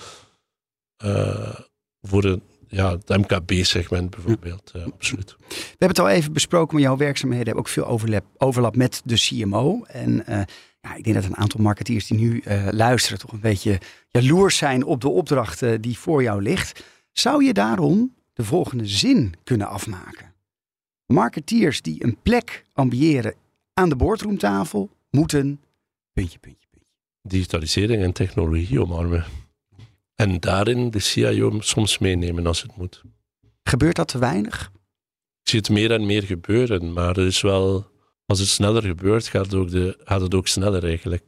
voor 2.01 2.21
de, 2.21 2.39
ja, 2.69 2.91
het 2.91 3.09
MKB-segment 3.09 4.09
bijvoorbeeld. 4.09 4.71
absoluut. 4.93 5.35
We 5.47 5.55
hebben 5.69 5.87
het 5.87 5.99
al 5.99 6.09
even 6.09 6.33
besproken, 6.33 6.73
maar 6.73 6.83
jouw 6.83 6.97
werkzaamheden 6.97 7.45
hebben 7.45 7.63
ook 7.63 7.69
veel 7.71 7.85
overlap, 7.85 8.25
overlap 8.37 8.75
met 8.75 9.01
de 9.05 9.15
CMO. 9.15 9.83
En 9.83 10.25
eh, 10.25 10.41
ja, 10.81 10.95
ik 10.95 11.03
denk 11.03 11.15
dat 11.15 11.25
een 11.25 11.37
aantal 11.37 11.61
marketeers 11.61 12.07
die 12.07 12.17
nu 12.17 12.39
eh, 12.39 12.67
luisteren 12.71 13.19
toch 13.19 13.31
een 13.31 13.39
beetje 13.39 13.79
jaloers 14.09 14.57
zijn 14.57 14.83
op 14.83 15.01
de 15.01 15.09
opdracht 15.09 15.61
eh, 15.61 15.73
die 15.79 15.97
voor 15.97 16.23
jou 16.23 16.41
ligt. 16.41 16.83
Zou 17.11 17.43
je 17.43 17.53
daarom 17.53 18.15
de 18.33 18.43
volgende 18.43 18.87
zin 18.87 19.33
kunnen 19.43 19.67
afmaken? 19.67 20.33
Marketeers 21.05 21.81
die 21.81 22.03
een 22.03 22.17
plek 22.23 22.65
ambiëren 22.73 23.33
aan 23.73 23.89
de 23.89 23.95
boardroomtafel 23.95 24.89
moeten... 25.09 25.61
Puntje, 26.13 26.39
puntje, 26.39 26.67
puntje. 26.71 26.87
digitalisering 27.21 28.03
en 28.03 28.11
technologie 28.11 28.81
omarmen. 28.81 29.25
En 30.19 30.39
daarin 30.39 30.89
de 30.91 30.99
CIO 30.99 31.57
soms 31.59 31.97
meenemen 31.97 32.47
als 32.47 32.61
het 32.61 32.75
moet. 32.75 33.01
Gebeurt 33.63 33.95
dat 33.95 34.07
te 34.07 34.17
weinig? 34.17 34.71
Ik 35.41 35.49
zie 35.49 35.59
het 35.59 35.69
meer 35.69 35.91
en 35.91 36.05
meer 36.05 36.23
gebeuren, 36.23 36.93
maar 36.93 37.17
er 37.17 37.25
is 37.25 37.41
wel, 37.41 37.87
als 38.25 38.39
het 38.39 38.47
sneller 38.47 38.81
gebeurt, 38.81 39.27
gaat 39.27 39.45
het 39.45 39.53
ook, 39.53 39.69
de, 39.71 39.97
gaat 40.03 40.21
het 40.21 40.33
ook 40.33 40.47
sneller 40.47 40.83
eigenlijk. 40.83 41.23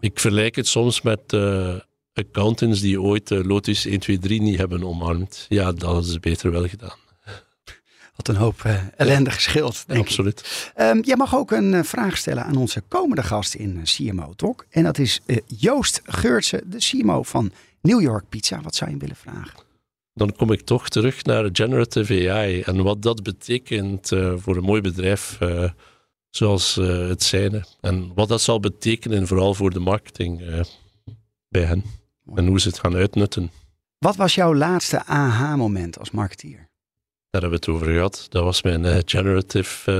Ik 0.00 0.20
vergelijk 0.20 0.56
het 0.56 0.68
soms 0.68 1.02
met 1.02 1.32
eh, 1.32 1.74
accountants 2.12 2.80
die 2.80 3.00
ooit 3.00 3.30
eh, 3.30 3.44
Lotus 3.44 3.86
1, 3.86 3.98
2, 3.98 4.18
3 4.18 4.42
niet 4.42 4.58
hebben 4.58 4.84
omarmd. 4.84 5.46
Ja, 5.48 5.72
dat 5.72 6.06
ze 6.06 6.20
beter 6.20 6.50
wel 6.50 6.68
gedaan. 6.68 6.98
Wat 8.16 8.28
een 8.28 8.36
hoop 8.36 8.64
eh, 8.64 8.80
ellende 8.96 9.30
denk 9.30 9.86
ik. 9.86 9.96
Absoluut. 9.96 10.70
Ehm, 10.74 11.00
jij 11.00 11.16
mag 11.16 11.36
ook 11.36 11.50
een 11.50 11.84
vraag 11.84 12.16
stellen 12.16 12.44
aan 12.44 12.56
onze 12.56 12.82
komende 12.88 13.22
gast 13.22 13.54
in 13.54 13.82
CMO 13.84 14.32
Talk. 14.36 14.66
En 14.70 14.82
dat 14.82 14.98
is 14.98 15.20
Joost 15.46 16.00
Geurtse, 16.04 16.62
de 16.66 16.78
CMO 16.78 17.22
van 17.22 17.52
New 17.84 18.00
York 18.00 18.28
Pizza. 18.28 18.60
Wat 18.60 18.74
zou 18.74 18.90
je 18.90 18.96
willen 18.96 19.16
vragen? 19.16 19.60
Dan 20.14 20.32
kom 20.36 20.52
ik 20.52 20.60
toch 20.60 20.88
terug 20.88 21.24
naar 21.24 21.48
generative 21.52 22.30
AI 22.30 22.60
en 22.60 22.82
wat 22.82 23.02
dat 23.02 23.22
betekent 23.22 24.12
eh, 24.12 24.34
voor 24.36 24.56
een 24.56 24.64
mooi 24.64 24.80
bedrijf 24.80 25.40
eh, 25.40 25.70
zoals 26.30 26.76
eh, 26.76 27.08
het 27.08 27.22
zijne. 27.22 27.64
En 27.80 28.14
wat 28.14 28.28
dat 28.28 28.40
zal 28.40 28.60
betekenen 28.60 29.26
vooral 29.26 29.54
voor 29.54 29.70
de 29.70 29.78
marketing 29.78 30.64
bij 31.48 31.62
hen. 31.62 31.84
En 32.34 32.46
hoe 32.46 32.60
ze 32.60 32.68
het 32.68 32.78
gaan 32.78 32.94
uitnutten. 32.94 33.50
Wat 33.98 34.16
was 34.16 34.34
jouw 34.34 34.54
laatste 34.54 35.04
aha-moment 35.04 35.98
als 35.98 36.10
marketeer? 36.10 36.68
Daar 37.30 37.40
hebben 37.42 37.50
we 37.50 37.66
het 37.66 37.68
over 37.68 37.86
gehad. 37.86 38.26
Dat 38.28 38.44
was 38.44 38.62
mijn 38.62 39.02
generative 39.04 39.90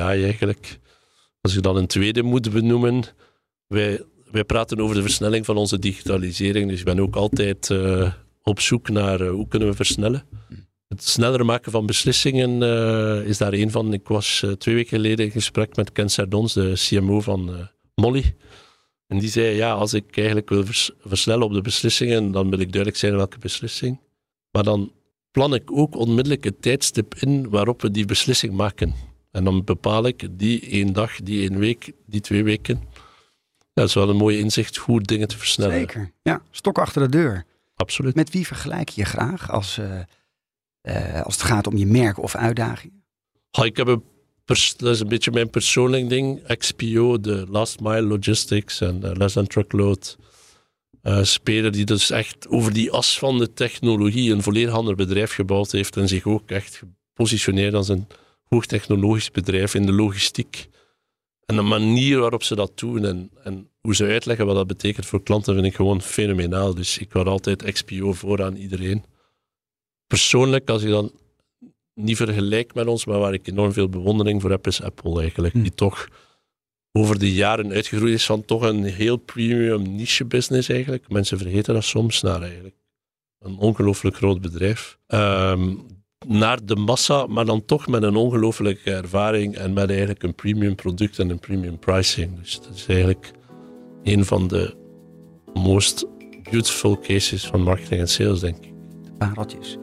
AI 0.00 0.22
eigenlijk. 0.22 0.78
Als 1.40 1.54
je 1.54 1.60
dan 1.60 1.76
een 1.76 1.86
tweede 1.86 2.22
moet 2.22 2.52
benoemen. 2.52 3.02
Wij, 3.66 4.04
wij 4.30 4.44
praten 4.44 4.80
over 4.80 4.94
de 4.94 5.02
versnelling 5.02 5.44
van 5.44 5.56
onze 5.56 5.78
digitalisering. 5.78 6.70
Dus 6.70 6.78
ik 6.78 6.84
ben 6.84 7.00
ook 7.00 7.16
altijd 7.16 7.70
eh, 7.70 8.12
op 8.42 8.60
zoek 8.60 8.88
naar 8.88 9.20
eh, 9.20 9.30
hoe 9.30 9.48
kunnen 9.48 9.68
we 9.68 9.74
versnellen. 9.74 10.24
Het 10.88 11.04
sneller 11.04 11.44
maken 11.44 11.72
van 11.72 11.86
beslissingen 11.86 12.62
eh, 12.62 13.28
is 13.28 13.38
daar 13.38 13.52
een 13.52 13.70
van. 13.70 13.92
Ik 13.92 14.08
was 14.08 14.44
twee 14.58 14.74
weken 14.74 14.96
geleden 14.96 15.24
in 15.24 15.30
gesprek 15.30 15.76
met 15.76 15.92
Ken 15.92 16.10
Sardons, 16.10 16.52
de 16.52 16.72
CMO 16.74 17.20
van 17.20 17.68
Molly. 17.94 18.34
En 19.06 19.18
die 19.18 19.28
zei, 19.28 19.56
ja, 19.56 19.72
als 19.72 19.94
ik 19.94 20.16
eigenlijk 20.16 20.48
wil 20.48 20.64
vers- 20.64 20.90
versnellen 21.00 21.46
op 21.46 21.52
de 21.52 21.60
beslissingen, 21.60 22.32
dan 22.32 22.50
wil 22.50 22.58
ik 22.58 22.72
duidelijk 22.72 22.96
zijn 22.96 23.16
welke 23.16 23.38
beslissing. 23.38 24.00
Maar 24.50 24.62
dan 24.62 24.92
plan 25.30 25.54
ik 25.54 25.72
ook 25.72 25.96
onmiddellijk 25.96 26.44
het 26.44 26.62
tijdstip 26.62 27.14
in 27.14 27.48
waarop 27.48 27.82
we 27.82 27.90
die 27.90 28.04
beslissing 28.04 28.52
maken. 28.52 28.94
En 29.30 29.44
dan 29.44 29.64
bepaal 29.64 30.06
ik 30.06 30.28
die 30.30 30.60
één 30.60 30.92
dag, 30.92 31.22
die 31.22 31.40
één 31.48 31.58
week, 31.58 31.92
die 32.06 32.20
twee 32.20 32.44
weken. 32.44 32.80
Dat 33.76 33.88
is 33.88 33.94
wel 33.94 34.08
een 34.08 34.16
mooi 34.16 34.38
inzicht 34.38 34.76
hoe 34.76 35.00
dingen 35.00 35.28
te 35.28 35.38
versnellen. 35.38 35.78
Zeker. 35.78 36.10
Ja, 36.22 36.42
stok 36.50 36.78
achter 36.78 37.02
de 37.02 37.08
deur. 37.08 37.44
Absoluut. 37.74 38.14
Met 38.14 38.30
wie 38.30 38.46
vergelijk 38.46 38.88
je 38.88 39.04
graag 39.04 39.50
als, 39.50 39.78
eh, 39.78 40.00
eh, 40.80 41.22
als 41.22 41.34
het 41.34 41.42
gaat 41.42 41.66
om 41.66 41.76
je 41.76 41.86
merk 41.86 42.18
of 42.18 42.34
uitdagingen? 42.34 43.04
Ik 43.62 43.76
heb 43.76 43.86
een 43.86 44.04
dat 44.76 44.94
is 44.94 45.00
een 45.00 45.08
beetje 45.08 45.30
mijn 45.30 45.50
persoonlijk 45.50 46.08
ding. 46.08 46.56
XPO, 46.56 47.20
de 47.20 47.46
Last 47.48 47.80
Mile 47.80 48.02
Logistics 48.02 48.80
en 48.80 49.04
eh, 49.04 49.10
Less 49.14 49.34
Than 49.34 49.46
Truckload. 49.46 50.16
speler 51.22 51.72
die 51.72 51.84
dus 51.84 52.10
echt 52.10 52.48
over 52.48 52.72
die 52.72 52.90
as 52.90 53.18
van 53.18 53.38
de 53.38 53.52
technologie 53.52 54.32
een 54.32 54.42
volledig 54.42 54.74
ander 54.74 54.94
bedrijf 54.94 55.32
gebouwd 55.32 55.72
heeft 55.72 55.96
en 55.96 56.08
zich 56.08 56.26
ook 56.26 56.50
echt 56.50 56.76
gepositioneerd 56.76 57.74
als 57.74 57.88
een 57.88 58.06
hoogtechnologisch 58.44 59.30
bedrijf 59.30 59.74
in 59.74 59.86
de 59.86 59.92
logistiek. 59.92 60.68
En 61.46 61.56
de 61.56 61.62
manier 61.62 62.18
waarop 62.18 62.42
ze 62.42 62.54
dat 62.54 62.78
doen 62.78 63.04
en, 63.04 63.30
en 63.44 63.70
hoe 63.80 63.94
ze 63.94 64.04
uitleggen 64.04 64.46
wat 64.46 64.54
dat 64.54 64.66
betekent 64.66 65.06
voor 65.06 65.22
klanten 65.22 65.54
vind 65.54 65.66
ik 65.66 65.74
gewoon 65.74 66.02
fenomenaal. 66.02 66.74
Dus 66.74 66.98
ik 66.98 67.12
had 67.12 67.26
altijd 67.26 67.72
XPO 67.72 68.12
voor 68.12 68.42
aan 68.42 68.56
iedereen. 68.56 69.04
Persoonlijk, 70.06 70.68
als 70.70 70.82
je 70.82 70.88
dan 70.88 71.12
niet 71.94 72.16
vergelijk 72.16 72.74
met 72.74 72.86
ons, 72.86 73.04
maar 73.04 73.18
waar 73.18 73.34
ik 73.34 73.46
enorm 73.46 73.72
veel 73.72 73.88
bewondering 73.88 74.40
voor 74.40 74.50
heb, 74.50 74.66
is 74.66 74.82
Apple 74.82 75.20
eigenlijk. 75.20 75.54
Hm. 75.54 75.62
Die 75.62 75.74
toch 75.74 76.08
over 76.92 77.18
de 77.18 77.32
jaren 77.32 77.72
uitgegroeid 77.72 78.14
is 78.14 78.26
van 78.26 78.44
toch 78.44 78.62
een 78.62 78.84
heel 78.84 79.16
premium 79.16 79.94
niche 79.96 80.24
business 80.24 80.68
eigenlijk. 80.68 81.08
Mensen 81.08 81.38
vergeten 81.38 81.74
dat 81.74 81.84
soms, 81.84 82.22
naar 82.22 82.42
eigenlijk 82.42 82.76
een 83.38 83.58
ongelooflijk 83.58 84.16
groot 84.16 84.40
bedrijf. 84.40 84.98
Ehm, 85.06 85.74
naar 86.26 86.64
de 86.64 86.76
massa, 86.76 87.26
maar 87.26 87.44
dan 87.44 87.64
toch 87.64 87.86
met 87.86 88.02
een 88.02 88.16
ongelooflijke 88.16 88.90
ervaring 88.90 89.56
en 89.56 89.72
met 89.72 89.88
eigenlijk 89.88 90.22
een 90.22 90.34
premium 90.34 90.74
product 90.74 91.18
en 91.18 91.30
een 91.30 91.38
premium 91.38 91.78
pricing. 91.78 92.38
Dus 92.38 92.60
dat 92.60 92.74
is 92.74 92.86
eigenlijk 92.86 93.30
een 94.02 94.24
van 94.24 94.48
de 94.48 94.74
most 95.54 96.06
beautiful 96.50 96.98
cases 97.00 97.46
van 97.46 97.62
marketing 97.62 98.00
en 98.00 98.08
sales, 98.08 98.40
denk 98.40 98.56
ik. 98.56 98.72
Pareltjes. 99.18 99.76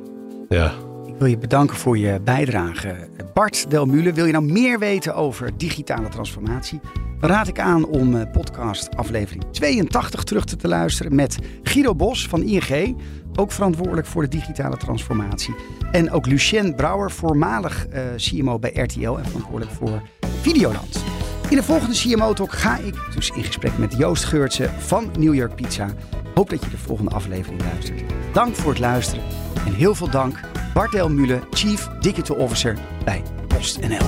Ja. 0.50 0.74
Ik 1.06 1.16
wil 1.20 1.28
je 1.28 1.38
bedanken 1.38 1.78
voor 1.78 1.98
je 1.98 2.20
bijdrage. 2.24 3.10
Bart 3.34 3.70
Delmule, 3.70 4.14
wil 4.14 4.26
je 4.26 4.32
nou 4.32 4.52
meer 4.52 4.80
weten 4.80 5.16
over 5.16 5.58
digitale 5.58 6.10
transformatie? 6.10 6.80
Dan 7.20 7.30
raad 7.30 7.48
ik 7.48 7.60
aan 7.60 7.86
om 7.86 8.16
eh, 8.16 8.32
podcast 8.32 8.96
aflevering 8.96 9.44
82 9.52 10.24
terug 10.24 10.46
te, 10.46 10.56
te 10.56 10.68
luisteren 10.68 11.16
met 11.16 11.38
Guido 11.64 11.96
Bos 11.96 12.28
van 12.28 12.44
ING 12.44 12.98
ook 13.36 13.52
verantwoordelijk 13.52 14.08
voor 14.08 14.22
de 14.22 14.28
digitale 14.28 14.78
transformatie. 14.78 15.56
En 15.92 16.12
ook 16.12 16.26
Lucien 16.26 16.76
Brouwer, 16.76 17.12
voormalig 17.12 17.88
uh, 17.94 18.02
CMO 18.16 18.60
bij 18.60 18.72
RTL 18.74 19.18
en 19.18 19.26
verantwoordelijk 19.26 19.72
voor 19.72 20.02
Videoland. 20.42 21.04
In 21.50 21.56
de 21.56 21.64
volgende 21.64 21.96
CMO 21.96 22.34
Talk 22.34 22.52
ga 22.52 22.78
ik 22.78 22.96
dus 23.16 23.30
in 23.30 23.44
gesprek 23.44 23.78
met 23.78 23.98
Joost 23.98 24.24
Geurtsen 24.24 24.72
van 24.82 25.12
New 25.20 25.34
York 25.34 25.56
Pizza. 25.56 25.90
Hoop 26.34 26.50
dat 26.50 26.64
je 26.64 26.70
de 26.70 26.78
volgende 26.78 27.12
aflevering 27.12 27.62
luistert. 27.62 28.02
Dank 28.34 28.56
voor 28.56 28.72
het 28.72 28.80
luisteren 28.80 29.24
en 29.66 29.74
heel 29.74 29.96
veel 29.96 30.10
dank 30.10 30.40
Bart 30.74 30.92
Delmule, 30.92 31.40
Chief 31.50 31.88
Digital 32.00 32.36
Officer 32.36 32.78
bij 33.04 33.22
PostNL. 33.48 34.08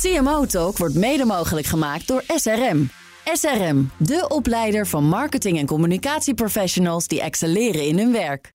CMO 0.00 0.46
Talk 0.46 0.78
wordt 0.78 0.94
mede 0.94 1.24
mogelijk 1.24 1.66
gemaakt 1.66 2.08
door 2.08 2.22
SRM. 2.26 2.99
SRM, 3.24 3.90
de 3.96 4.24
opleider 4.28 4.86
van 4.86 5.04
marketing- 5.04 5.58
en 5.58 5.66
communicatieprofessionals 5.66 7.06
die 7.06 7.20
excelleren 7.20 7.86
in 7.86 7.98
hun 7.98 8.12
werk. 8.12 8.52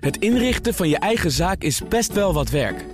Het 0.00 0.16
inrichten 0.16 0.74
van 0.74 0.88
je 0.88 0.98
eigen 0.98 1.30
zaak 1.30 1.62
is 1.62 1.80
best 1.88 2.12
wel 2.12 2.32
wat 2.32 2.50
werk. 2.50 2.84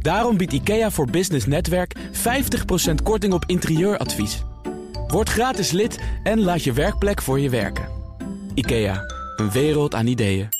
Daarom 0.00 0.36
biedt 0.36 0.52
IKEA 0.52 0.90
voor 0.90 1.10
Business 1.10 1.46
Netwerk 1.46 1.94
50% 2.12 3.02
korting 3.02 3.32
op 3.32 3.44
interieuradvies. 3.46 4.42
Word 5.06 5.28
gratis 5.28 5.70
lid 5.70 5.98
en 6.22 6.40
laat 6.40 6.64
je 6.64 6.72
werkplek 6.72 7.22
voor 7.22 7.40
je 7.40 7.50
werken. 7.50 7.88
IKEA, 8.54 9.02
een 9.36 9.50
wereld 9.50 9.94
aan 9.94 10.06
ideeën. 10.06 10.55